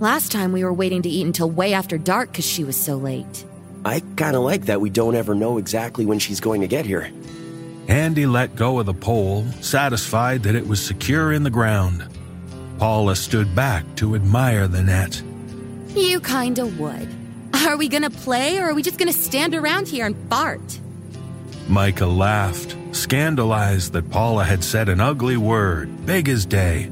Last 0.00 0.32
time 0.32 0.52
we 0.52 0.64
were 0.64 0.72
waiting 0.72 1.02
to 1.02 1.08
eat 1.08 1.26
until 1.26 1.50
way 1.50 1.72
after 1.72 1.98
dark 1.98 2.32
because 2.32 2.46
she 2.46 2.64
was 2.64 2.76
so 2.76 2.96
late. 2.96 3.44
I 3.84 4.00
kinda 4.16 4.40
like 4.40 4.66
that 4.66 4.80
we 4.80 4.90
don't 4.90 5.14
ever 5.14 5.34
know 5.34 5.58
exactly 5.58 6.04
when 6.04 6.18
she's 6.18 6.40
going 6.40 6.60
to 6.60 6.66
get 6.66 6.84
here. 6.84 7.10
Andy 7.88 8.26
let 8.26 8.56
go 8.56 8.78
of 8.78 8.86
the 8.86 8.94
pole, 8.94 9.44
satisfied 9.60 10.42
that 10.44 10.54
it 10.54 10.66
was 10.66 10.80
secure 10.80 11.32
in 11.32 11.42
the 11.42 11.50
ground. 11.50 12.04
Paula 12.78 13.14
stood 13.14 13.54
back 13.54 13.84
to 13.96 14.14
admire 14.14 14.66
the 14.66 14.82
net. 14.82 15.22
You 15.94 16.20
kinda 16.20 16.66
would. 16.66 17.08
Are 17.66 17.76
we 17.76 17.88
gonna 17.88 18.10
play 18.10 18.58
or 18.58 18.70
are 18.70 18.74
we 18.74 18.82
just 18.82 18.98
gonna 18.98 19.12
stand 19.12 19.54
around 19.54 19.88
here 19.88 20.06
and 20.06 20.16
fart? 20.28 20.80
Micah 21.68 22.06
laughed, 22.06 22.76
scandalized 22.92 23.92
that 23.92 24.10
Paula 24.10 24.44
had 24.44 24.62
said 24.62 24.88
an 24.88 25.00
ugly 25.00 25.36
word, 25.36 26.04
big 26.04 26.28
as 26.28 26.44
day. 26.44 26.90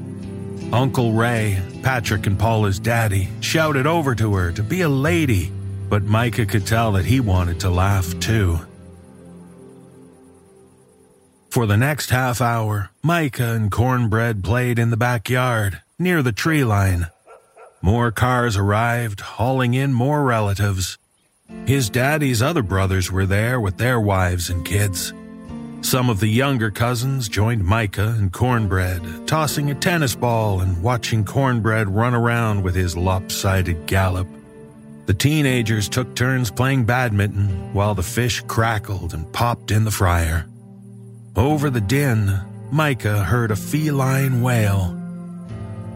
Uncle 0.71 1.13
Ray, 1.13 1.61
Patrick 1.83 2.25
and 2.25 2.39
Paula's 2.39 2.79
daddy, 2.79 3.29
shouted 3.41 3.85
over 3.85 4.15
to 4.15 4.33
her 4.33 4.51
to 4.51 4.63
be 4.63 4.81
a 4.81 4.89
lady, 4.89 5.51
but 5.89 6.03
Micah 6.03 6.45
could 6.45 6.65
tell 6.65 6.93
that 6.93 7.05
he 7.05 7.19
wanted 7.19 7.59
to 7.59 7.69
laugh 7.69 8.19
too. 8.19 8.59
For 11.53 11.67
the 11.67 11.77
next 11.77 12.09
half 12.09 12.41
hour, 12.41 12.89
Micah 13.03 13.53
and 13.53 13.71
Cornbread 13.71 14.43
played 14.43 14.79
in 14.79 14.89
the 14.89 14.97
backyard, 14.97 15.83
near 15.99 16.23
the 16.23 16.31
tree 16.31 16.63
line. 16.63 17.09
More 17.79 18.11
cars 18.11 18.57
arrived, 18.57 19.21
hauling 19.21 19.75
in 19.75 19.93
more 19.93 20.23
relatives. 20.23 20.97
His 21.67 21.91
daddy's 21.91 22.41
other 22.41 22.63
brothers 22.63 23.11
were 23.11 23.27
there 23.27 23.59
with 23.61 23.77
their 23.77 23.99
wives 23.99 24.49
and 24.49 24.65
kids. 24.65 25.13
Some 25.81 26.09
of 26.09 26.19
the 26.19 26.27
younger 26.27 26.71
cousins 26.71 27.29
joined 27.29 27.63
Micah 27.63 28.15
and 28.17 28.33
Cornbread, 28.33 29.27
tossing 29.27 29.69
a 29.69 29.75
tennis 29.75 30.15
ball 30.15 30.61
and 30.61 30.81
watching 30.81 31.23
Cornbread 31.23 31.87
run 31.87 32.15
around 32.15 32.63
with 32.63 32.73
his 32.73 32.97
lopsided 32.97 33.85
gallop. 33.85 34.27
The 35.05 35.13
teenagers 35.13 35.87
took 35.87 36.15
turns 36.15 36.49
playing 36.49 36.85
badminton 36.85 37.75
while 37.75 37.93
the 37.93 38.01
fish 38.01 38.41
crackled 38.47 39.13
and 39.13 39.31
popped 39.31 39.69
in 39.69 39.83
the 39.83 39.91
fryer. 39.91 40.47
Over 41.35 41.71
the 41.71 41.81
din, 41.81 42.39
Micah 42.71 43.23
heard 43.23 43.49
a 43.49 43.55
feline 43.55 44.43
wail. 44.43 44.95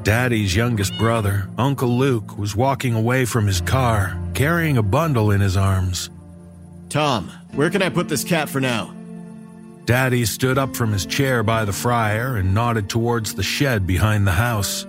Daddy's 0.01 0.55
youngest 0.55 0.97
brother, 0.97 1.47
Uncle 1.59 1.95
Luke, 1.95 2.39
was 2.39 2.55
walking 2.55 2.95
away 2.95 3.25
from 3.25 3.45
his 3.45 3.61
car, 3.61 4.17
carrying 4.33 4.77
a 4.77 4.83
bundle 4.83 5.29
in 5.29 5.39
his 5.39 5.55
arms. 5.55 6.09
Tom, 6.89 7.29
where 7.53 7.69
can 7.69 7.83
I 7.83 7.89
put 7.89 8.09
this 8.09 8.23
cat 8.23 8.49
for 8.49 8.59
now? 8.59 8.95
Daddy 9.85 10.25
stood 10.25 10.57
up 10.57 10.75
from 10.75 10.91
his 10.91 11.05
chair 11.05 11.43
by 11.43 11.65
the 11.65 11.73
fryer 11.73 12.37
and 12.37 12.55
nodded 12.55 12.89
towards 12.89 13.35
the 13.35 13.43
shed 13.43 13.85
behind 13.85 14.25
the 14.25 14.31
house. 14.31 14.87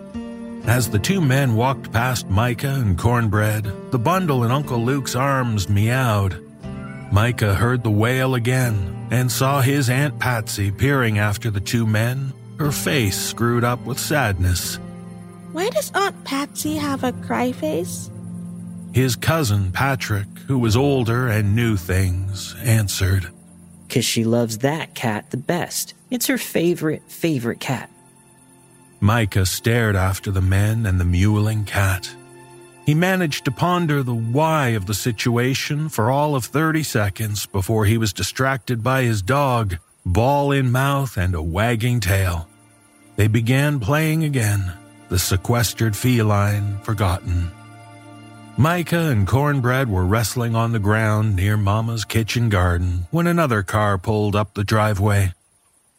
As 0.64 0.88
the 0.88 0.98
two 0.98 1.20
men 1.20 1.56
walked 1.56 1.92
past 1.92 2.30
Micah 2.30 2.80
and 2.80 2.96
Cornbread, 2.96 3.64
the 3.90 3.98
bundle 3.98 4.44
in 4.44 4.50
Uncle 4.50 4.82
Luke's 4.82 5.14
arms 5.14 5.68
meowed. 5.68 6.47
Micah 7.10 7.54
heard 7.54 7.82
the 7.82 7.90
wail 7.90 8.34
again 8.34 9.08
and 9.10 9.32
saw 9.32 9.60
his 9.60 9.88
Aunt 9.88 10.18
Patsy 10.18 10.70
peering 10.70 11.18
after 11.18 11.50
the 11.50 11.60
two 11.60 11.86
men, 11.86 12.32
her 12.58 12.70
face 12.70 13.18
screwed 13.18 13.64
up 13.64 13.80
with 13.86 13.98
sadness. 13.98 14.78
Why 15.52 15.70
does 15.70 15.90
Aunt 15.94 16.24
Patsy 16.24 16.76
have 16.76 17.04
a 17.04 17.12
cry 17.12 17.52
face? 17.52 18.10
His 18.92 19.16
cousin, 19.16 19.72
Patrick, 19.72 20.26
who 20.46 20.58
was 20.58 20.76
older 20.76 21.28
and 21.28 21.56
knew 21.56 21.76
things, 21.76 22.54
answered. 22.62 23.28
Because 23.86 24.04
she 24.04 24.24
loves 24.24 24.58
that 24.58 24.94
cat 24.94 25.30
the 25.30 25.38
best. 25.38 25.94
It's 26.10 26.26
her 26.26 26.38
favorite, 26.38 27.02
favorite 27.10 27.60
cat. 27.60 27.90
Micah 29.00 29.46
stared 29.46 29.96
after 29.96 30.30
the 30.30 30.42
men 30.42 30.84
and 30.84 31.00
the 31.00 31.04
mewling 31.04 31.66
cat. 31.66 32.14
He 32.88 32.94
managed 32.94 33.44
to 33.44 33.50
ponder 33.50 34.02
the 34.02 34.14
why 34.14 34.68
of 34.68 34.86
the 34.86 34.94
situation 34.94 35.90
for 35.90 36.10
all 36.10 36.34
of 36.34 36.46
30 36.46 36.82
seconds 36.84 37.44
before 37.44 37.84
he 37.84 37.98
was 37.98 38.14
distracted 38.14 38.82
by 38.82 39.02
his 39.02 39.20
dog, 39.20 39.76
ball 40.06 40.52
in 40.52 40.72
mouth 40.72 41.18
and 41.18 41.34
a 41.34 41.42
wagging 41.42 42.00
tail. 42.00 42.48
They 43.16 43.28
began 43.28 43.78
playing 43.78 44.24
again, 44.24 44.72
the 45.10 45.18
sequestered 45.18 45.96
feline 45.96 46.78
forgotten. 46.78 47.50
Micah 48.56 49.10
and 49.10 49.26
Cornbread 49.26 49.90
were 49.90 50.06
wrestling 50.06 50.56
on 50.56 50.72
the 50.72 50.78
ground 50.78 51.36
near 51.36 51.58
Mama's 51.58 52.06
kitchen 52.06 52.48
garden 52.48 53.06
when 53.10 53.26
another 53.26 53.62
car 53.62 53.98
pulled 53.98 54.34
up 54.34 54.54
the 54.54 54.64
driveway. 54.64 55.34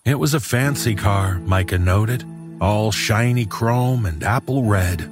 It 0.06 0.18
was 0.18 0.34
a 0.34 0.40
fancy 0.40 0.96
car, 0.96 1.38
Micah 1.38 1.78
noted, 1.78 2.26
all 2.60 2.92
shiny 2.92 3.46
chrome 3.46 4.08
and 4.08 4.24
apple 4.24 4.64
red. 4.64 5.08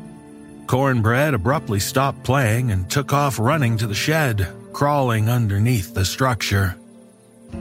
Cornbread 0.67 1.33
abruptly 1.33 1.79
stopped 1.79 2.23
playing 2.23 2.71
and 2.71 2.89
took 2.89 3.13
off 3.13 3.39
running 3.39 3.77
to 3.77 3.87
the 3.87 3.95
shed, 3.95 4.47
crawling 4.73 5.29
underneath 5.29 5.93
the 5.93 6.03
structure. 6.03 6.75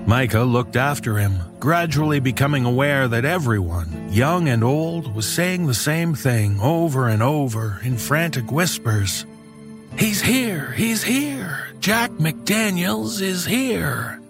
Micah 0.06 0.42
looked 0.42 0.74
after 0.74 1.16
him, 1.16 1.38
gradually 1.60 2.18
becoming 2.18 2.64
aware 2.64 3.06
that 3.06 3.24
everyone, 3.24 4.12
young 4.12 4.48
and 4.48 4.64
old, 4.64 5.14
was 5.14 5.28
saying 5.28 5.66
the 5.66 5.74
same 5.74 6.14
thing 6.14 6.60
over 6.60 7.08
and 7.08 7.22
over 7.22 7.80
in 7.84 7.96
frantic 7.96 8.50
whispers. 8.50 9.24
He's 9.96 10.20
here! 10.20 10.72
He's 10.72 11.02
here! 11.04 11.68
Jack 11.78 12.10
McDaniels 12.10 13.22
is 13.22 13.44
here! 13.44 14.20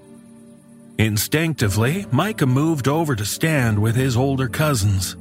Instinctively, 0.98 2.06
Micah 2.10 2.46
moved 2.46 2.88
over 2.88 3.16
to 3.16 3.24
stand 3.24 3.78
with 3.78 3.96
his 3.96 4.16
older 4.16 4.48
cousins. 4.48 5.16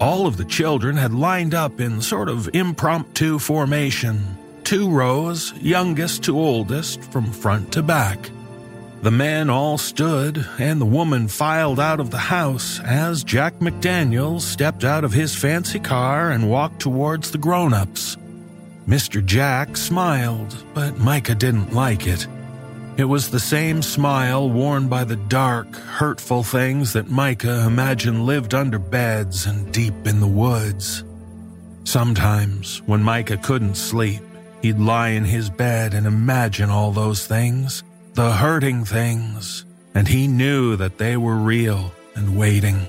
All 0.00 0.26
of 0.26 0.36
the 0.36 0.44
children 0.44 0.96
had 0.96 1.12
lined 1.12 1.54
up 1.54 1.80
in 1.80 2.00
sort 2.00 2.28
of 2.28 2.48
impromptu 2.54 3.38
formation, 3.38 4.36
two 4.64 4.90
rows, 4.90 5.52
youngest 5.60 6.24
to 6.24 6.38
oldest, 6.38 7.02
from 7.04 7.30
front 7.30 7.72
to 7.72 7.82
back. 7.82 8.30
The 9.02 9.10
men 9.10 9.50
all 9.50 9.78
stood, 9.78 10.46
and 10.58 10.80
the 10.80 10.86
woman 10.86 11.26
filed 11.26 11.80
out 11.80 11.98
of 11.98 12.10
the 12.10 12.18
house 12.18 12.80
as 12.80 13.24
Jack 13.24 13.54
McDaniels 13.58 14.42
stepped 14.42 14.84
out 14.84 15.04
of 15.04 15.12
his 15.12 15.34
fancy 15.34 15.80
car 15.80 16.30
and 16.30 16.48
walked 16.48 16.80
towards 16.80 17.30
the 17.30 17.38
grown 17.38 17.74
ups. 17.74 18.16
Mr. 18.86 19.24
Jack 19.24 19.76
smiled, 19.76 20.64
but 20.74 20.98
Micah 20.98 21.34
didn't 21.34 21.72
like 21.72 22.06
it. 22.06 22.26
It 22.98 23.04
was 23.04 23.30
the 23.30 23.40
same 23.40 23.80
smile 23.80 24.50
worn 24.50 24.88
by 24.88 25.04
the 25.04 25.16
dark, 25.16 25.74
hurtful 25.74 26.42
things 26.42 26.92
that 26.92 27.10
Micah 27.10 27.64
imagined 27.66 28.26
lived 28.26 28.52
under 28.52 28.78
beds 28.78 29.46
and 29.46 29.72
deep 29.72 30.06
in 30.06 30.20
the 30.20 30.26
woods. 30.26 31.02
Sometimes, 31.84 32.82
when 32.84 33.02
Micah 33.02 33.38
couldn't 33.38 33.76
sleep, 33.76 34.22
he'd 34.60 34.78
lie 34.78 35.08
in 35.08 35.24
his 35.24 35.48
bed 35.48 35.94
and 35.94 36.06
imagine 36.06 36.68
all 36.68 36.92
those 36.92 37.26
things, 37.26 37.82
the 38.12 38.30
hurting 38.30 38.84
things, 38.84 39.64
and 39.94 40.06
he 40.06 40.28
knew 40.28 40.76
that 40.76 40.98
they 40.98 41.16
were 41.16 41.36
real 41.36 41.92
and 42.14 42.38
waiting. 42.38 42.86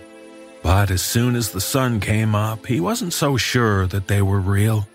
But 0.61 0.91
as 0.91 1.01
soon 1.01 1.35
as 1.35 1.51
the 1.51 1.61
sun 1.61 2.01
came 2.01 2.35
up, 2.35 2.65
he 2.65 2.81
wasn't 2.81 3.13
so 3.13 3.37
sure 3.37 3.87
that 3.87 4.07
they 4.07 4.21
were 4.21 4.39
real. 4.39 4.85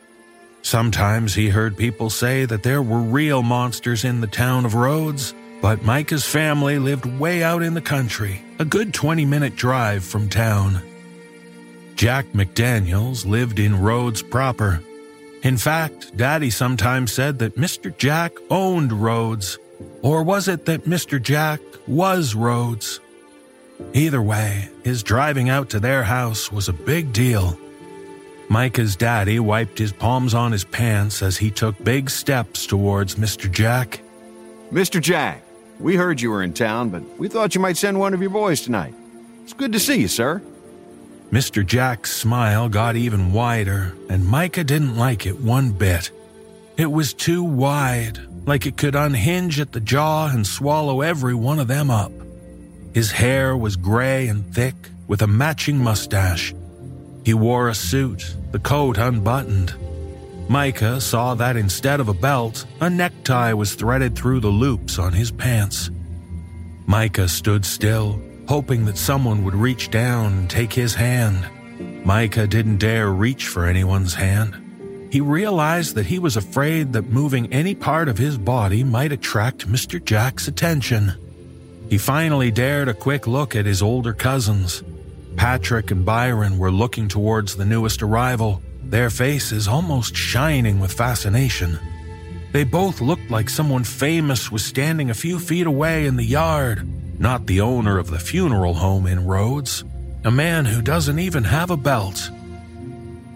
Sometimes 0.69 1.35
he 1.35 1.49
heard 1.49 1.79
people 1.79 2.11
say 2.11 2.45
that 2.45 2.63
there 2.63 2.83
were 2.83 3.01
real 3.01 3.43
monsters 3.43 4.05
in 4.05 4.21
the 4.21 4.27
town 4.27 4.67
of 4.67 4.75
Rhodes, 4.75 5.33
but 5.63 5.83
Micah's 5.83 6.27
family 6.27 6.79
lived 6.79 7.07
way 7.07 7.43
out 7.43 7.63
in 7.63 7.73
the 7.73 7.81
country, 7.81 8.43
a 8.59 8.67
good 8.67 8.93
20 8.93 9.25
minute 9.25 9.57
drive 9.57 10.05
from 10.05 10.29
town. 10.29 10.83
Jack 11.95 12.27
McDaniels 12.35 13.25
lived 13.25 13.59
in 13.59 13.81
Rhodes 13.81 14.21
proper. 14.21 14.83
In 15.43 15.57
fact, 15.57 16.15
Daddy 16.19 16.51
sometimes 16.51 17.15
said 17.15 17.39
that 17.39 17.57
Mr. 17.57 17.97
Jack 17.97 18.35
owned 18.51 18.93
Rhodes, 18.93 19.59
or 20.03 20.23
was 20.23 20.49
it 20.49 20.67
that 20.67 20.85
Mr. 20.85 21.21
Jack 21.21 21.61
was 21.87 22.35
Rhodes? 22.35 23.01
Either 23.95 24.21
way, 24.21 24.69
his 24.85 25.03
driving 25.03 25.49
out 25.49 25.71
to 25.71 25.81
their 25.81 26.03
house 26.03 26.53
was 26.53 26.69
a 26.69 26.75
big 26.75 27.15
deal. 27.15 27.59
Micah's 28.49 28.97
daddy 28.97 29.39
wiped 29.39 29.79
his 29.79 29.93
palms 29.93 30.33
on 30.33 30.53
his 30.53 30.65
pants 30.65 31.23
as 31.23 31.37
he 31.37 31.51
took 31.51 31.83
big 31.85 32.09
steps 32.09 32.67
towards 32.67 33.17
Mr. 33.17 33.51
Jack. 33.51 34.01
Mr. 34.73 35.01
Jack, 35.01 35.43
we 35.79 35.97
heard 35.97 36.21
you 36.21 36.31
were 36.31 36.43
in 36.43 36.55
town, 36.55 36.89
but 36.89 37.03
we 37.19 37.29
thought 37.29 37.55
you 37.55 37.61
might 37.61 37.77
send 37.77 37.99
one 37.99 38.15
of 38.15 38.21
your 38.23 38.31
boys 38.31 38.63
tonight. 38.63 38.95
It's 39.45 39.53
good 39.53 39.73
to 39.73 39.81
see 39.81 40.01
you, 40.01 40.09
sir. 40.09 40.43
Mr. 41.31 41.65
Jack's 41.65 42.11
smile 42.11 42.71
got 42.71 42.97
even 42.97 43.33
wider, 43.33 43.95
and 44.09 44.27
Micah 44.27 44.65
didn't 44.65 44.97
like 44.97 45.27
it 45.27 45.39
one 45.39 45.73
bit. 45.73 46.11
It 46.79 46.91
was 46.91 47.13
too 47.13 47.43
wide, 47.43 48.19
like 48.47 48.65
it 48.65 48.79
could 48.79 48.95
unhinge 48.95 49.61
at 49.61 49.73
the 49.73 49.81
jaw 49.81 50.31
and 50.33 50.47
swallow 50.47 51.03
every 51.03 51.35
one 51.35 51.59
of 51.59 51.69
them 51.69 51.91
up. 51.91 52.13
His 52.95 53.13
hair 53.13 53.55
was 53.55 53.77
gray 53.77 54.29
and 54.29 54.55
thick, 54.55 54.75
with 55.07 55.21
a 55.21 55.27
matching 55.27 55.79
mustache. 55.79 56.55
He 57.29 57.35
wore 57.35 57.69
a 57.69 57.75
suit, 57.75 58.35
the 58.53 58.59
coat 58.59 58.97
unbuttoned. 58.97 59.75
Micah 60.49 60.99
saw 60.99 61.35
that 61.35 61.59
instead 61.59 62.01
of 62.01 62.09
a 62.09 62.15
belt, 62.15 62.65
a 62.81 62.89
necktie 62.89 63.53
was 63.53 63.75
threaded 63.75 64.17
through 64.17 64.41
the 64.41 64.49
loops 64.49 64.99
on 64.99 65.13
his 65.13 65.31
pants. 65.31 65.91
Micah 66.87 67.29
stood 67.29 67.67
still, 67.67 68.19
hoping 68.49 68.87
that 68.87 68.97
someone 68.97 69.45
would 69.45 69.55
reach 69.55 69.91
down 69.91 70.33
and 70.39 70.49
take 70.49 70.73
his 70.73 70.95
hand. 70.95 71.47
Micah 72.03 72.47
didn't 72.47 72.79
dare 72.79 73.11
reach 73.11 73.47
for 73.47 73.67
anyone's 73.67 74.15
hand. 74.15 75.11
He 75.13 75.21
realized 75.21 75.97
that 75.97 76.07
he 76.07 76.19
was 76.19 76.39
afraid 76.39 76.95
that 76.95 77.11
moving 77.11 77.53
any 77.53 77.75
part 77.75 78.09
of 78.09 78.17
his 78.17 78.39
body 78.39 78.83
might 78.83 79.13
attract 79.13 79.69
Mr. 79.69 80.03
Jack's 80.03 80.49
attention. 80.49 81.13
He 81.91 81.99
finally 81.99 82.51
dared 82.51 82.89
a 82.89 82.95
quick 82.95 83.27
look 83.27 83.55
at 83.55 83.67
his 83.67 83.83
older 83.83 84.15
cousins. 84.15 84.83
Patrick 85.39 85.93
and 85.93 86.05
Byron 86.05 86.59
were 86.59 86.73
looking 86.73 87.07
towards 87.07 87.55
the 87.55 87.65
newest 87.65 88.03
arrival, 88.03 88.61
their 88.83 89.09
faces 89.09 89.69
almost 89.69 90.17
shining 90.17 90.81
with 90.81 90.93
fascination. 90.93 91.79
They 92.51 92.65
both 92.65 93.01
looked 93.01 93.31
like 93.31 93.49
someone 93.49 93.85
famous 93.85 94.51
was 94.51 94.65
standing 94.65 95.11
a 95.11 95.15
few 95.15 95.39
feet 95.39 95.69
away 95.69 96.07
in 96.07 96.17
the 96.17 96.25
yard, 96.25 96.85
not 97.21 97.47
the 97.47 97.61
owner 97.61 97.99
of 97.99 98.11
the 98.11 98.19
funeral 98.19 98.75
home 98.75 99.07
in 99.07 99.27
Rhodes, 99.27 99.85
a 100.25 100.31
man 100.33 100.65
who 100.65 100.83
doesn't 100.83 101.21
even 101.21 101.45
have 101.45 101.71
a 101.71 101.77
belt. 101.77 102.31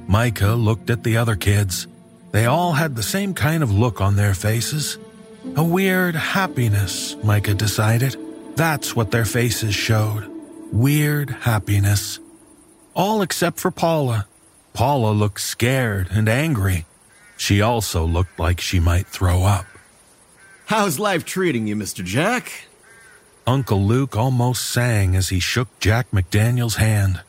Micah 0.08 0.54
looked 0.54 0.90
at 0.90 1.04
the 1.04 1.16
other 1.16 1.36
kids. 1.36 1.86
They 2.32 2.46
all 2.46 2.72
had 2.72 2.96
the 2.96 3.04
same 3.04 3.32
kind 3.32 3.62
of 3.62 3.70
look 3.70 4.00
on 4.00 4.16
their 4.16 4.34
faces. 4.34 4.98
A 5.54 5.62
weird 5.62 6.16
happiness, 6.16 7.14
Micah 7.22 7.54
decided. 7.54 8.16
That's 8.56 8.96
what 8.96 9.12
their 9.12 9.24
faces 9.24 9.72
showed 9.72 10.31
weird 10.72 11.30
happiness. 11.30 12.18
All 12.94 13.22
except 13.22 13.60
for 13.60 13.70
Paula. 13.70 14.26
Paula 14.72 15.12
looked 15.12 15.40
scared 15.40 16.08
and 16.10 16.28
angry. 16.28 16.86
She 17.36 17.60
also 17.60 18.04
looked 18.04 18.38
like 18.38 18.60
she 18.60 18.80
might 18.80 19.06
throw 19.06 19.42
up. 19.44 19.66
How's 20.66 20.98
life 20.98 21.24
treating 21.24 21.66
you, 21.66 21.76
Mr. 21.76 22.02
Jack? 22.04 22.66
Uncle 23.46 23.82
Luke 23.82 24.16
almost 24.16 24.70
sang 24.70 25.16
as 25.16 25.28
he 25.28 25.40
shook 25.40 25.68
Jack 25.80 26.10
McDaniel's 26.12 26.76
hand. 26.76 27.22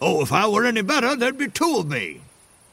Oh, 0.00 0.22
if 0.22 0.32
I 0.32 0.46
were 0.46 0.64
any 0.64 0.82
better, 0.82 1.16
there'd 1.16 1.36
be 1.36 1.48
two 1.48 1.76
of 1.78 1.88
me. 1.88 2.20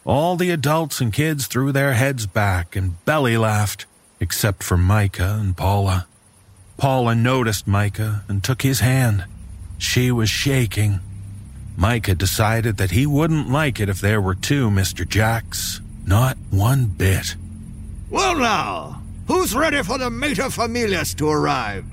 All 0.06 0.36
the 0.36 0.52
adults 0.52 1.02
and 1.02 1.12
kids 1.12 1.48
threw 1.48 1.72
their 1.72 1.94
heads 1.94 2.28
back 2.28 2.76
and 2.76 3.04
belly 3.06 3.38
laughed, 3.38 3.88
except 4.20 4.62
for 4.62 4.78
Micah 4.78 5.38
and 5.42 5.58
Paula. 5.58 6.06
Paula 6.78 7.16
noticed 7.16 7.66
Micah 7.66 8.24
and 8.28 8.44
took 8.44 8.62
his 8.62 8.82
hand. 8.82 9.26
She 9.78 10.12
was 10.12 10.30
shaking. 10.30 11.00
Micah 11.78 12.12
had 12.12 12.18
decided 12.18 12.78
that 12.78 12.92
he 12.92 13.06
wouldn't 13.06 13.50
like 13.50 13.80
it 13.80 13.90
if 13.90 14.00
there 14.00 14.22
were 14.22 14.36
two 14.36 14.70
Mr. 14.70 15.08
Jacks. 15.08 15.82
Not 16.06 16.38
one 16.52 16.86
bit. 16.86 17.36
Well, 18.10 18.38
now, 18.38 19.02
who's 19.28 19.56
ready 19.56 19.84
for 19.84 19.98
the 19.98 20.10
mater 20.10 20.50
familias 20.50 21.14
to 21.16 21.28
arrive? 21.28 21.86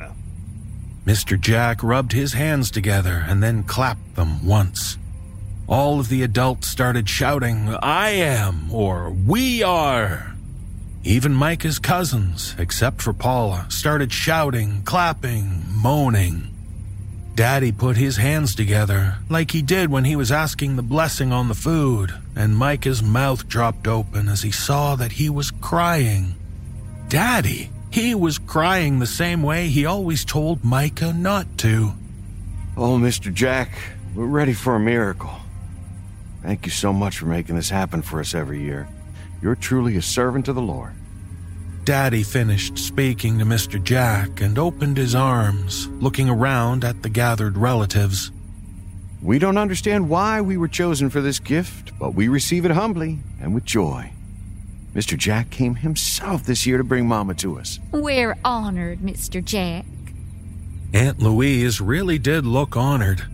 Mr. 1.05 1.41
Jack 1.41 1.83
rubbed 1.83 2.13
his 2.13 2.35
hands 2.35 2.71
together 2.71 3.25
and 3.27 3.43
then 3.43 3.65
clapped 3.65 4.15
them 4.15 4.47
once. 4.47 4.99
All 5.67 5.99
of 5.99 6.09
the 6.09 6.23
adults 6.23 6.69
started 6.69 7.09
shouting, 7.09 7.75
I 7.83 8.11
am, 8.11 8.73
or 8.73 9.11
we 9.11 9.63
are. 9.63 10.37
Even 11.03 11.35
Micah's 11.35 11.81
cousins, 11.81 12.55
except 12.59 13.03
for 13.03 13.13
Paula, 13.13 13.67
started 13.69 14.13
shouting, 14.13 14.83
clapping, 14.85 15.65
moaning. 15.69 16.52
Daddy 17.35 17.73
put 17.73 17.97
his 17.97 18.19
hands 18.19 18.55
together, 18.55 19.17
like 19.31 19.53
he 19.53 19.63
did 19.63 19.91
when 19.91 20.05
he 20.05 20.17
was 20.17 20.31
asking 20.31 20.77
the 20.77 20.83
blessing 20.83 21.33
on 21.33 21.49
the 21.49 21.55
food, 21.55 22.13
and 22.37 22.57
Micah's 22.57 23.03
mouth 23.03 23.49
dropped 23.49 23.89
open 23.89 24.29
as 24.29 24.43
he 24.43 24.51
saw 24.51 24.97
that 24.97 25.13
he 25.13 25.31
was 25.31 25.51
crying. 25.51 26.35
Daddy, 27.09 27.71
he 27.91 28.15
was 28.15 28.39
crying 28.39 28.99
the 28.99 29.07
same 29.07 29.43
way 29.43 29.69
he 29.69 29.87
always 29.87 30.25
told 30.25 30.63
Micah 30.63 31.15
not 31.15 31.47
to. 31.59 31.93
Oh, 32.77 32.99
Mr. 32.99 33.33
Jack, 33.33 33.71
we're 34.15 34.27
ready 34.27 34.53
for 34.53 34.75
a 34.75 34.81
miracle. 34.81 35.35
Thank 36.43 36.67
you 36.67 36.73
so 36.73 36.93
much 36.93 37.19
for 37.19 37.27
making 37.27 37.57
this 37.57 37.71
happen 37.71 38.03
for 38.03 38.21
us 38.21 38.35
every 38.35 38.61
year. 38.61 38.89
You're 39.41 39.57
truly 39.57 39.97
a 39.97 40.03
servant 40.03 40.49
of 40.49 40.55
the 40.55 40.63
Lord. 40.63 40.93
Daddy 41.85 42.23
finished 42.23 42.79
speaking 42.79 43.41
to 43.41 43.45
Mr. 43.45 43.83
Jack 43.83 44.41
and 44.41 44.57
opened 44.57 44.97
his 44.97 45.17
arms, 45.17 45.89
looking 46.01 46.31
around 46.31 46.85
at 46.85 47.03
the 47.03 47.09
gathered 47.09 47.57
relatives. 47.57 48.31
We 49.21 49.41
don't 49.41 49.59
understand 49.59 50.09
why 50.09 50.41
we 50.41 50.57
were 50.57 50.69
chosen 50.69 51.11
for 51.11 51.21
this 51.21 51.41
gift, 51.41 51.99
but 51.99 52.15
we 52.15 52.29
receive 52.29 52.65
it 52.65 52.71
humbly 52.71 53.19
and 53.41 53.53
with 53.53 53.65
joy. 53.65 54.13
Mr. 54.95 55.19
Jack 55.19 55.51
came 55.51 55.75
himself 55.75 56.45
this 56.45 56.67
year 56.67 56.79
to 56.79 56.85
bring 56.85 57.09
Mama 57.09 57.35
to 57.35 57.59
us. 57.59 57.81
We're 57.91 58.37
honored, 58.45 59.01
Mr. 59.01 59.45
Jack. 59.45 59.85
Aunt 60.95 61.19
Louise 61.19 61.81
really 61.81 62.19
did 62.19 62.47
look 62.47 62.77
honored. 62.77 63.25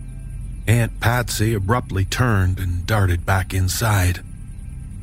Aunt 0.65 0.99
Patsy 0.99 1.53
abruptly 1.53 2.05
turned 2.05 2.59
and 2.59 2.87
darted 2.87 3.27
back 3.27 3.53
inside. 3.53 4.21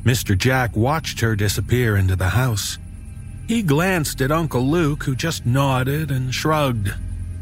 Mr. 0.03 0.37
Jack 0.37 0.75
watched 0.75 1.21
her 1.21 1.35
disappear 1.35 1.95
into 1.95 2.15
the 2.17 2.29
house. 2.29 2.77
He 3.47 3.63
glanced 3.63 4.21
at 4.21 4.31
Uncle 4.31 4.63
Luke, 4.63 5.03
who 5.03 5.15
just 5.15 5.45
nodded 5.45 6.11
and 6.11 6.33
shrugged. 6.33 6.93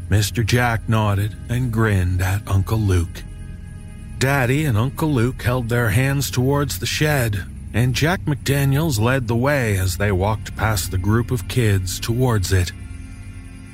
Mr. 0.08 0.46
Jack 0.46 0.88
nodded 0.88 1.36
and 1.48 1.72
grinned 1.72 2.22
at 2.22 2.46
Uncle 2.46 2.78
Luke. 2.78 3.24
Daddy 4.18 4.64
and 4.64 4.78
Uncle 4.78 5.12
Luke 5.12 5.42
held 5.42 5.68
their 5.68 5.90
hands 5.90 6.30
towards 6.30 6.78
the 6.78 6.86
shed, 6.86 7.44
and 7.74 7.92
Jack 7.92 8.20
McDaniels 8.20 9.00
led 9.00 9.26
the 9.26 9.36
way 9.36 9.76
as 9.78 9.96
they 9.96 10.12
walked 10.12 10.56
past 10.56 10.92
the 10.92 10.98
group 10.98 11.32
of 11.32 11.48
kids 11.48 11.98
towards 11.98 12.52
it. 12.52 12.70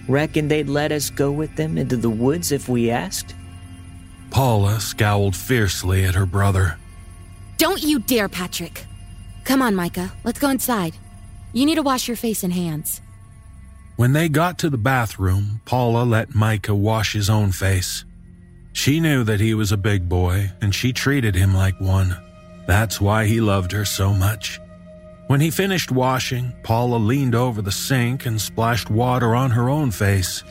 Reckon 0.09 0.49
they'd 0.49 0.71
let 0.71 0.91
us 0.91 1.11
go 1.11 1.31
with 1.31 1.55
them 1.57 1.77
into 1.77 1.97
the 1.97 2.11
woods 2.11 2.51
if 2.51 2.67
we 2.67 2.91
asked? 2.91 3.35
Paula 4.31 4.81
scowled 4.81 5.37
fiercely 5.37 6.05
at 6.05 6.15
her 6.15 6.27
brother. 6.27 6.79
Don't 7.59 7.83
you 7.83 7.99
dare, 7.99 8.31
Patrick. 8.31 8.87
Come 9.45 9.61
on, 9.61 9.75
Micah. 9.75 10.13
Let's 10.25 10.39
go 10.39 10.49
inside. 10.49 10.95
You 11.53 11.67
need 11.67 11.75
to 11.75 11.83
wash 11.83 12.09
your 12.09 12.17
face 12.17 12.43
and 12.43 12.53
hands. 12.53 13.01
When 13.97 14.13
they 14.13 14.29
got 14.29 14.59
to 14.59 14.71
the 14.71 14.79
bathroom, 14.79 15.61
Paula 15.65 16.05
let 16.05 16.35
Micah 16.35 16.75
wash 16.75 17.13
his 17.13 17.29
own 17.29 17.53
face. 17.53 18.05
She 18.73 19.01
knew 19.01 19.23
that 19.25 19.41
he 19.41 19.53
was 19.53 19.71
a 19.71 19.77
big 19.77 20.09
boy, 20.09 20.51
and 20.63 20.75
she 20.75 20.93
treated 20.93 21.35
him 21.35 21.55
like 21.55 21.79
one. 21.81 22.17
That's 22.67 23.01
why 23.01 23.27
he 23.27 23.41
loved 23.41 23.73
her 23.73 23.85
so 23.85 24.15
much. 24.15 24.59
When 25.27 25.41
he 25.41 25.51
finished 25.51 25.93
washing, 25.93 26.53
Paula 26.63 26.97
leaned 26.97 27.35
over 27.35 27.61
the 27.61 27.73
sink 27.73 28.27
and 28.27 28.41
splashed 28.41 28.91
water 28.91 29.35
on 29.35 29.51
her 29.51 29.69
own 29.69 29.91
face. 29.91 30.43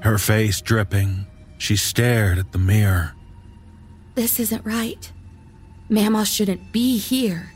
Her 0.00 0.18
face 0.18 0.60
dripping, 0.60 1.26
she 1.58 1.76
stared 1.76 2.38
at 2.38 2.52
the 2.52 2.58
mirror. 2.58 3.12
This 4.14 4.40
isn't 4.40 4.64
right. 4.64 5.12
Mama 5.88 6.24
shouldn't 6.24 6.72
be 6.72 6.98
here. 6.98 7.50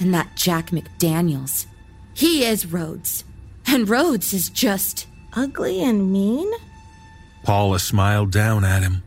And 0.00 0.12
that 0.14 0.36
Jack 0.36 0.70
McDaniels. 0.70 1.66
He 2.18 2.44
is 2.44 2.66
Rhodes. 2.66 3.22
And 3.64 3.88
Rhodes 3.88 4.34
is 4.34 4.50
just. 4.50 5.06
Ugly 5.34 5.84
and 5.84 6.12
mean? 6.12 6.50
Paula 7.44 7.78
smiled 7.78 8.32
down 8.32 8.64
at 8.64 8.82
him. 8.82 9.04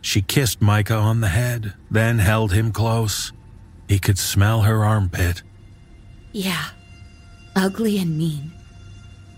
She 0.00 0.22
kissed 0.22 0.60
Micah 0.60 0.96
on 0.96 1.20
the 1.20 1.28
head, 1.28 1.74
then 1.88 2.18
held 2.18 2.52
him 2.52 2.72
close. 2.72 3.32
He 3.86 4.00
could 4.00 4.18
smell 4.18 4.62
her 4.62 4.84
armpit. 4.84 5.44
Yeah. 6.32 6.64
Ugly 7.54 7.96
and 7.98 8.18
mean. 8.18 8.50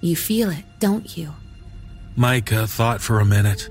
You 0.01 0.17
feel 0.17 0.49
it, 0.49 0.65
don't 0.79 1.15
you? 1.15 1.35
Micah 2.17 2.67
thought 2.67 3.03
for 3.03 3.21
a 3.21 3.27
minute. 3.27 3.69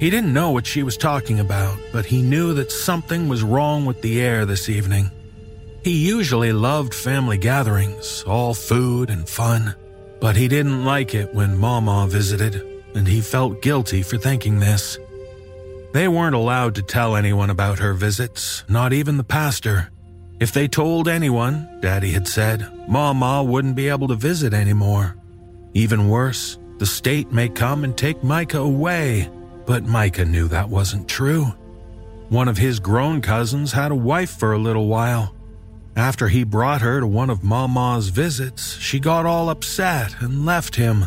He 0.00 0.10
didn't 0.10 0.34
know 0.34 0.50
what 0.50 0.66
she 0.66 0.82
was 0.82 0.98
talking 0.98 1.40
about, 1.40 1.78
but 1.94 2.04
he 2.04 2.20
knew 2.20 2.52
that 2.52 2.70
something 2.70 3.26
was 3.26 3.42
wrong 3.42 3.86
with 3.86 4.02
the 4.02 4.20
air 4.20 4.44
this 4.44 4.68
evening. 4.68 5.10
He 5.82 6.06
usually 6.06 6.52
loved 6.52 6.94
family 6.94 7.38
gatherings, 7.38 8.22
all 8.24 8.54
food 8.54 9.10
and 9.10 9.28
fun, 9.28 9.74
but 10.20 10.36
he 10.36 10.46
didn't 10.46 10.84
like 10.84 11.12
it 11.12 11.34
when 11.34 11.58
Mama 11.58 12.06
visited, 12.08 12.62
and 12.94 13.08
he 13.08 13.20
felt 13.20 13.62
guilty 13.62 14.02
for 14.02 14.16
thinking 14.16 14.60
this. 14.60 14.96
They 15.92 16.06
weren't 16.06 16.36
allowed 16.36 16.76
to 16.76 16.82
tell 16.82 17.16
anyone 17.16 17.50
about 17.50 17.80
her 17.80 17.94
visits, 17.94 18.62
not 18.68 18.92
even 18.92 19.16
the 19.16 19.24
pastor. 19.24 19.90
If 20.38 20.52
they 20.52 20.68
told 20.68 21.08
anyone, 21.08 21.68
Daddy 21.80 22.12
had 22.12 22.28
said, 22.28 22.88
Mama 22.88 23.42
wouldn't 23.42 23.74
be 23.74 23.88
able 23.88 24.06
to 24.08 24.14
visit 24.14 24.54
anymore. 24.54 25.16
Even 25.74 26.08
worse, 26.08 26.58
the 26.78 26.86
state 26.86 27.32
may 27.32 27.48
come 27.48 27.82
and 27.82 27.96
take 27.96 28.22
Micah 28.22 28.58
away, 28.58 29.28
but 29.66 29.84
Micah 29.84 30.24
knew 30.24 30.46
that 30.48 30.68
wasn't 30.68 31.08
true. 31.08 31.46
One 32.28 32.48
of 32.48 32.56
his 32.56 32.78
grown 32.78 33.20
cousins 33.20 33.72
had 33.72 33.90
a 33.90 33.96
wife 33.96 34.38
for 34.38 34.52
a 34.52 34.58
little 34.58 34.86
while. 34.86 35.34
After 35.96 36.28
he 36.28 36.44
brought 36.44 36.80
her 36.80 37.00
to 37.00 37.06
one 37.06 37.28
of 37.30 37.44
Mama's 37.44 38.08
visits, 38.08 38.76
she 38.78 38.98
got 38.98 39.26
all 39.26 39.50
upset 39.50 40.20
and 40.20 40.46
left 40.46 40.76
him. 40.76 41.06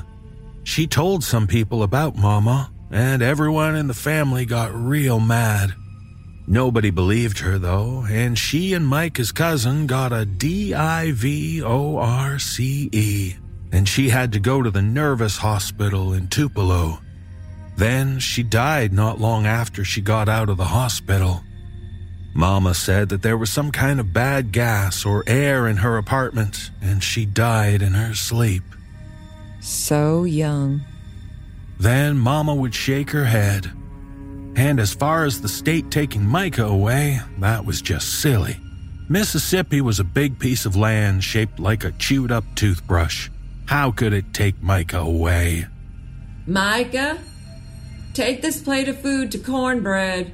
She 0.63 0.87
told 0.87 1.23
some 1.23 1.47
people 1.47 1.83
about 1.83 2.15
Mama, 2.15 2.71
and 2.91 3.21
everyone 3.21 3.75
in 3.75 3.87
the 3.87 3.93
family 3.93 4.45
got 4.45 4.73
real 4.73 5.19
mad. 5.19 5.73
Nobody 6.47 6.91
believed 6.91 7.39
her, 7.39 7.57
though, 7.57 8.05
and 8.07 8.37
she 8.37 8.73
and 8.73 8.85
Micah's 8.85 9.31
cousin 9.31 9.87
got 9.87 10.13
a 10.13 10.25
D 10.25 10.75
I 10.75 11.11
V 11.11 11.63
O 11.63 11.97
R 11.97 12.37
C 12.37 12.89
E, 12.91 13.35
and 13.71 13.89
she 13.89 14.09
had 14.09 14.31
to 14.33 14.39
go 14.39 14.61
to 14.61 14.69
the 14.69 14.81
nervous 14.81 15.37
hospital 15.37 16.13
in 16.13 16.27
Tupelo. 16.27 16.99
Then 17.77 18.19
she 18.19 18.43
died 18.43 18.93
not 18.93 19.19
long 19.19 19.47
after 19.47 19.83
she 19.83 20.01
got 20.01 20.29
out 20.29 20.49
of 20.49 20.57
the 20.57 20.65
hospital. 20.65 21.43
Mama 22.35 22.73
said 22.73 23.07
that 23.09 23.21
there 23.21 23.37
was 23.37 23.49
some 23.49 23.71
kind 23.71 23.97
of 23.97 24.11
bad 24.11 24.51
gas 24.51 25.05
or 25.05 25.23
air 25.25 25.69
in 25.69 25.77
her 25.77 25.97
apartment, 25.97 26.69
and 26.81 27.01
she 27.01 27.25
died 27.25 27.81
in 27.81 27.93
her 27.93 28.13
sleep. 28.13 28.63
So 29.61 30.25
young. 30.25 30.81
Then 31.79 32.17
Mama 32.17 32.53
would 32.53 32.75
shake 32.75 33.11
her 33.11 33.23
head. 33.23 33.71
And 34.57 34.81
as 34.81 34.93
far 34.93 35.23
as 35.23 35.39
the 35.39 35.47
state 35.47 35.89
taking 35.91 36.25
Micah 36.25 36.65
away, 36.65 37.21
that 37.39 37.65
was 37.65 37.81
just 37.81 38.21
silly. 38.21 38.57
Mississippi 39.07 39.79
was 39.79 40.01
a 40.01 40.03
big 40.03 40.37
piece 40.37 40.65
of 40.65 40.75
land 40.75 41.23
shaped 41.23 41.57
like 41.57 41.85
a 41.85 41.93
chewed 41.93 42.33
up 42.33 42.43
toothbrush. 42.55 43.29
How 43.65 43.91
could 43.91 44.11
it 44.11 44.33
take 44.33 44.61
Micah 44.61 44.99
away? 44.99 45.67
Micah, 46.47 47.17
take 48.13 48.41
this 48.41 48.61
plate 48.61 48.89
of 48.89 48.99
food 48.99 49.31
to 49.31 49.37
cornbread. 49.37 50.33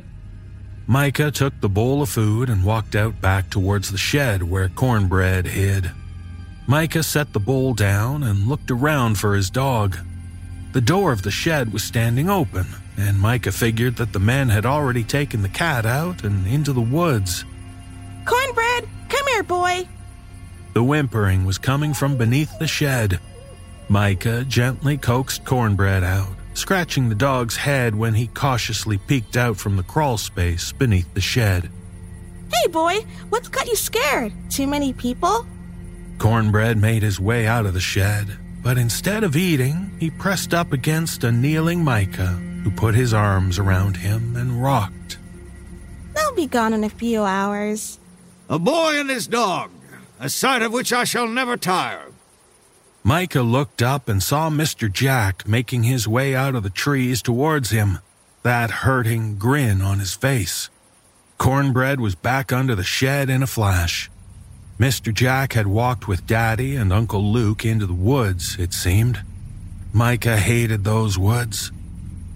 Micah 0.87 1.31
took 1.31 1.59
the 1.61 1.69
bowl 1.69 2.01
of 2.01 2.09
food 2.09 2.49
and 2.49 2.65
walked 2.65 2.95
out 2.95 3.21
back 3.21 3.49
towards 3.49 3.91
the 3.91 3.97
shed 3.97 4.43
where 4.43 4.69
cornbread 4.69 5.45
hid. 5.45 5.91
Micah 6.67 7.03
set 7.03 7.33
the 7.33 7.39
bowl 7.39 7.73
down 7.73 8.23
and 8.23 8.47
looked 8.47 8.71
around 8.71 9.17
for 9.19 9.35
his 9.35 9.49
dog. 9.49 9.97
The 10.73 10.81
door 10.81 11.11
of 11.11 11.21
the 11.21 11.31
shed 11.31 11.73
was 11.73 11.83
standing 11.83 12.29
open, 12.29 12.65
and 12.97 13.19
Micah 13.19 13.51
figured 13.51 13.97
that 13.97 14.13
the 14.13 14.19
men 14.19 14.49
had 14.49 14.65
already 14.65 15.03
taken 15.03 15.41
the 15.41 15.49
cat 15.49 15.85
out 15.85 16.23
and 16.23 16.47
into 16.47 16.71
the 16.71 16.81
woods. 16.81 17.45
Cornbread, 18.25 18.87
come 19.09 19.27
here, 19.27 19.43
boy. 19.43 19.87
The 20.73 20.83
whimpering 20.83 21.45
was 21.45 21.57
coming 21.57 21.93
from 21.93 22.17
beneath 22.17 22.57
the 22.59 22.67
shed. 22.67 23.19
Micah 23.89 24.45
gently 24.45 24.97
coaxed 24.97 25.43
Cornbread 25.43 26.03
out, 26.03 26.35
scratching 26.53 27.09
the 27.09 27.15
dog's 27.15 27.57
head 27.57 27.95
when 27.95 28.13
he 28.13 28.27
cautiously 28.27 28.97
peeked 28.97 29.37
out 29.37 29.57
from 29.57 29.77
the 29.77 29.83
crawl 29.83 30.17
space 30.17 30.71
beneath 30.71 31.13
the 31.13 31.21
shed. 31.21 31.69
Hey, 32.53 32.67
boy, 32.67 33.05
what's 33.29 33.47
got 33.47 33.67
you 33.67 33.75
scared? 33.75 34.33
Too 34.49 34.67
many 34.67 34.93
people? 34.93 35.45
Cornbread 36.17 36.77
made 36.77 37.01
his 37.01 37.19
way 37.19 37.47
out 37.47 37.65
of 37.65 37.73
the 37.73 37.79
shed, 37.79 38.37
but 38.61 38.77
instead 38.77 39.23
of 39.23 39.35
eating, 39.35 39.91
he 39.99 40.11
pressed 40.11 40.53
up 40.53 40.71
against 40.71 41.23
a 41.23 41.31
kneeling 41.31 41.83
Micah, 41.83 42.39
who 42.63 42.69
put 42.69 42.93
his 42.93 43.13
arms 43.13 43.57
around 43.57 43.97
him 43.97 44.35
and 44.35 44.61
rocked. 44.61 45.17
They'll 46.13 46.35
be 46.35 46.47
gone 46.47 46.73
in 46.73 46.83
a 46.83 46.89
few 46.89 47.23
hours. 47.23 47.99
A 48.49 48.59
boy 48.59 48.99
and 48.99 49.09
his 49.09 49.27
dog, 49.27 49.71
a 50.19 50.29
sight 50.29 50.61
of 50.61 50.73
which 50.73 50.93
I 50.93 51.05
shall 51.05 51.27
never 51.27 51.57
tire. 51.57 52.11
Micah 53.03 53.41
looked 53.41 53.81
up 53.81 54.07
and 54.07 54.21
saw 54.21 54.49
Mr. 54.49 54.91
Jack 54.91 55.47
making 55.47 55.83
his 55.83 56.07
way 56.07 56.35
out 56.35 56.53
of 56.53 56.61
the 56.61 56.69
trees 56.69 57.21
towards 57.21 57.71
him, 57.71 57.97
that 58.43 58.69
hurting 58.69 59.37
grin 59.37 59.81
on 59.81 59.97
his 59.97 60.13
face. 60.13 60.69
Cornbread 61.39 61.99
was 61.99 62.13
back 62.13 62.53
under 62.53 62.75
the 62.75 62.83
shed 62.83 63.27
in 63.27 63.41
a 63.41 63.47
flash. 63.47 64.11
Mr. 64.79 65.11
Jack 65.11 65.53
had 65.53 65.65
walked 65.65 66.07
with 66.07 66.27
Daddy 66.27 66.75
and 66.75 66.93
Uncle 66.93 67.23
Luke 67.23 67.65
into 67.65 67.87
the 67.87 67.93
woods, 67.93 68.55
it 68.59 68.71
seemed. 68.71 69.23
Micah 69.91 70.37
hated 70.37 70.83
those 70.83 71.17
woods. 71.17 71.71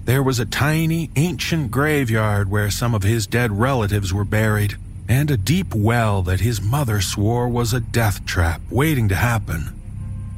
There 0.06 0.24
was 0.24 0.40
a 0.40 0.46
tiny, 0.46 1.12
ancient 1.16 1.70
graveyard 1.70 2.50
where 2.50 2.72
some 2.72 2.96
of 2.96 3.04
his 3.04 3.28
dead 3.28 3.52
relatives 3.52 4.14
were 4.14 4.26
buried, 4.26 4.78
and 5.08 5.30
a 5.30 5.38
deep 5.38 5.76
well 5.76 6.24
that 6.24 6.40
his 6.40 6.62
mother 6.62 7.02
swore 7.02 7.48
was 7.48 7.74
a 7.74 7.80
death 7.80 8.26
trap 8.26 8.62
waiting 8.72 9.10
to 9.10 9.16
happen. 9.16 9.80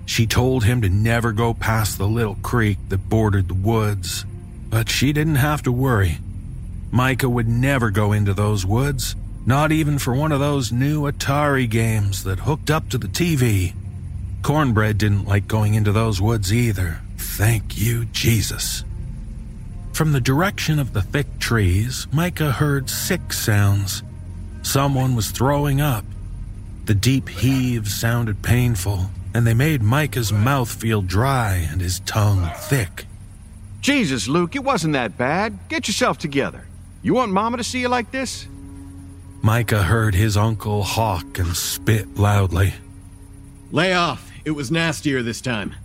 She 0.08 0.26
told 0.26 0.64
him 0.64 0.82
to 0.82 0.90
never 0.90 1.34
go 1.34 1.54
past 1.54 1.98
the 1.98 2.08
little 2.08 2.38
creek 2.42 2.80
that 2.88 3.10
bordered 3.10 3.50
the 3.50 3.54
woods, 3.54 4.26
but 4.70 4.90
she 4.90 5.12
didn't 5.14 5.36
have 5.36 5.62
to 5.64 5.72
worry. 5.72 6.18
Micah 6.92 7.30
would 7.30 7.48
never 7.48 7.92
go 7.92 8.14
into 8.14 8.34
those 8.34 8.66
woods, 8.66 9.18
not 9.46 9.74
even 9.74 10.00
for 10.00 10.16
one 10.16 10.32
of 10.32 10.40
those 10.40 10.72
new 10.72 11.04
Atari 11.04 11.70
games 11.70 12.24
that 12.24 12.40
hooked 12.40 12.72
up 12.72 12.90
to 12.90 12.98
the 12.98 13.10
TV. 13.10 13.74
Cornbread 14.44 14.98
didn't 14.98 15.26
like 15.26 15.46
going 15.46 15.74
into 15.74 15.92
those 15.92 16.22
woods 16.22 16.54
either. 16.54 17.02
Thank 17.18 17.78
you, 17.78 18.06
Jesus. 18.06 18.86
From 19.92 20.14
the 20.14 20.22
direction 20.22 20.80
of 20.80 20.94
the 20.94 21.02
thick 21.02 21.38
trees, 21.38 22.08
Micah 22.14 22.54
heard 22.54 22.90
sick 22.90 23.34
sounds. 23.34 24.04
Someone 24.62 25.16
was 25.16 25.32
throwing 25.32 25.82
up. 25.82 26.06
The 26.86 26.96
deep 26.96 27.28
heaves 27.28 27.94
sounded 27.94 28.42
painful, 28.42 29.10
and 29.34 29.46
they 29.46 29.54
made 29.54 29.82
Micah's 29.82 30.32
mouth 30.32 30.72
feel 30.72 31.02
dry 31.02 31.68
and 31.72 31.82
his 31.82 32.00
tongue 32.02 32.50
thick. 32.56 33.06
Jesus, 33.82 34.28
Luke, 34.28 34.56
it 34.56 34.64
wasn't 34.64 34.94
that 34.94 35.18
bad. 35.18 35.58
Get 35.70 35.88
yourself 35.88 36.18
together. 36.18 36.66
You 37.02 37.14
want 37.14 37.32
Mama 37.32 37.58
to 37.58 37.64
see 37.64 37.80
you 37.80 37.88
like 37.88 38.12
this? 38.12 38.48
Micah 39.42 39.84
heard 39.84 40.16
his 40.16 40.36
uncle 40.36 40.84
hawk 40.84 41.40
and 41.40 41.56
spit 41.56 42.18
loudly. 42.18 42.74
Lay 43.72 43.94
off. 43.94 44.32
It 44.46 44.52
was 44.52 44.72
nastier 44.72 45.24
this 45.24 45.42
time. 45.42 45.76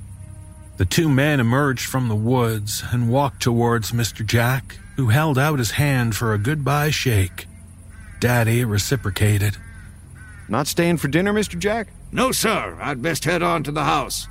The 0.78 0.84
two 0.84 1.08
men 1.08 1.38
emerged 1.38 1.86
from 1.86 2.08
the 2.08 2.16
woods 2.16 2.82
and 2.90 3.10
walked 3.10 3.42
towards 3.42 3.92
Mr. 3.92 4.26
Jack, 4.26 4.78
who 4.96 5.08
held 5.08 5.38
out 5.38 5.58
his 5.58 5.72
hand 5.72 6.16
for 6.16 6.32
a 6.32 6.38
goodbye 6.38 6.90
shake. 6.90 7.46
Daddy 8.20 8.64
reciprocated. 8.64 9.56
Not 10.48 10.66
staying 10.66 10.96
for 10.96 11.08
dinner, 11.08 11.32
Mr. 11.32 11.58
Jack? 11.58 11.88
No, 12.12 12.30
sir. 12.30 12.78
I'd 12.80 13.00
best 13.00 13.24
head 13.24 13.42
on 13.42 13.62
to 13.62 13.72
the 13.72 13.84
house. 13.84 14.28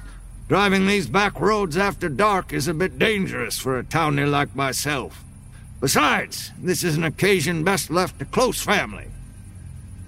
Driving 0.47 0.86
these 0.86 1.07
back 1.07 1.39
roads 1.39 1.75
after 1.75 2.09
dark 2.09 2.53
is 2.53 2.67
a 2.67 2.73
bit 2.73 2.99
dangerous 2.99 3.57
for 3.57 3.79
a 3.79 3.84
townie 3.84 4.29
like 4.29 4.55
myself. 4.55 5.23
Besides, 5.79 6.51
this 6.61 6.84
is 6.84 6.95
an 6.95 7.03
occasion 7.03 7.63
best 7.63 7.89
left 7.89 8.19
to 8.19 8.25
close 8.25 8.61
family. 8.61 9.07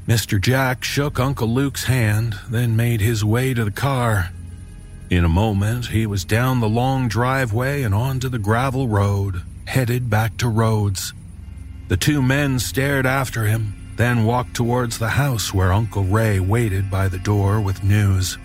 Mr. 0.08 0.40
Jack 0.40 0.84
shook 0.84 1.20
Uncle 1.20 1.48
Luke's 1.48 1.86
hand, 1.86 2.36
then 2.50 2.76
made 2.76 3.02
his 3.02 3.26
way 3.26 3.54
to 3.54 3.64
the 3.64 3.72
car. 3.72 4.32
In 5.10 5.26
a 5.26 5.30
moment, 5.30 5.88
he 5.88 6.06
was 6.06 6.26
down 6.26 6.60
the 6.60 6.70
long 6.70 7.08
driveway 7.08 7.82
and 7.82 7.96
onto 7.96 8.30
the 8.30 8.38
gravel 8.38 8.88
road, 8.88 9.42
headed 9.66 10.10
back 10.10 10.38
to 10.38 10.48
Rhodes. 10.48 11.14
The 11.88 11.98
two 11.98 12.22
men 12.22 12.60
stared 12.60 13.06
after 13.06 13.46
him, 13.46 13.76
then 13.98 14.26
walked 14.26 14.56
towards 14.56 14.98
the 14.98 15.10
house 15.10 15.54
where 15.54 15.72
Uncle 15.72 16.04
Ray 16.04 16.40
waited 16.40 16.90
by 16.90 17.08
the 17.08 17.20
door 17.20 17.62
with 17.62 17.84
news. 17.84 18.38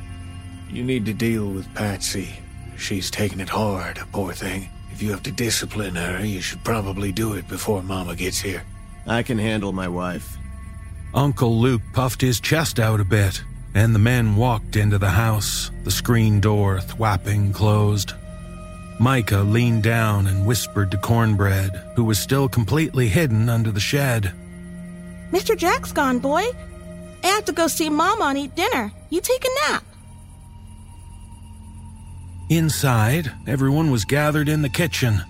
You 0.70 0.84
need 0.84 1.07
to 1.07 1.14
deal 1.14 1.49
with 1.49 1.72
Patsy. 1.74 2.28
She's 2.76 3.11
taking 3.11 3.40
it 3.40 3.49
hard, 3.49 3.99
poor 4.12 4.32
thing. 4.32 4.68
If 4.92 5.03
you 5.03 5.11
have 5.11 5.22
to 5.24 5.32
discipline 5.32 5.94
her, 5.94 6.24
you 6.24 6.40
should 6.40 6.62
probably 6.64 7.12
do 7.12 7.34
it 7.34 7.49
before 7.49 7.82
Mama 7.82 8.16
gets 8.16 8.40
here. 8.40 8.62
I 9.07 9.22
can 9.22 9.38
handle 9.38 9.72
my 9.72 9.88
wife. 9.88 10.36
Uncle 11.14 11.59
Luke 11.59 11.82
puffed 11.92 12.20
his 12.20 12.40
chest 12.40 12.78
out 12.78 13.01
a 13.01 13.05
bit, 13.05 13.42
and 13.74 13.94
the 13.94 13.99
men 13.99 14.36
walked 14.36 14.76
into 14.76 14.99
the 14.99 15.11
house, 15.11 15.70
the 15.84 15.90
screen 15.90 16.40
door 16.40 16.80
thwapping 16.80 17.53
closed. 17.53 18.12
Micah 19.01 19.38
leaned 19.38 19.84
down 19.84 20.26
and 20.26 20.46
whispered 20.46 20.90
to 20.90 20.99
Cornbread, 20.99 21.70
who 21.94 22.05
was 22.05 22.18
still 22.18 22.49
completely 22.49 23.09
hidden 23.09 23.49
under 23.49 23.70
the 23.70 23.80
shed. 23.80 24.32
Mr. 25.30 25.56
Jack's 25.56 25.92
gone, 25.92 26.18
boy. 26.18 26.44
I 27.22 27.26
have 27.26 27.44
to 27.46 27.52
go 27.52 27.66
see 27.66 27.90
Mama 27.90 28.26
and 28.26 28.38
eat 28.38 28.54
dinner. 28.54 28.92
You 29.10 29.20
take 29.20 29.44
a 29.44 29.70
nap. 29.70 29.84
Inside, 32.48 33.30
everyone 33.46 33.90
was 33.90 34.04
gathered 34.04 34.48
in 34.48 34.62
the 34.62 34.70
kitchen. 34.70 35.20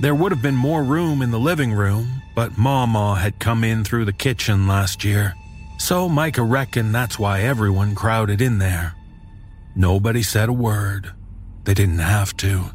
There 0.00 0.14
would 0.14 0.32
have 0.32 0.42
been 0.42 0.56
more 0.56 0.82
room 0.82 1.22
in 1.22 1.30
the 1.30 1.38
living 1.38 1.72
room, 1.72 2.22
but 2.34 2.58
Mama 2.58 3.14
had 3.14 3.38
come 3.38 3.64
in 3.64 3.84
through 3.84 4.04
the 4.04 4.12
kitchen 4.12 4.66
last 4.66 5.04
year, 5.04 5.34
so 5.78 6.08
Micah 6.08 6.42
reckoned 6.42 6.94
that's 6.94 7.18
why 7.18 7.40
everyone 7.40 7.94
crowded 7.94 8.42
in 8.42 8.58
there. 8.58 8.94
Nobody 9.74 10.22
said 10.22 10.48
a 10.48 10.52
word. 10.52 11.12
They 11.64 11.74
didn't 11.74 11.98
have 11.98 12.36
to. 12.38 12.66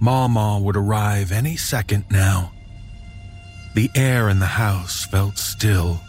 Mama 0.00 0.58
would 0.60 0.76
arrive 0.76 1.32
any 1.32 1.56
second 1.56 2.04
now. 2.10 2.52
The 3.78 3.92
air 3.94 4.28
in 4.28 4.40
the 4.40 4.46
house 4.46 5.06
felt 5.06 5.38
still. 5.38 6.00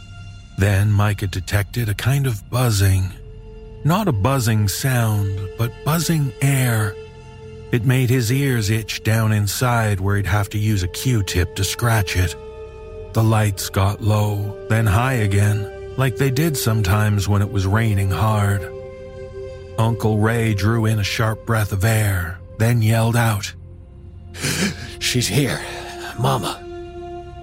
Then 0.57 0.91
Micah 0.91 1.28
detected 1.28 1.88
a 1.88 1.93
kind 1.93 2.26
of 2.26 2.49
buzzing. 2.49 3.11
Not 3.84 4.07
a 4.07 4.11
buzzing 4.11 4.67
sound, 4.67 5.39
but 5.55 5.72
buzzing 5.86 6.34
air. 6.41 6.95
It 7.72 7.86
made 7.86 8.09
his 8.09 8.32
ears 8.32 8.72
itch 8.72 9.03
down 9.03 9.32
inside 9.32 9.99
where 9.99 10.15
he'd 10.15 10.26
have 10.26 10.49
to 10.49 10.57
use 10.57 10.82
a 10.82 10.88
Q 10.88 11.22
tip 11.22 11.55
to 11.57 11.63
scratch 11.63 12.17
it. 12.17 12.36
The 13.13 13.24
lights 13.24 13.70
got 13.70 14.01
low, 14.01 14.65
then 14.67 14.88
high 14.88 15.22
again, 15.22 15.93
like 15.95 16.15
they 16.15 16.32
did 16.32 16.57
sometimes 16.57 17.28
when 17.28 17.43
it 17.43 17.51
was 17.51 17.67
raining 17.67 18.09
hard. 18.09 18.63
Uncle 19.78 20.17
Ray 20.17 20.55
drew 20.55 20.88
in 20.88 20.97
a 20.97 21.03
sharp 21.03 21.45
breath 21.45 21.72
of 21.72 21.86
air, 21.86 22.39
then 22.57 22.82
yelled 22.82 23.15
out, 23.15 23.53
She's 24.97 25.28
here. 25.28 25.61
Mama. 26.17 26.65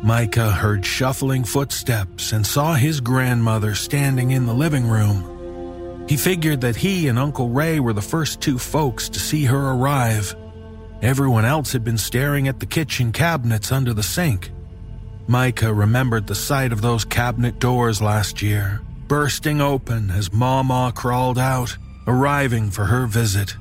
Micah 0.02 0.50
heard 0.50 0.84
shuffling 0.84 1.44
footsteps 1.44 2.32
and 2.32 2.46
saw 2.46 2.74
his 2.74 3.00
grandmother 3.00 3.74
standing 3.74 4.30
in 4.30 4.46
the 4.46 4.54
living 4.54 4.86
room. 4.86 6.04
He 6.08 6.16
figured 6.16 6.60
that 6.60 6.76
he 6.76 7.08
and 7.08 7.18
Uncle 7.18 7.48
Ray 7.48 7.80
were 7.80 7.92
the 7.92 8.02
first 8.02 8.40
two 8.40 8.58
folks 8.58 9.08
to 9.08 9.18
see 9.18 9.44
her 9.44 9.70
arrive. 9.70 10.36
Everyone 11.02 11.44
else 11.44 11.72
had 11.72 11.82
been 11.82 11.98
staring 11.98 12.46
at 12.46 12.60
the 12.60 12.66
kitchen 12.66 13.10
cabinets 13.10 13.72
under 13.72 13.92
the 13.92 14.02
sink. 14.02 14.50
Micah 15.26 15.74
remembered 15.74 16.26
the 16.26 16.34
sight 16.34 16.72
of 16.72 16.82
those 16.82 17.04
cabinet 17.04 17.58
doors 17.58 18.00
last 18.00 18.40
year, 18.42 18.80
bursting 19.08 19.60
open 19.60 20.10
as 20.10 20.32
Mama 20.32 20.92
crawled 20.94 21.38
out, 21.38 21.76
arriving 22.06 22.70
for 22.70 22.84
her 22.84 23.06
visit. 23.06 23.56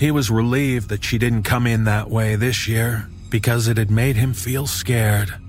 He 0.00 0.10
was 0.10 0.30
relieved 0.30 0.88
that 0.88 1.04
she 1.04 1.18
didn't 1.18 1.44
come 1.44 1.66
in 1.66 1.84
that 1.84 2.10
way 2.10 2.34
this 2.34 2.66
year 2.66 3.08
because 3.28 3.68
it 3.68 3.76
had 3.76 3.90
made 3.90 4.16
him 4.16 4.34
feel 4.34 4.66
scared. 4.66 5.39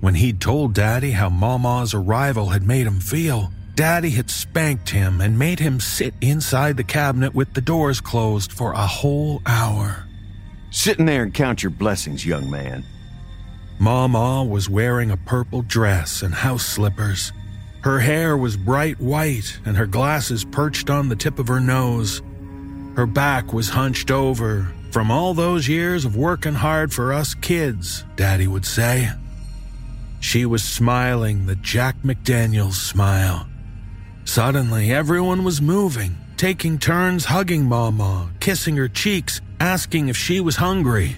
When 0.00 0.14
he'd 0.14 0.40
told 0.40 0.74
Daddy 0.74 1.12
how 1.12 1.28
Mama's 1.28 1.94
arrival 1.94 2.50
had 2.50 2.62
made 2.62 2.86
him 2.86 3.00
feel, 3.00 3.50
Daddy 3.74 4.10
had 4.10 4.30
spanked 4.30 4.90
him 4.90 5.20
and 5.20 5.38
made 5.38 5.58
him 5.58 5.80
sit 5.80 6.14
inside 6.20 6.76
the 6.76 6.84
cabinet 6.84 7.34
with 7.34 7.52
the 7.54 7.60
doors 7.60 8.00
closed 8.00 8.52
for 8.52 8.72
a 8.72 8.86
whole 8.86 9.42
hour. 9.46 10.06
Sit 10.70 10.98
in 10.98 11.06
there 11.06 11.22
and 11.22 11.32
count 11.32 11.62
your 11.62 11.70
blessings, 11.70 12.24
young 12.26 12.50
man. 12.50 12.84
Mama 13.78 14.44
was 14.44 14.70
wearing 14.70 15.10
a 15.10 15.16
purple 15.16 15.62
dress 15.62 16.22
and 16.22 16.34
house 16.34 16.64
slippers. 16.64 17.32
Her 17.82 17.98
hair 17.98 18.36
was 18.36 18.56
bright 18.56 18.98
white 19.00 19.58
and 19.64 19.76
her 19.76 19.86
glasses 19.86 20.44
perched 20.44 20.90
on 20.90 21.08
the 21.08 21.16
tip 21.16 21.38
of 21.38 21.48
her 21.48 21.60
nose. 21.60 22.22
Her 22.96 23.06
back 23.06 23.52
was 23.52 23.68
hunched 23.68 24.10
over 24.10 24.72
from 24.90 25.10
all 25.10 25.34
those 25.34 25.68
years 25.68 26.04
of 26.04 26.16
working 26.16 26.54
hard 26.54 26.92
for 26.92 27.12
us 27.12 27.34
kids, 27.34 28.04
Daddy 28.16 28.46
would 28.46 28.64
say. 28.64 29.10
She 30.26 30.44
was 30.44 30.64
smiling 30.64 31.46
the 31.46 31.54
Jack 31.54 32.02
McDaniels 32.02 32.72
smile. 32.72 33.46
Suddenly, 34.24 34.92
everyone 34.92 35.44
was 35.44 35.62
moving, 35.62 36.16
taking 36.36 36.80
turns 36.80 37.26
hugging 37.26 37.64
Mama, 37.64 38.28
kissing 38.40 38.76
her 38.76 38.88
cheeks, 38.88 39.40
asking 39.60 40.08
if 40.08 40.16
she 40.16 40.40
was 40.40 40.56
hungry. 40.56 41.16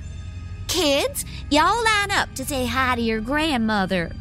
Kids, 0.67 1.25
y'all 1.51 1.83
line 1.83 2.11
up 2.11 2.35
to 2.35 2.45
say 2.45 2.67
hi 2.67 2.97
to 2.97 3.01
your 3.01 3.23
grandmother. 3.23 4.13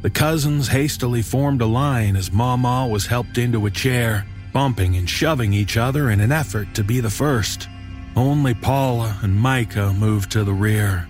The 0.00 0.08
cousins 0.08 0.68
hastily 0.68 1.20
formed 1.20 1.60
a 1.60 1.66
line 1.66 2.16
as 2.16 2.32
Mama 2.32 2.88
was 2.88 3.04
helped 3.04 3.36
into 3.36 3.66
a 3.66 3.70
chair, 3.70 4.24
bumping 4.54 4.96
and 4.96 5.08
shoving 5.08 5.52
each 5.52 5.76
other 5.76 6.08
in 6.08 6.20
an 6.20 6.32
effort 6.32 6.74
to 6.76 6.82
be 6.82 7.00
the 7.00 7.10
first. 7.10 7.68
Only 8.16 8.54
Paula 8.54 9.18
and 9.20 9.36
Micah 9.36 9.92
moved 9.92 10.32
to 10.32 10.44
the 10.44 10.54
rear. 10.54 11.06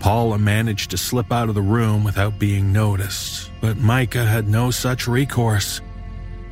Paula 0.00 0.38
managed 0.38 0.90
to 0.90 0.96
slip 0.98 1.32
out 1.32 1.48
of 1.48 1.54
the 1.54 1.62
room 1.62 2.04
without 2.04 2.38
being 2.38 2.72
noticed, 2.72 3.50
but 3.60 3.76
Micah 3.76 4.24
had 4.24 4.48
no 4.48 4.70
such 4.70 5.08
recourse. 5.08 5.80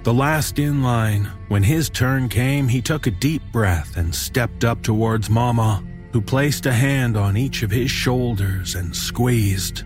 The 0.02 0.14
last 0.14 0.58
in 0.58 0.82
line, 0.82 1.30
when 1.48 1.62
his 1.62 1.88
turn 1.88 2.28
came, 2.28 2.68
he 2.68 2.82
took 2.82 3.06
a 3.06 3.10
deep 3.10 3.42
breath 3.52 3.96
and 3.96 4.14
stepped 4.14 4.64
up 4.64 4.82
towards 4.82 5.30
Mama, 5.30 5.82
who 6.12 6.20
placed 6.20 6.66
a 6.66 6.72
hand 6.72 7.16
on 7.16 7.36
each 7.36 7.62
of 7.62 7.70
his 7.70 7.90
shoulders 7.90 8.74
and 8.74 8.94
squeezed. 8.94 9.82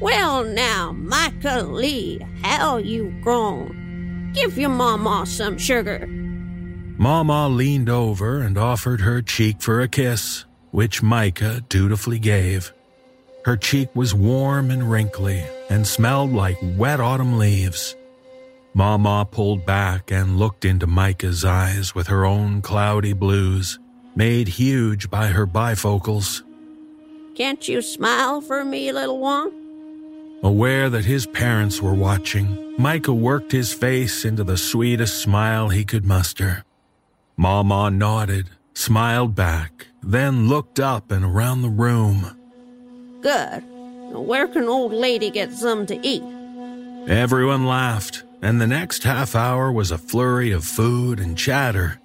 Well, 0.00 0.44
now, 0.44 0.92
Micah 0.92 1.62
Lee, 1.62 2.20
how 2.42 2.76
you 2.76 3.14
grown? 3.22 4.30
Give 4.34 4.58
your 4.58 4.70
mama 4.70 5.24
some 5.26 5.56
sugar. 5.56 6.06
Mama 6.98 7.48
leaned 7.48 7.88
over 7.88 8.40
and 8.40 8.58
offered 8.58 9.00
her 9.00 9.22
cheek 9.22 9.62
for 9.62 9.80
a 9.80 9.88
kiss, 9.88 10.44
which 10.74 11.04
Micah 11.04 11.62
dutifully 11.68 12.18
gave. 12.18 12.72
Her 13.44 13.56
cheek 13.56 13.94
was 13.94 14.12
warm 14.12 14.72
and 14.72 14.90
wrinkly 14.90 15.44
and 15.70 15.86
smelled 15.86 16.32
like 16.32 16.58
wet 16.76 16.98
autumn 16.98 17.38
leaves. 17.38 17.94
Mama 18.74 19.24
pulled 19.30 19.64
back 19.64 20.10
and 20.10 20.36
looked 20.36 20.64
into 20.64 20.88
Micah's 20.88 21.44
eyes 21.44 21.94
with 21.94 22.08
her 22.08 22.26
own 22.26 22.60
cloudy 22.60 23.12
blues, 23.12 23.78
made 24.16 24.48
huge 24.48 25.08
by 25.08 25.28
her 25.28 25.46
bifocals. 25.46 26.42
Can't 27.36 27.68
you 27.68 27.80
smile 27.80 28.40
for 28.40 28.64
me, 28.64 28.90
little 28.90 29.20
one? 29.20 29.52
Aware 30.42 30.90
that 30.90 31.04
his 31.04 31.24
parents 31.24 31.80
were 31.80 31.94
watching, 31.94 32.74
Micah 32.78 33.14
worked 33.14 33.52
his 33.52 33.72
face 33.72 34.24
into 34.24 34.42
the 34.42 34.58
sweetest 34.58 35.22
smile 35.22 35.68
he 35.68 35.84
could 35.84 36.04
muster. 36.04 36.64
Mama 37.36 37.92
nodded, 37.92 38.50
smiled 38.74 39.36
back, 39.36 39.86
then 40.04 40.48
looked 40.48 40.78
up 40.78 41.10
and 41.10 41.24
around 41.24 41.62
the 41.62 41.68
room. 41.68 42.36
Good. 43.20 43.64
Where 44.12 44.46
can 44.46 44.68
old 44.68 44.92
lady 44.92 45.30
get 45.30 45.52
some 45.52 45.86
to 45.86 46.06
eat? 46.06 46.22
Everyone 47.08 47.66
laughed, 47.66 48.22
and 48.40 48.60
the 48.60 48.66
next 48.66 49.04
half 49.04 49.34
hour 49.34 49.72
was 49.72 49.90
a 49.90 49.98
flurry 49.98 50.52
of 50.52 50.64
food 50.64 51.18
and 51.20 51.36
chatter. 51.36 52.00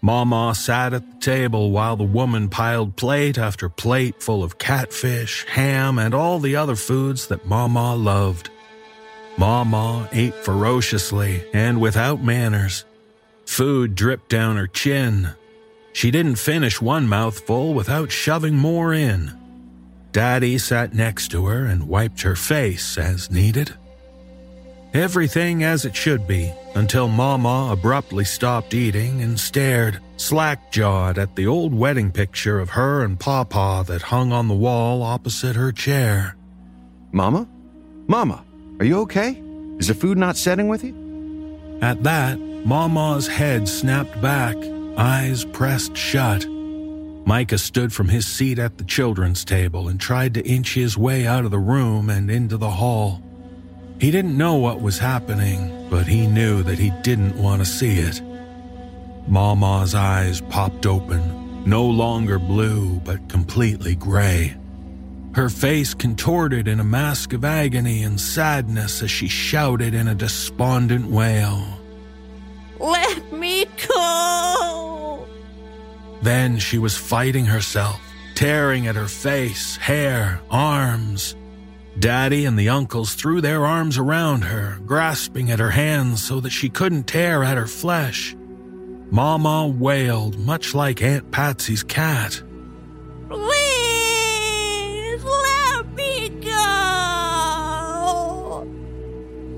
Mama 0.00 0.54
sat 0.54 0.92
at 0.92 1.08
the 1.08 1.20
table 1.20 1.70
while 1.70 1.96
the 1.96 2.04
woman 2.04 2.48
piled 2.48 2.96
plate 2.96 3.38
after 3.38 3.68
plate 3.68 4.22
full 4.22 4.42
of 4.42 4.58
catfish, 4.58 5.46
ham, 5.46 5.98
and 5.98 6.12
all 6.12 6.38
the 6.38 6.56
other 6.56 6.74
foods 6.74 7.28
that 7.28 7.46
Mama 7.46 7.94
loved. 7.94 8.50
Mama 9.36 10.08
ate 10.12 10.34
ferociously 10.34 11.44
and 11.54 11.80
without 11.80 12.22
manners. 12.22 12.84
Food 13.46 13.94
dripped 13.94 14.28
down 14.28 14.56
her 14.56 14.66
chin. 14.66 15.30
She 15.92 16.10
didn't 16.10 16.36
finish 16.36 16.80
one 16.80 17.08
mouthful 17.08 17.74
without 17.74 18.10
shoving 18.10 18.54
more 18.54 18.94
in. 18.94 19.32
Daddy 20.12 20.58
sat 20.58 20.94
next 20.94 21.28
to 21.28 21.46
her 21.46 21.64
and 21.64 21.88
wiped 21.88 22.22
her 22.22 22.36
face 22.36 22.98
as 22.98 23.30
needed. 23.30 23.74
Everything 24.94 25.64
as 25.64 25.86
it 25.86 25.96
should 25.96 26.26
be, 26.26 26.52
until 26.74 27.08
Mama 27.08 27.70
abruptly 27.72 28.24
stopped 28.24 28.74
eating 28.74 29.22
and 29.22 29.40
stared, 29.40 30.00
slack 30.18 30.70
jawed, 30.70 31.16
at 31.16 31.34
the 31.34 31.46
old 31.46 31.72
wedding 31.72 32.12
picture 32.12 32.60
of 32.60 32.70
her 32.70 33.02
and 33.02 33.18
Papa 33.18 33.84
that 33.86 34.02
hung 34.02 34.32
on 34.32 34.48
the 34.48 34.54
wall 34.54 35.02
opposite 35.02 35.56
her 35.56 35.72
chair. 35.72 36.36
Mama? 37.10 37.48
Mama, 38.06 38.44
are 38.78 38.84
you 38.84 39.00
okay? 39.00 39.42
Is 39.78 39.88
the 39.88 39.94
food 39.94 40.18
not 40.18 40.36
setting 40.36 40.68
with 40.68 40.84
you? 40.84 40.94
At 41.80 42.02
that, 42.02 42.38
Mama's 42.38 43.26
head 43.26 43.68
snapped 43.68 44.20
back, 44.20 44.56
eyes 44.96 45.44
pressed 45.44 45.96
shut. 45.96 46.46
Micah 47.24 47.58
stood 47.58 47.92
from 47.92 48.08
his 48.08 48.26
seat 48.26 48.58
at 48.58 48.78
the 48.78 48.84
children's 48.84 49.44
table 49.44 49.88
and 49.88 50.00
tried 50.00 50.34
to 50.34 50.46
inch 50.46 50.74
his 50.74 50.98
way 50.98 51.26
out 51.26 51.44
of 51.44 51.50
the 51.50 51.58
room 51.58 52.10
and 52.10 52.30
into 52.30 52.56
the 52.56 52.70
hall. 52.70 53.22
He 54.00 54.10
didn't 54.10 54.36
know 54.36 54.56
what 54.56 54.80
was 54.80 54.98
happening, 54.98 55.88
but 55.88 56.06
he 56.06 56.26
knew 56.26 56.62
that 56.64 56.78
he 56.78 56.90
didn't 57.02 57.40
want 57.40 57.62
to 57.62 57.66
see 57.66 57.98
it. 57.98 58.20
Mama's 59.28 59.94
eyes 59.94 60.40
popped 60.40 60.86
open, 60.86 61.64
no 61.64 61.84
longer 61.84 62.40
blue, 62.40 62.98
but 63.04 63.28
completely 63.28 63.94
gray. 63.94 64.56
Her 65.34 65.48
face 65.48 65.94
contorted 65.94 66.66
in 66.66 66.80
a 66.80 66.84
mask 66.84 67.32
of 67.32 67.44
agony 67.44 68.02
and 68.02 68.20
sadness 68.20 69.02
as 69.02 69.10
she 69.10 69.28
shouted 69.28 69.94
in 69.94 70.08
a 70.08 70.14
despondent 70.14 71.06
wail. 71.06 71.64
Let 72.78 73.32
me 73.32 73.64
go! 73.88 74.81
Then 76.22 76.58
she 76.58 76.78
was 76.78 76.96
fighting 76.96 77.46
herself, 77.46 78.00
tearing 78.34 78.86
at 78.86 78.96
her 78.96 79.08
face, 79.08 79.76
hair, 79.76 80.40
arms. 80.50 81.34
Daddy 81.98 82.46
and 82.46 82.58
the 82.58 82.70
uncles 82.70 83.14
threw 83.14 83.40
their 83.40 83.66
arms 83.66 83.98
around 83.98 84.42
her, 84.44 84.78
grasping 84.86 85.50
at 85.50 85.58
her 85.58 85.70
hands 85.70 86.22
so 86.22 86.40
that 86.40 86.50
she 86.50 86.70
couldn't 86.70 87.08
tear 87.08 87.42
at 87.44 87.58
her 87.58 87.66
flesh. 87.66 88.34
Mama 89.10 89.68
wailed, 89.68 90.38
much 90.38 90.74
like 90.74 91.02
Aunt 91.02 91.30
Patsy's 91.32 91.82
cat. 91.82 92.42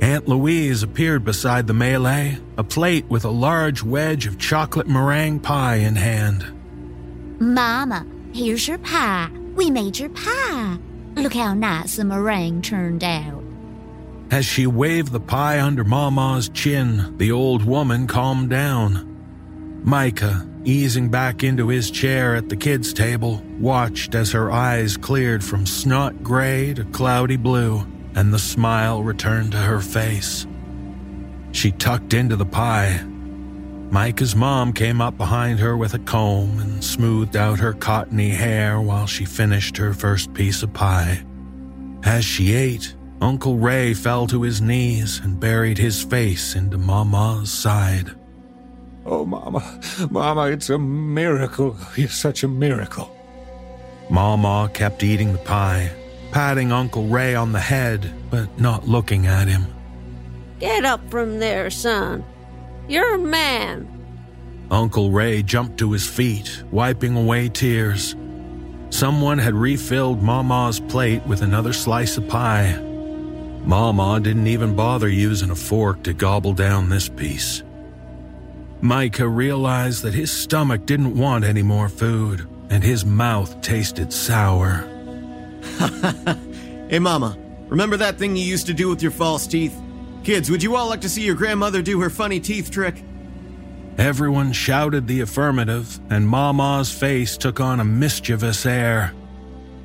Aunt 0.05 0.29
Louise 0.29 0.83
appeared 0.83 1.25
beside 1.25 1.67
the 1.67 1.73
melee, 1.73 2.37
a 2.59 2.63
plate 2.63 3.07
with 3.09 3.25
a 3.25 3.31
large 3.31 3.83
wedge 3.83 4.27
of 4.27 4.37
chocolate 4.37 4.87
meringue 4.87 5.41
pie 5.41 5.77
in 5.77 5.97
hand. 5.97 6.45
Mama, 7.41 8.05
here's 8.35 8.69
your 8.69 8.77
pie. 8.77 9.31
We 9.55 9.71
made 9.71 9.99
your 9.99 10.11
pie. 10.11 10.77
Look 11.17 11.33
how 11.33 11.55
nice 11.55 11.97
the 11.97 12.05
meringue 12.05 12.61
turned 12.61 13.03
out. 13.03 13.43
As 14.31 14.45
she 14.45 14.67
waved 14.67 15.11
the 15.11 15.21
pie 15.21 15.59
under 15.59 15.85
Mama's 15.85 16.51
chin, 16.51 17.17
the 17.17 17.33
old 17.33 17.65
woman 17.65 18.07
calmed 18.07 18.51
down. 18.51 19.81
Micah, 19.85 20.47
easing 20.67 21.09
back 21.09 21.43
into 21.43 21.69
his 21.69 21.91
chair 21.91 22.37
at 22.37 22.51
the 22.51 22.57
kids' 22.57 22.93
table, 22.93 23.43
watched 23.59 24.15
as 24.15 24.33
her 24.33 24.53
eyes 24.53 24.99
cleared 24.99 25.43
from 25.43 25.65
snot 25.65 26.23
gray 26.23 26.75
to 26.75 26.85
cloudy 26.85 27.37
blue, 27.39 27.87
and 28.15 28.33
the 28.33 28.39
smile 28.39 29.03
returned 29.03 29.53
to 29.53 29.59
her 29.59 29.81
face. 29.81 30.47
She 31.53 31.71
tucked 31.71 32.15
into 32.15 32.37
the 32.37 32.47
pie. 32.47 33.03
Micah's 33.91 34.35
mom 34.35 34.73
came 34.73 35.01
up 35.01 35.17
behind 35.17 35.61
her 35.61 35.77
with 35.77 35.95
a 35.95 35.99
comb 36.01 36.59
and 36.59 36.83
smoothed 36.83 37.37
out 37.37 37.61
her 37.61 37.73
cottony 37.73 38.31
hair 38.31 38.81
while 38.81 39.07
she 39.07 39.25
finished 39.25 39.77
her 39.77 39.95
first 39.95 40.35
piece 40.35 40.63
of 40.63 40.73
pie. 40.73 41.25
As 42.03 42.25
she 42.25 42.55
ate, 42.55 42.95
Uncle 43.21 43.57
Ray 43.57 43.95
fell 43.95 44.27
to 44.27 44.43
his 44.43 44.61
knees 44.61 45.21
and 45.21 45.39
buried 45.39 45.79
his 45.79 46.03
face 46.03 46.55
into 46.55 46.77
Mama's 46.77 47.53
side. 47.53 48.11
Oh, 49.07 49.25
Mama, 49.25 49.81
Mama, 50.11 50.47
it's 50.47 50.71
a 50.71 50.79
miracle. 50.79 51.77
You're 51.95 52.09
such 52.09 52.43
a 52.43 52.49
miracle. 52.49 53.15
Mama 54.11 54.71
kept 54.75 55.03
eating 55.03 55.33
the 55.33 55.39
pie, 55.39 55.91
patting 56.35 56.73
Uncle 56.73 57.07
Ray 57.07 57.37
on 57.37 57.53
the 57.53 57.61
head, 57.61 58.13
but 58.29 58.59
not 58.59 58.89
looking 58.89 59.29
at 59.29 59.47
him. 59.47 59.69
Get 60.59 60.85
up 60.85 61.09
from 61.09 61.39
there, 61.39 61.71
son. 61.71 62.25
You're 62.89 63.15
a 63.15 63.19
man. 63.19 63.87
Uncle 64.69 65.13
Ray 65.13 65.45
jumped 65.45 65.79
to 65.79 65.93
his 65.93 66.09
feet, 66.09 66.65
wiping 66.73 67.17
away 67.17 67.51
tears. 67.51 68.17
Someone 68.91 69.39
had 69.39 69.55
refilled 69.55 70.25
Mama's 70.25 70.81
plate 70.81 71.25
with 71.25 71.41
another 71.41 71.73
slice 71.73 72.17
of 72.17 72.27
pie. 72.27 72.81
Mama 73.63 74.19
didn't 74.19 74.49
even 74.49 74.75
bother 74.75 75.09
using 75.09 75.51
a 75.51 75.55
fork 75.55 76.03
to 76.03 76.13
gobble 76.13 76.53
down 76.53 76.89
this 76.89 77.09
piece. 77.09 77.63
Micah 78.81 79.29
realized 79.29 80.03
that 80.03 80.15
his 80.15 80.33
stomach 80.33 80.85
didn't 80.85 81.17
want 81.17 81.45
any 81.45 81.63
more 81.63 81.89
food, 81.89 82.49
and 82.71 82.83
his 82.83 83.05
mouth 83.05 83.61
tasted 83.61 84.13
sour. 84.13 84.91
hey, 86.89 86.99
Mama, 86.99 87.37
remember 87.69 87.97
that 87.97 88.19
thing 88.19 88.37
you 88.37 88.45
used 88.45 88.67
to 88.67 88.75
do 88.75 88.89
with 88.89 89.03
your 89.03 89.11
false 89.11 89.47
teeth? 89.47 89.75
Kids, 90.23 90.51
would 90.51 90.63
you 90.63 90.77
all 90.77 90.89
like 90.89 91.03
to 91.03 91.09
see 91.09 91.23
your 91.23 91.35
grandmother 91.35 91.83
do 91.83 92.01
her 92.01 92.11
funny 92.11 92.41
teeth 92.41 92.71
trick? 92.71 93.03
Everyone 93.99 94.53
shouted 94.53 95.07
the 95.07 95.21
affirmative, 95.21 96.01
and 96.11 96.27
Mama's 96.27 96.91
face 96.91 97.37
took 97.37 97.61
on 97.61 97.81
a 97.81 97.85
mischievous 97.85 98.67
air. 98.67 99.13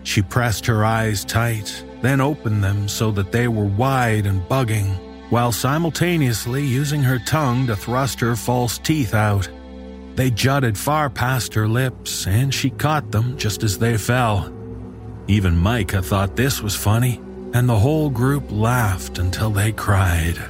She 0.04 0.22
pressed 0.22 0.66
her 0.66 0.84
eyes 0.84 1.26
tight, 1.26 1.86
then 2.02 2.22
opened 2.22 2.64
them 2.64 2.88
so 2.88 3.12
that 3.12 3.32
they 3.32 3.48
were 3.48 3.66
wide 3.66 4.26
and 4.26 4.42
bugging, 4.44 4.96
while 5.30 5.52
simultaneously 5.52 6.64
using 6.64 7.04
her 7.04 7.20
tongue 7.20 7.68
to 7.68 7.76
thrust 7.76 8.20
her 8.20 8.36
false 8.36 8.78
teeth 8.80 9.14
out. 9.14 9.48
They 10.16 10.32
jutted 10.32 10.78
far 10.78 11.10
past 11.10 11.54
her 11.54 11.68
lips, 11.68 12.26
and 12.26 12.54
she 12.54 12.72
caught 12.72 13.12
them 13.12 13.38
just 13.38 13.64
as 13.64 13.78
they 13.78 13.98
fell. 13.98 14.52
Even 15.30 15.56
Micah 15.56 16.02
thought 16.02 16.36
this 16.36 16.60
was 16.60 16.76
funny, 16.76 17.22
and 17.54 17.70
the 17.70 17.78
whole 17.78 18.10
group 18.10 18.46
laughed 18.50 19.20
until 19.20 19.52
they 19.52 19.72
cried. 19.72 20.42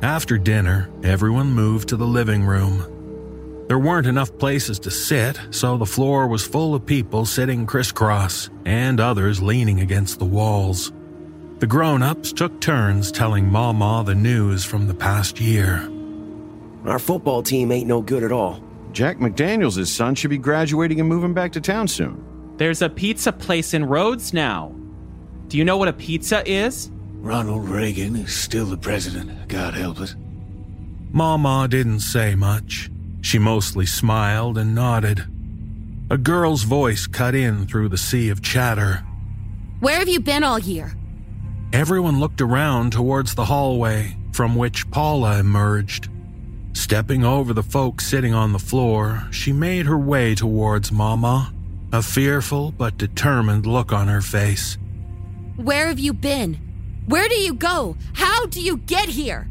After 0.00 0.38
dinner, 0.38 0.88
everyone 1.02 1.50
moved 1.50 1.88
to 1.88 1.96
the 1.96 2.06
living 2.06 2.44
room. 2.44 3.64
There 3.66 3.80
weren't 3.80 4.06
enough 4.06 4.38
places 4.38 4.78
to 4.80 4.92
sit, 4.92 5.40
so 5.50 5.76
the 5.76 5.86
floor 5.86 6.28
was 6.28 6.46
full 6.46 6.76
of 6.76 6.86
people 6.86 7.26
sitting 7.26 7.66
crisscross 7.66 8.48
and 8.64 9.00
others 9.00 9.42
leaning 9.42 9.80
against 9.80 10.20
the 10.20 10.24
walls. 10.24 10.92
The 11.58 11.66
grown 11.66 12.00
ups 12.00 12.32
took 12.32 12.60
turns 12.60 13.10
telling 13.10 13.50
Mama 13.50 14.04
the 14.06 14.14
news 14.14 14.64
from 14.64 14.86
the 14.86 14.94
past 14.94 15.40
year. 15.40 15.90
Our 16.86 17.00
football 17.00 17.42
team 17.42 17.72
ain't 17.72 17.88
no 17.88 18.02
good 18.02 18.22
at 18.22 18.30
all. 18.30 18.62
Jack 18.94 19.18
McDaniels' 19.18 19.84
son 19.88 20.14
should 20.14 20.30
be 20.30 20.38
graduating 20.38 21.00
and 21.00 21.08
moving 21.08 21.34
back 21.34 21.50
to 21.52 21.60
town 21.60 21.88
soon. 21.88 22.24
There's 22.58 22.80
a 22.80 22.88
pizza 22.88 23.32
place 23.32 23.74
in 23.74 23.84
Rhodes 23.84 24.32
now. 24.32 24.72
Do 25.48 25.58
you 25.58 25.64
know 25.64 25.76
what 25.76 25.88
a 25.88 25.92
pizza 25.92 26.48
is? 26.48 26.92
Ronald 27.14 27.68
Reagan 27.68 28.14
is 28.14 28.32
still 28.32 28.66
the 28.66 28.76
president, 28.76 29.48
God 29.48 29.74
help 29.74 30.00
it. 30.00 30.14
Mama 31.10 31.66
didn't 31.68 32.00
say 32.00 32.36
much. 32.36 32.88
She 33.20 33.36
mostly 33.36 33.84
smiled 33.84 34.56
and 34.58 34.76
nodded. 34.76 35.24
A 36.10 36.16
girl's 36.16 36.62
voice 36.62 37.08
cut 37.08 37.34
in 37.34 37.66
through 37.66 37.88
the 37.88 37.98
sea 37.98 38.28
of 38.28 38.42
chatter. 38.42 39.04
Where 39.80 39.98
have 39.98 40.08
you 40.08 40.20
been 40.20 40.44
all 40.44 40.60
year? 40.60 40.92
Everyone 41.72 42.20
looked 42.20 42.40
around 42.40 42.92
towards 42.92 43.34
the 43.34 43.46
hallway, 43.46 44.16
from 44.32 44.54
which 44.54 44.88
Paula 44.92 45.40
emerged. 45.40 46.08
Stepping 46.74 47.24
over 47.24 47.52
the 47.52 47.62
folks 47.62 48.04
sitting 48.04 48.34
on 48.34 48.52
the 48.52 48.58
floor, 48.58 49.26
she 49.30 49.52
made 49.52 49.86
her 49.86 49.96
way 49.96 50.34
towards 50.34 50.92
Mama, 50.92 51.52
a 51.92 52.02
fearful 52.02 52.72
but 52.72 52.98
determined 52.98 53.64
look 53.64 53.92
on 53.92 54.08
her 54.08 54.20
face. 54.20 54.76
Where 55.56 55.88
have 55.88 56.00
you 56.00 56.12
been? 56.12 56.54
Where 57.06 57.28
do 57.28 57.36
you 57.36 57.54
go? 57.54 57.96
How 58.14 58.46
do 58.46 58.60
you 58.60 58.78
get 58.78 59.08
here? 59.08 59.48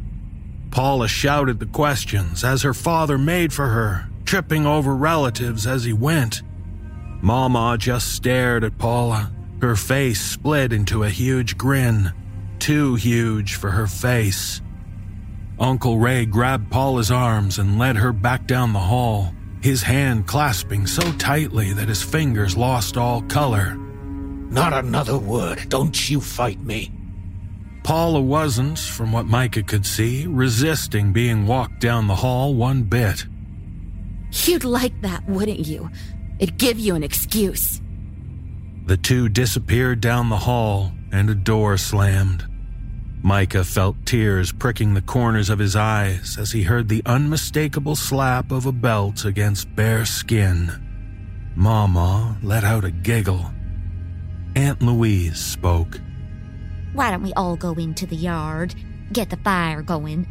Paula 0.69 1.07
shouted 1.07 1.59
the 1.59 1.65
questions 1.67 2.43
as 2.43 2.63
her 2.63 2.73
father 2.73 3.17
made 3.17 3.53
for 3.53 3.67
her, 3.67 4.09
tripping 4.25 4.65
over 4.65 4.93
relatives 4.95 5.65
as 5.65 5.83
he 5.85 5.93
went. 5.93 6.41
Mama 7.21 7.77
just 7.79 8.13
stared 8.15 8.63
at 8.63 8.77
Paula, 8.77 9.31
her 9.61 9.75
face 9.75 10.19
split 10.19 10.73
into 10.73 11.03
a 11.03 11.09
huge 11.09 11.57
grin, 11.57 12.11
too 12.59 12.95
huge 12.95 13.53
for 13.55 13.71
her 13.71 13.87
face. 13.87 14.62
Uncle 15.59 15.99
Ray 15.99 16.25
grabbed 16.25 16.71
Paula's 16.71 17.11
arms 17.11 17.59
and 17.59 17.77
led 17.77 17.95
her 17.97 18.11
back 18.11 18.47
down 18.47 18.73
the 18.73 18.79
hall, 18.79 19.33
his 19.61 19.83
hand 19.83 20.25
clasping 20.27 20.87
so 20.87 21.11
tightly 21.13 21.73
that 21.73 21.87
his 21.87 22.01
fingers 22.01 22.57
lost 22.57 22.97
all 22.97 23.21
color. 23.23 23.75
Not 23.75 24.73
another 24.73 25.17
word. 25.17 25.69
Don't 25.69 26.09
you 26.09 26.19
fight 26.21 26.59
me. 26.59 26.91
Paula 27.83 28.21
wasn't, 28.21 28.79
from 28.79 29.11
what 29.11 29.25
Micah 29.25 29.63
could 29.63 29.85
see, 29.85 30.25
resisting 30.25 31.11
being 31.11 31.45
walked 31.45 31.79
down 31.81 32.07
the 32.07 32.15
hall 32.15 32.55
one 32.55 32.83
bit. 32.83 33.25
You'd 34.31 34.63
like 34.63 34.99
that, 35.01 35.27
wouldn't 35.27 35.59
you? 35.59 35.89
It'd 36.39 36.57
give 36.57 36.79
you 36.79 36.95
an 36.95 37.03
excuse. 37.03 37.81
The 38.85 38.97
two 38.97 39.29
disappeared 39.29 40.01
down 40.01 40.29
the 40.29 40.37
hall, 40.37 40.91
and 41.11 41.29
a 41.29 41.35
door 41.35 41.77
slammed. 41.77 42.45
Micah 43.25 43.63
felt 43.63 44.05
tears 44.05 44.51
pricking 44.51 44.93
the 44.93 45.01
corners 45.01 45.49
of 45.49 45.57
his 45.57 45.77
eyes 45.77 46.37
as 46.37 46.51
he 46.51 46.63
heard 46.63 46.89
the 46.89 47.01
unmistakable 47.05 47.95
slap 47.95 48.51
of 48.51 48.65
a 48.65 48.71
belt 48.73 49.23
against 49.23 49.73
bare 49.77 50.03
skin. 50.03 50.69
Mama 51.55 52.37
let 52.43 52.65
out 52.65 52.83
a 52.83 52.91
giggle. 52.91 53.49
Aunt 54.57 54.81
Louise 54.81 55.39
spoke. 55.39 56.01
Why 56.91 57.11
don't 57.11 57.23
we 57.23 57.31
all 57.33 57.55
go 57.55 57.71
into 57.75 58.05
the 58.05 58.17
yard? 58.17 58.75
Get 59.13 59.29
the 59.29 59.37
fire 59.37 59.81
going. 59.81 60.27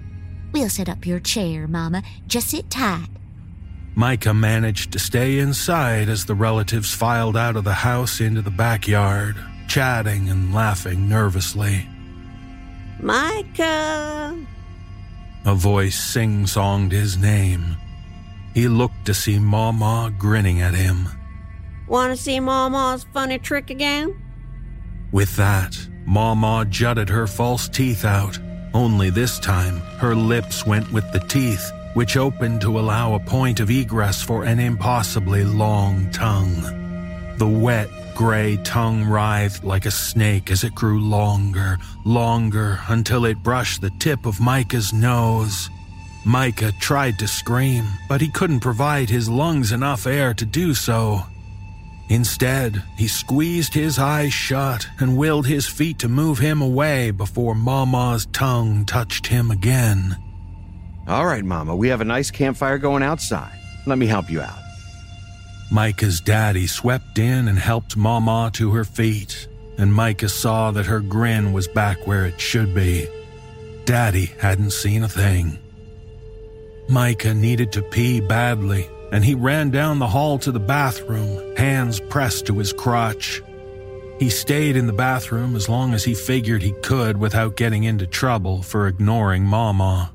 We'll 0.53 0.69
set 0.69 0.91
up 0.91 1.07
your 1.07 1.19
chair, 1.19 1.67
Mama. 1.67 2.03
Just 2.27 2.51
sit 2.51 2.69
tight. 2.69 3.09
Micah 3.95 4.35
managed 4.35 4.93
to 4.93 4.99
stay 4.99 5.39
inside 5.39 6.11
as 6.11 6.27
the 6.27 6.35
relatives 6.35 6.93
filed 6.93 7.39
out 7.39 7.57
of 7.57 7.65
the 7.65 7.73
house 7.73 8.21
into 8.21 8.43
the 8.43 8.51
backyard, 8.51 9.37
chatting 9.67 10.29
and 10.29 10.53
laughing 10.53 11.09
nervously. 11.09 11.89
Micah! 13.03 14.39
A 15.45 15.55
voice 15.57 15.99
sing 15.99 16.45
songed 16.45 16.93
his 16.93 17.19
name. 17.19 17.77
He 18.55 18.69
looked 18.69 19.07
to 19.07 19.15
see 19.15 19.41
Mama 19.41 20.15
grinning 20.17 20.61
at 20.61 20.75
him. 20.75 21.09
Want 21.89 22.17
to 22.17 22.23
see 22.23 22.39
Mama's 22.39 23.05
funny 23.13 23.39
trick 23.39 23.71
again? 23.71 24.15
With 25.11 25.35
that, 25.37 25.77
Mama 26.07 26.65
jutted 26.69 27.09
her 27.09 27.27
false 27.27 27.69
teeth 27.69 28.05
out, 28.05 28.39
only 28.73 29.11
this 29.11 29.41
time 29.41 29.81
her 29.99 30.15
lips 30.15 30.65
went 30.65 30.91
with 30.93 31.11
the 31.13 31.21
teeth, 31.21 31.73
which 31.95 32.17
opened 32.17 32.61
to 32.61 32.79
allow 32.79 33.15
a 33.15 33.21
point 33.21 33.59
of 33.59 33.69
egress 33.69 34.23
for 34.23 34.45
an 34.45 34.61
impossibly 34.61 35.43
long 35.43 36.09
tongue. 36.13 37.35
The 37.37 37.49
wet, 37.49 37.89
gray 38.23 38.57
tongue 38.59 39.05
writhed 39.05 39.65
like 39.65 39.85
a 39.85 39.91
snake 39.91 40.49
as 40.53 40.63
it 40.63 40.73
grew 40.77 41.01
longer, 41.01 41.77
longer, 42.05 42.79
until 42.87 43.25
it 43.25 43.43
brushed 43.43 43.81
the 43.81 43.91
tip 43.99 44.27
of 44.27 44.41
Micah's 44.41 44.93
nose. 44.93 45.69
Micah 46.25 46.71
tried 46.79 47.19
to 47.19 47.27
scream, 47.27 47.85
but 48.09 48.21
he 48.21 48.29
couldn't 48.29 48.61
provide 48.61 49.11
his 49.11 49.29
lungs 49.29 49.73
enough 49.73 50.07
air 50.07 50.33
to 50.35 50.47
do 50.47 50.73
so. 50.73 51.21
Instead, 52.11 52.81
he 52.97 53.09
squeezed 53.09 53.75
his 53.75 53.99
eyes 53.99 54.33
shut 54.33 54.87
and 55.01 55.17
willed 55.17 55.49
his 55.49 55.67
feet 55.67 55.99
to 55.99 56.09
move 56.09 56.39
him 56.39 56.63
away 56.63 57.11
before 57.11 57.57
Mama's 57.57 58.27
tongue 58.27 58.85
touched 58.85 59.27
him 59.27 59.51
again. 59.51 60.17
All 61.09 61.27
right, 61.27 61.45
Mama, 61.45 61.75
we 61.75 61.89
have 61.89 62.01
a 62.01 62.05
nice 62.05 62.31
campfire 62.31 62.79
going 62.79 63.03
outside. 63.03 63.59
Let 63.85 63.99
me 63.99 64.07
help 64.07 64.31
you 64.31 64.41
out. 64.41 64.62
Micah's 65.73 66.21
daddy 66.21 66.67
swept 66.67 67.19
in 67.19 67.49
and 67.49 67.59
helped 67.59 67.97
Mama 67.97 68.51
to 68.53 68.73
her 68.73 68.85
feet, 68.85 69.49
and 69.79 69.95
Micah 69.95 70.29
saw 70.29 70.71
that 70.71 70.85
her 70.85 71.01
grin 71.01 71.55
was 71.55 71.67
back 71.67 72.07
where 72.07 72.27
it 72.27 72.39
should 72.39 72.75
be. 72.75 73.09
Daddy 73.87 74.27
hadn't 74.39 74.73
seen 74.73 75.03
a 75.03 75.09
thing. 75.09 75.59
Micah 76.91 77.33
needed 77.33 77.73
to 77.73 77.81
pee 77.81 78.21
badly, 78.21 78.87
and 79.13 79.25
he 79.25 79.35
ran 79.35 79.71
down 79.71 79.99
the 79.99 80.07
hall 80.07 80.39
to 80.41 80.53
the 80.53 80.61
bathroom, 80.61 81.57
hands 81.57 82.01
pressed 82.01 82.45
to 82.47 82.59
his 82.59 82.75
crotch. 82.75 83.43
He 84.19 84.29
stayed 84.29 84.77
in 84.77 84.87
the 84.87 84.93
bathroom 84.93 85.57
as 85.57 85.71
long 85.71 85.95
as 85.95 86.05
he 86.05 86.13
figured 86.13 86.63
he 86.63 86.75
could 86.83 87.17
without 87.17 87.57
getting 87.57 87.85
into 87.85 88.07
trouble 88.07 88.63
for 88.63 88.89
ignoring 88.89 89.47
Mama. 89.47 90.13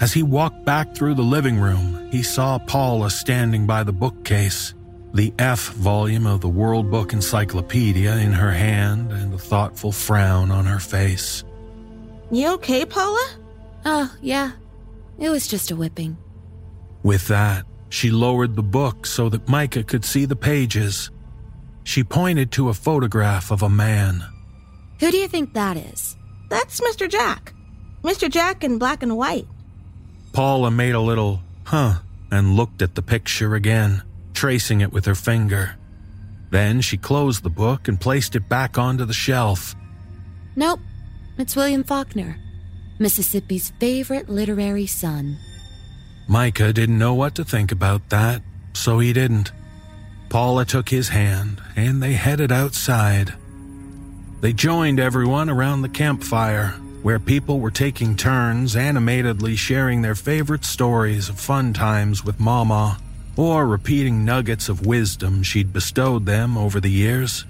As 0.00 0.12
he 0.12 0.22
walked 0.22 0.64
back 0.64 0.94
through 0.94 1.14
the 1.14 1.22
living 1.22 1.58
room, 1.58 2.08
he 2.12 2.22
saw 2.22 2.58
Paula 2.58 3.10
standing 3.10 3.66
by 3.66 3.82
the 3.82 3.92
bookcase, 3.92 4.74
the 5.12 5.34
F 5.38 5.70
volume 5.70 6.26
of 6.26 6.40
the 6.40 6.48
World 6.48 6.88
Book 6.88 7.12
Encyclopedia 7.12 8.14
in 8.16 8.32
her 8.32 8.52
hand 8.52 9.10
and 9.10 9.34
a 9.34 9.38
thoughtful 9.38 9.90
frown 9.90 10.52
on 10.52 10.66
her 10.66 10.78
face. 10.78 11.42
You 12.30 12.54
okay, 12.54 12.86
Paula? 12.86 13.26
Oh, 13.84 14.14
yeah. 14.22 14.52
It 15.18 15.30
was 15.30 15.48
just 15.48 15.72
a 15.72 15.76
whipping. 15.76 16.16
With 17.02 17.26
that, 17.28 17.64
she 17.88 18.10
lowered 18.10 18.54
the 18.54 18.62
book 18.62 19.04
so 19.04 19.28
that 19.30 19.48
Micah 19.48 19.82
could 19.82 20.04
see 20.04 20.26
the 20.26 20.36
pages. 20.36 21.10
She 21.82 22.04
pointed 22.04 22.52
to 22.52 22.68
a 22.68 22.74
photograph 22.74 23.50
of 23.50 23.62
a 23.62 23.70
man. 23.70 24.24
Who 25.00 25.10
do 25.10 25.16
you 25.16 25.26
think 25.26 25.54
that 25.54 25.76
is? 25.76 26.16
That's 26.50 26.80
Mr. 26.80 27.10
Jack. 27.10 27.52
Mr. 28.04 28.30
Jack 28.30 28.62
in 28.62 28.78
black 28.78 29.02
and 29.02 29.16
white. 29.16 29.46
Paula 30.38 30.70
made 30.70 30.94
a 30.94 31.00
little 31.00 31.42
huh 31.64 31.94
and 32.30 32.54
looked 32.54 32.80
at 32.80 32.94
the 32.94 33.02
picture 33.02 33.56
again, 33.56 34.04
tracing 34.34 34.82
it 34.82 34.92
with 34.92 35.04
her 35.06 35.16
finger. 35.16 35.74
Then 36.50 36.80
she 36.80 36.96
closed 36.96 37.42
the 37.42 37.50
book 37.50 37.88
and 37.88 38.00
placed 38.00 38.36
it 38.36 38.48
back 38.48 38.78
onto 38.78 39.04
the 39.04 39.12
shelf. 39.12 39.74
Nope, 40.54 40.78
it's 41.38 41.56
William 41.56 41.82
Faulkner, 41.82 42.38
Mississippi's 43.00 43.72
favorite 43.80 44.28
literary 44.28 44.86
son. 44.86 45.36
Micah 46.28 46.72
didn't 46.72 47.00
know 47.00 47.14
what 47.14 47.34
to 47.34 47.44
think 47.44 47.72
about 47.72 48.08
that, 48.10 48.40
so 48.74 49.00
he 49.00 49.12
didn't. 49.12 49.50
Paula 50.28 50.64
took 50.64 50.88
his 50.88 51.08
hand 51.08 51.60
and 51.74 52.00
they 52.00 52.12
headed 52.12 52.52
outside. 52.52 53.34
They 54.40 54.52
joined 54.52 55.00
everyone 55.00 55.50
around 55.50 55.82
the 55.82 55.88
campfire, 55.88 56.76
where 57.08 57.18
people 57.18 57.58
were 57.58 57.70
taking 57.70 58.14
turns 58.14 58.76
animatedly 58.76 59.56
sharing 59.56 60.02
their 60.02 60.14
favorite 60.14 60.62
stories 60.62 61.30
of 61.30 61.40
fun 61.40 61.72
times 61.72 62.22
with 62.22 62.38
Mama, 62.38 62.98
or 63.34 63.66
repeating 63.66 64.26
nuggets 64.26 64.68
of 64.68 64.84
wisdom 64.84 65.42
she'd 65.42 65.72
bestowed 65.72 66.26
them 66.26 66.58
over 66.58 66.78
the 66.78 66.90
years. 66.90 67.46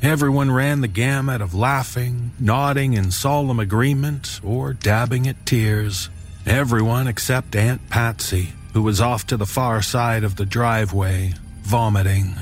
Everyone 0.00 0.50
ran 0.50 0.80
the 0.80 0.88
gamut 0.88 1.42
of 1.42 1.54
laughing, 1.54 2.30
nodding 2.40 2.94
in 2.94 3.10
solemn 3.10 3.60
agreement, 3.60 4.40
or 4.42 4.72
dabbing 4.72 5.28
at 5.28 5.44
tears. 5.44 6.08
Everyone 6.46 7.06
except 7.06 7.54
Aunt 7.54 7.90
Patsy, 7.90 8.54
who 8.72 8.80
was 8.80 9.02
off 9.02 9.26
to 9.26 9.36
the 9.36 9.44
far 9.44 9.82
side 9.82 10.24
of 10.24 10.36
the 10.36 10.46
driveway, 10.46 11.34
vomiting. 11.60 12.36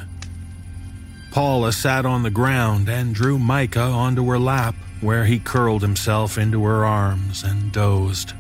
Paula 1.33 1.73
sat 1.73 2.07
on 2.07 2.23
the 2.23 2.31
ground 2.31 2.89
and 2.89 3.17
drew 3.17 3.37
Micah 3.37 3.81
onto 3.81 4.25
her 4.29 4.39
lap, 4.39 4.77
where 5.01 5.25
he 5.25 5.39
curled 5.39 5.83
himself 5.83 6.39
into 6.39 6.65
her 6.65 6.85
arms 6.85 7.43
and 7.43 7.73
dozed. 7.73 8.33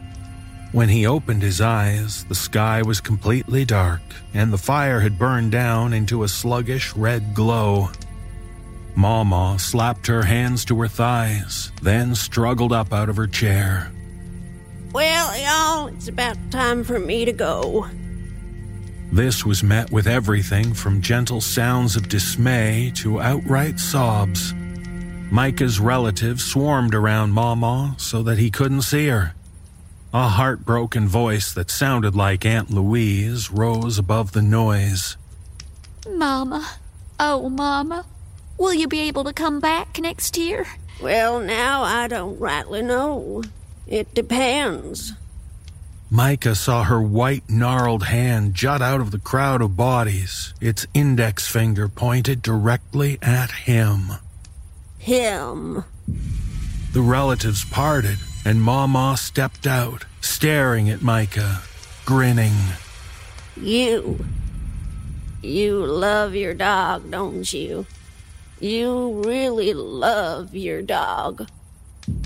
When 0.73 0.89
he 0.89 1.07
opened 1.07 1.43
his 1.43 1.61
eyes, 1.61 2.25
the 2.25 2.35
sky 2.35 2.83
was 2.83 3.01
completely 3.01 3.65
dark, 3.65 4.03
and 4.35 4.53
the 4.53 4.59
fire 4.59 5.01
had 5.01 5.19
burned 5.19 5.53
down 5.53 5.93
into 5.93 6.23
a 6.23 6.29
sluggish 6.29 6.95
red 6.95 7.35
glow. 7.35 7.91
Mama 8.95 9.57
slapped 9.59 10.07
her 10.07 10.23
hands 10.23 10.65
to 10.67 10.81
her 10.81 10.89
thighs, 10.89 11.71
then 11.83 12.15
struggled 12.15 12.73
up 12.73 12.93
out 12.93 13.09
of 13.09 13.17
her 13.17 13.27
chair. 13.27 13.93
Well, 14.93 15.39
y'all, 15.39 15.89
it's 15.89 16.09
about 16.09 16.37
time 16.51 16.83
for 16.83 16.99
me 16.99 17.25
to 17.25 17.33
go. 17.33 17.87
This 19.13 19.45
was 19.45 19.63
met 19.63 19.91
with 19.91 20.07
everything 20.07 20.75
from 20.75 21.01
gentle 21.01 21.41
sounds 21.41 21.97
of 21.97 22.09
dismay 22.09 22.93
to 22.97 23.21
outright 23.21 23.79
sobs. 23.79 24.53
Micah's 25.31 25.81
relatives 25.81 26.45
swarmed 26.45 26.95
around 26.95 27.33
Mama 27.33 27.95
so 27.99 28.23
that 28.23 28.39
he 28.39 28.51
couldn't 28.51 28.83
see 28.83 29.09
her. 29.09 29.35
A 30.15 30.29
heartbroken 30.29 31.09
voice 31.09 31.53
that 31.53 31.71
sounded 31.71 32.15
like 32.15 32.47
Aunt 32.47 32.71
Louise 32.71 33.51
rose 33.51 33.99
above 33.99 34.33
the 34.33 34.43
noise. 34.43 35.17
Mama. 36.09 36.67
Oh, 37.19 37.49
Mama. 37.49 38.07
Will 38.57 38.73
you 38.73 38.89
be 38.89 39.01
able 39.01 39.25
to 39.25 39.33
come 39.33 39.61
back 39.61 39.99
next 40.01 40.39
year? 40.39 40.67
Well, 41.03 41.41
now 41.41 41.83
I 41.83 42.09
don't 42.09 42.39
rightly 42.39 42.83
know. 42.83 43.43
It 43.87 44.15
depends. 44.15 45.13
Micah 46.09 46.55
saw 46.55 46.85
her 46.85 47.03
white, 47.03 47.51
gnarled 47.51 48.05
hand 48.05 48.55
jut 48.55 48.81
out 48.81 49.01
of 49.01 49.11
the 49.11 49.19
crowd 49.19 49.61
of 49.61 49.77
bodies, 49.77 50.55
its 50.61 50.87
index 50.95 51.49
finger 51.49 51.89
pointed 51.89 52.41
directly 52.41 53.19
at 53.21 53.51
him. 53.51 54.13
Him. 55.07 55.85
The 56.93 57.01
relatives 57.01 57.65
parted, 57.65 58.19
and 58.45 58.61
Mama 58.61 59.17
stepped 59.17 59.65
out, 59.65 60.05
staring 60.21 60.91
at 60.91 61.01
Micah, 61.01 61.63
grinning. 62.05 62.57
You. 63.57 64.27
You 65.43 65.87
love 65.87 66.35
your 66.35 66.55
dog, 66.55 67.09
don't 67.09 67.53
you? 67.53 67.87
You 68.59 69.23
really 69.25 69.75
love 69.75 70.57
your 70.57 70.83
dog. 70.83 71.49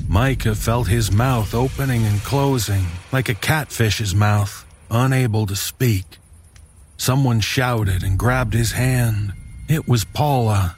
Micah 0.08 0.54
felt 0.54 0.88
his 0.88 1.12
mouth 1.12 1.54
opening 1.54 2.06
and 2.06 2.20
closing, 2.20 2.86
like 3.12 3.28
a 3.28 3.34
catfish's 3.34 4.14
mouth, 4.14 4.64
unable 4.90 5.44
to 5.44 5.54
speak. 5.54 6.16
Someone 6.96 7.40
shouted 7.40 8.02
and 8.02 8.18
grabbed 8.18 8.54
his 8.54 8.72
hand. 8.72 9.34
It 9.68 9.86
was 9.86 10.06
Paula. 10.06 10.76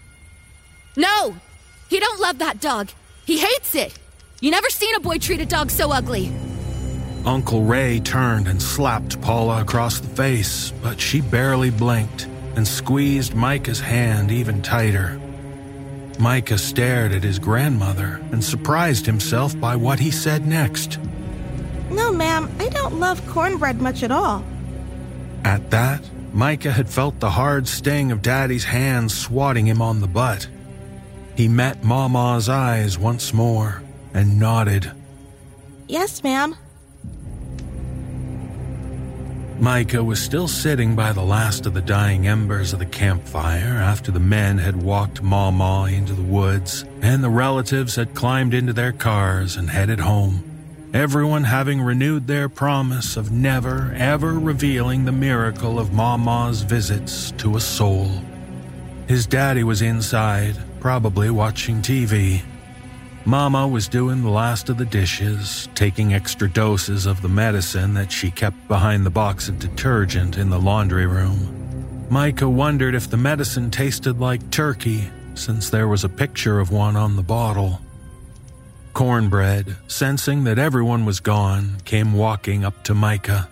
No! 0.97 1.37
He 1.93 2.01
don't 2.01 2.21
love 2.21 2.39
that 2.39 2.59
dog. 2.59 2.89
He 3.27 3.37
hates 3.37 3.75
it. 3.75 3.93
You 4.41 4.51
never 4.51 4.71
seen 4.71 4.95
a 4.95 5.01
boy 5.01 5.19
treat 5.19 5.43
a 5.43 5.45
dog 5.45 5.71
so 5.71 5.93
ugly. 5.93 6.33
Uncle 7.27 7.65
Ray 7.65 8.01
turned 8.01 8.49
and 8.49 8.63
slapped 8.63 9.21
Paula 9.21 9.61
across 9.61 10.01
the 10.01 10.09
face, 10.09 10.73
but 10.83 10.99
she 10.99 11.21
barely 11.21 11.69
blinked 11.69 12.29
and 12.57 12.67
squeezed 12.67 13.35
Micah's 13.35 13.79
hand 13.79 14.31
even 14.33 14.63
tighter. 14.63 15.21
Micah 16.19 16.57
stared 16.57 17.13
at 17.13 17.23
his 17.23 17.39
grandmother 17.39 18.23
and 18.33 18.43
surprised 18.43 19.05
himself 19.05 19.61
by 19.61 19.77
what 19.77 20.01
he 20.01 20.11
said 20.11 20.47
next. 20.47 20.99
No, 21.91 22.11
ma'am, 22.11 22.51
I 22.59 22.71
don't 22.71 23.01
love 23.01 23.21
cornbread 23.29 23.83
much 23.83 24.03
at 24.03 24.11
all. 24.11 24.43
At 25.45 25.71
that, 25.73 26.09
Micah 26.33 26.73
had 26.73 26.89
felt 26.89 27.21
the 27.21 27.29
hard 27.29 27.69
sting 27.69 28.11
of 28.13 28.23
Daddy's 28.23 28.65
hand 28.65 29.13
swatting 29.13 29.67
him 29.67 29.83
on 29.83 30.01
the 30.01 30.09
butt. 30.09 30.49
He 31.43 31.49
met 31.49 31.83
Mama's 31.83 32.49
eyes 32.49 32.97
once 32.97 33.35
more 33.35 33.83
and 34.15 34.39
nodded. 34.39 34.93
Yes, 35.89 36.23
ma'am. 36.23 36.55
Micah 39.59 40.05
was 40.05 40.23
still 40.23 40.47
sitting 40.47 40.95
by 40.95 41.13
the 41.13 41.25
last 41.25 41.67
of 41.67 41.75
the 41.75 41.81
dying 41.81 42.29
embers 42.29 42.73
of 42.73 42.79
the 42.79 42.87
campfire 42.87 43.75
after 43.75 44.13
the 44.13 44.21
men 44.21 44.59
had 44.59 44.85
walked 44.85 45.21
Mama 45.21 45.87
into 45.87 46.13
the 46.13 46.23
woods 46.23 46.85
and 47.01 47.25
the 47.25 47.29
relatives 47.29 47.97
had 47.97 48.15
climbed 48.15 48.55
into 48.55 48.73
their 48.73 48.93
cars 48.93 49.57
and 49.57 49.69
headed 49.69 49.99
home. 49.99 50.45
Everyone 50.95 51.43
having 51.43 51.83
renewed 51.83 52.29
their 52.29 52.49
promise 52.49 53.17
of 53.17 53.33
never, 53.33 53.93
ever 53.97 54.39
revealing 54.39 55.07
the 55.07 55.11
miracle 55.11 55.81
of 55.81 55.93
Mama's 55.93 56.63
visits 56.63 57.33
to 57.33 57.57
a 57.57 57.61
soul. 57.61 58.23
His 59.13 59.27
daddy 59.27 59.63
was 59.63 59.83
inside, 59.83 60.57
probably 60.81 61.29
watching 61.29 61.83
TV. 61.83 62.41
Mama 63.27 63.69
was 63.69 63.87
doing 63.87 64.23
the 64.23 64.31
last 64.31 64.71
of 64.71 64.79
the 64.79 64.87
dishes, 64.87 65.69
taking 65.75 66.15
extra 66.15 66.49
doses 66.49 67.05
of 67.05 67.21
the 67.21 67.29
medicine 67.29 67.93
that 67.93 68.11
she 68.11 68.31
kept 68.31 68.67
behind 68.69 69.05
the 69.05 69.11
box 69.11 69.51
of 69.51 69.59
detergent 69.59 70.39
in 70.39 70.49
the 70.49 70.59
laundry 70.59 71.05
room. 71.05 72.07
Micah 72.09 72.49
wondered 72.49 72.95
if 72.95 73.11
the 73.11 73.19
medicine 73.19 73.71
tasted 73.71 74.19
like 74.19 74.51
turkey, 74.51 75.11
since 75.35 75.69
there 75.69 75.89
was 75.89 76.05
a 76.05 76.09
picture 76.09 76.59
of 76.59 76.73
one 76.73 76.97
on 76.97 77.15
the 77.15 77.23
bottle. 77.23 77.83
Cornbread, 78.95 79.77
sensing 79.89 80.45
that 80.45 80.59
everyone 80.59 81.05
was 81.05 81.21
gone, 81.21 81.77
came 81.85 82.15
walking 82.15 82.65
up 82.65 82.83
to 82.85 82.95
Micah. 82.95 83.47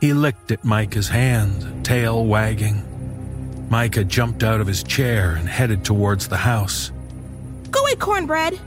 He 0.00 0.12
licked 0.12 0.52
at 0.52 0.64
Micah's 0.64 1.08
hand, 1.08 1.84
tail 1.84 2.24
wagging. 2.24 2.87
Micah 3.70 4.04
jumped 4.04 4.42
out 4.42 4.60
of 4.60 4.66
his 4.66 4.82
chair 4.82 5.34
and 5.34 5.48
headed 5.48 5.84
towards 5.84 6.28
the 6.28 6.36
house. 6.36 6.90
Go 7.70 7.80
away, 7.80 7.96
Cornbread! 7.96 8.58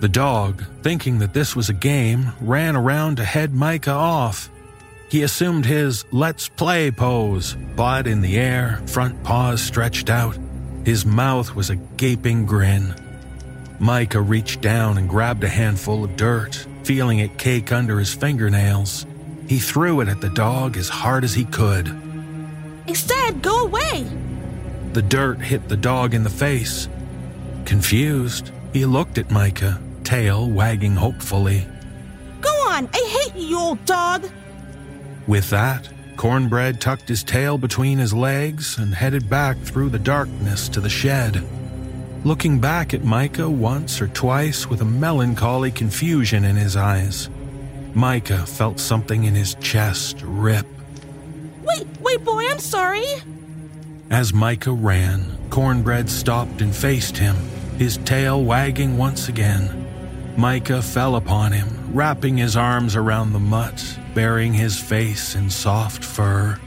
The 0.00 0.08
dog, 0.08 0.64
thinking 0.82 1.18
that 1.20 1.32
this 1.32 1.56
was 1.56 1.70
a 1.70 1.74
game, 1.74 2.32
ran 2.40 2.76
around 2.76 3.16
to 3.16 3.24
head 3.24 3.54
Micah 3.54 3.92
off. 3.92 4.50
He 5.08 5.22
assumed 5.22 5.64
his 5.64 6.04
let's 6.10 6.48
play 6.48 6.90
pose, 6.90 7.54
butt 7.76 8.06
in 8.06 8.20
the 8.20 8.36
air, 8.36 8.82
front 8.86 9.22
paws 9.22 9.62
stretched 9.62 10.10
out. 10.10 10.36
His 10.84 11.06
mouth 11.06 11.54
was 11.54 11.70
a 11.70 11.76
gaping 11.76 12.44
grin. 12.44 12.94
Micah 13.78 14.20
reached 14.20 14.60
down 14.60 14.98
and 14.98 15.08
grabbed 15.08 15.44
a 15.44 15.48
handful 15.48 16.04
of 16.04 16.16
dirt, 16.16 16.66
feeling 16.82 17.20
it 17.20 17.38
cake 17.38 17.72
under 17.72 17.98
his 17.98 18.12
fingernails. 18.12 19.06
He 19.48 19.58
threw 19.58 20.00
it 20.00 20.08
at 20.08 20.20
the 20.20 20.30
dog 20.30 20.76
as 20.76 20.88
hard 20.88 21.24
as 21.24 21.34
he 21.34 21.44
could. 21.44 22.03
Instead, 22.86 23.42
go 23.42 23.64
away! 23.64 24.06
The 24.92 25.02
dirt 25.02 25.40
hit 25.40 25.68
the 25.68 25.76
dog 25.76 26.14
in 26.14 26.22
the 26.22 26.30
face. 26.30 26.88
Confused, 27.64 28.52
he 28.72 28.84
looked 28.84 29.18
at 29.18 29.30
Micah, 29.30 29.80
tail 30.04 30.48
wagging 30.50 30.94
hopefully. 30.94 31.66
Go 32.40 32.50
on! 32.68 32.88
I 32.92 33.30
hate 33.32 33.40
you, 33.40 33.58
old 33.58 33.84
dog! 33.84 34.28
With 35.26 35.48
that, 35.50 35.88
Cornbread 36.16 36.80
tucked 36.80 37.08
his 37.08 37.24
tail 37.24 37.58
between 37.58 37.98
his 37.98 38.12
legs 38.12 38.78
and 38.78 38.94
headed 38.94 39.28
back 39.28 39.58
through 39.58 39.88
the 39.88 39.98
darkness 39.98 40.68
to 40.68 40.80
the 40.80 40.90
shed. 40.90 41.42
Looking 42.24 42.58
back 42.60 42.94
at 42.94 43.04
Micah 43.04 43.50
once 43.50 44.00
or 44.00 44.08
twice 44.08 44.66
with 44.68 44.80
a 44.80 44.86
melancholy 44.86 45.70
confusion 45.70 46.44
in 46.44 46.56
his 46.56 46.76
eyes, 46.76 47.28
Micah 47.94 48.46
felt 48.46 48.80
something 48.80 49.24
in 49.24 49.34
his 49.34 49.54
chest 49.56 50.22
rip. 50.22 50.66
Wait, 51.74 51.86
wait, 52.00 52.24
boy, 52.24 52.44
I'm 52.48 52.60
sorry! 52.60 53.04
As 54.10 54.32
Micah 54.32 54.72
ran, 54.72 55.36
Cornbread 55.50 56.08
stopped 56.08 56.60
and 56.60 56.74
faced 56.74 57.16
him, 57.16 57.34
his 57.78 57.96
tail 57.98 58.44
wagging 58.44 58.96
once 58.96 59.28
again. 59.28 59.84
Micah 60.36 60.82
fell 60.82 61.16
upon 61.16 61.50
him, 61.50 61.68
wrapping 61.92 62.36
his 62.36 62.56
arms 62.56 62.94
around 62.94 63.32
the 63.32 63.40
mutt, 63.40 63.98
burying 64.14 64.54
his 64.54 64.78
face 64.78 65.34
in 65.34 65.50
soft 65.50 66.04
fur. 66.04 66.58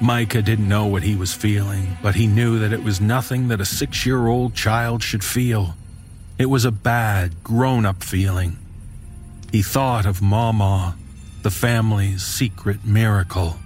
Micah 0.00 0.40
didn't 0.40 0.68
know 0.68 0.86
what 0.86 1.02
he 1.02 1.16
was 1.16 1.34
feeling, 1.34 1.98
but 2.02 2.14
he 2.14 2.26
knew 2.26 2.58
that 2.60 2.72
it 2.72 2.82
was 2.82 2.98
nothing 2.98 3.48
that 3.48 3.60
a 3.60 3.66
six 3.66 4.06
year 4.06 4.26
old 4.26 4.54
child 4.54 5.02
should 5.02 5.24
feel. 5.24 5.74
It 6.38 6.46
was 6.46 6.64
a 6.64 6.72
bad, 6.72 7.44
grown 7.44 7.84
up 7.84 8.02
feeling. 8.02 8.56
He 9.52 9.60
thought 9.60 10.06
of 10.06 10.22
Mama, 10.22 10.96
the 11.42 11.50
family's 11.50 12.24
secret 12.24 12.86
miracle. 12.86 13.56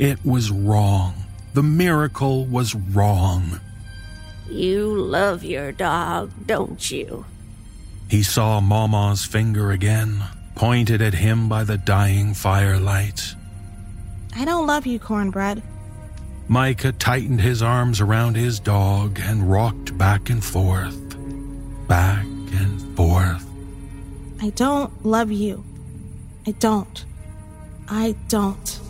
It 0.00 0.24
was 0.24 0.50
wrong. 0.50 1.12
The 1.52 1.62
miracle 1.62 2.46
was 2.46 2.74
wrong. 2.74 3.60
You 4.48 4.96
love 4.96 5.44
your 5.44 5.72
dog, 5.72 6.32
don't 6.46 6.90
you? 6.90 7.26
He 8.08 8.22
saw 8.22 8.60
Mama's 8.60 9.26
finger 9.26 9.70
again, 9.70 10.24
pointed 10.54 11.02
at 11.02 11.12
him 11.12 11.50
by 11.50 11.64
the 11.64 11.76
dying 11.76 12.32
firelight. 12.32 13.34
I 14.34 14.46
don't 14.46 14.66
love 14.66 14.86
you, 14.86 14.98
Cornbread. 14.98 15.62
Micah 16.48 16.92
tightened 16.92 17.42
his 17.42 17.60
arms 17.60 18.00
around 18.00 18.38
his 18.38 18.58
dog 18.58 19.20
and 19.20 19.50
rocked 19.52 19.98
back 19.98 20.30
and 20.30 20.42
forth, 20.42 21.14
back 21.88 22.24
and 22.24 22.96
forth. 22.96 23.46
I 24.40 24.48
don't 24.48 25.04
love 25.04 25.30
you. 25.30 25.62
I 26.46 26.52
don't. 26.52 27.04
I 27.86 28.14
don't. 28.28 28.80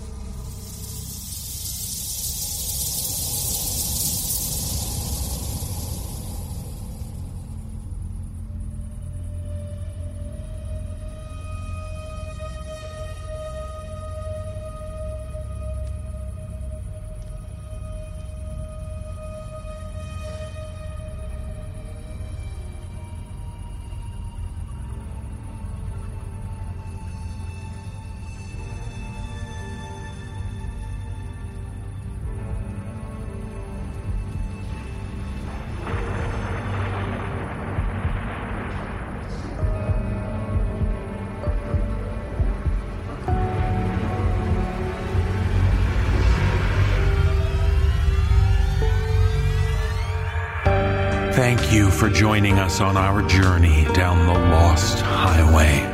Thank 51.32 51.72
you 51.72 51.92
for 51.92 52.10
joining 52.10 52.58
us 52.58 52.80
on 52.80 52.96
our 52.96 53.22
journey 53.22 53.84
down 53.94 54.26
the 54.26 54.32
Lost 54.32 54.98
Highway. 54.98 55.86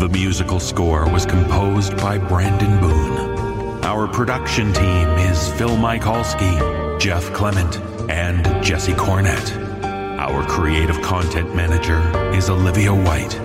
The 0.00 0.08
musical 0.08 0.58
score 0.58 1.06
was 1.10 1.26
composed 1.26 1.98
by 1.98 2.16
Brandon 2.16 2.80
Boone. 2.80 3.84
Our 3.84 4.08
production 4.08 4.72
team 4.72 5.08
is 5.18 5.52
Phil 5.52 5.76
Michalski, 5.76 6.98
Jeff 6.98 7.30
Clement, 7.34 7.78
and 8.10 8.64
Jesse 8.64 8.94
Cornett. 8.94 9.84
Our 10.18 10.46
creative 10.48 11.02
content 11.02 11.54
manager 11.54 12.00
is 12.34 12.48
Olivia 12.48 12.94
White. 12.94 13.38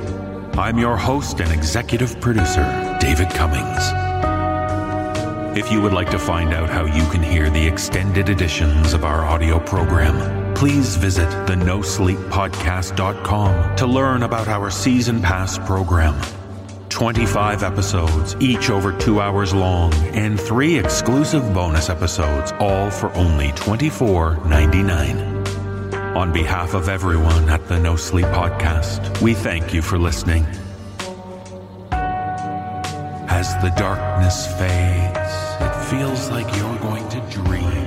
I'm 0.57 0.79
your 0.79 0.95
host 0.95 1.41
and 1.41 1.51
executive 1.51 2.19
producer, 2.21 2.97
David 3.01 3.29
Cummings. 3.31 3.91
If 5.57 5.69
you 5.69 5.81
would 5.81 5.93
like 5.93 6.11
to 6.11 6.19
find 6.19 6.53
out 6.53 6.69
how 6.69 6.85
you 6.85 7.05
can 7.09 7.21
hear 7.21 7.49
the 7.49 7.67
extended 7.67 8.29
editions 8.29 8.93
of 8.93 9.03
our 9.03 9.25
audio 9.25 9.59
program, 9.59 10.36
please 10.57 10.95
visit 10.95 11.29
the 11.45 11.53
nosleeppodcast.com 11.53 13.75
to 13.75 13.85
learn 13.85 14.23
about 14.23 14.47
our 14.47 14.71
season 14.71 15.21
pass 15.21 15.59
program. 15.59 16.19
25 16.89 17.61
episodes, 17.61 18.35
each 18.39 18.71
over 18.71 18.97
two 18.97 19.21
hours 19.21 19.53
long, 19.53 19.93
and 20.15 20.41
three 20.41 20.79
exclusive 20.79 21.43
bonus 21.53 21.91
episodes, 21.91 22.53
all 22.53 22.89
for 22.89 23.13
only 23.13 23.49
$24.99. 23.49 26.15
On 26.15 26.33
behalf 26.33 26.73
of 26.73 26.89
everyone 26.89 27.47
at 27.49 27.67
the 27.67 27.77
No 27.77 27.95
Sleep 27.95 28.25
Podcast, 28.25 29.21
we 29.21 29.35
thank 29.35 29.75
you 29.75 29.83
for 29.83 29.99
listening. 29.99 30.43
As 33.29 33.53
the 33.61 33.69
darkness 33.77 34.47
fades, 34.57 35.19
it 35.61 35.75
feels 35.91 36.31
like 36.31 36.47
you're 36.57 36.79
going 36.79 37.07
to 37.09 37.21
dream 37.29 37.86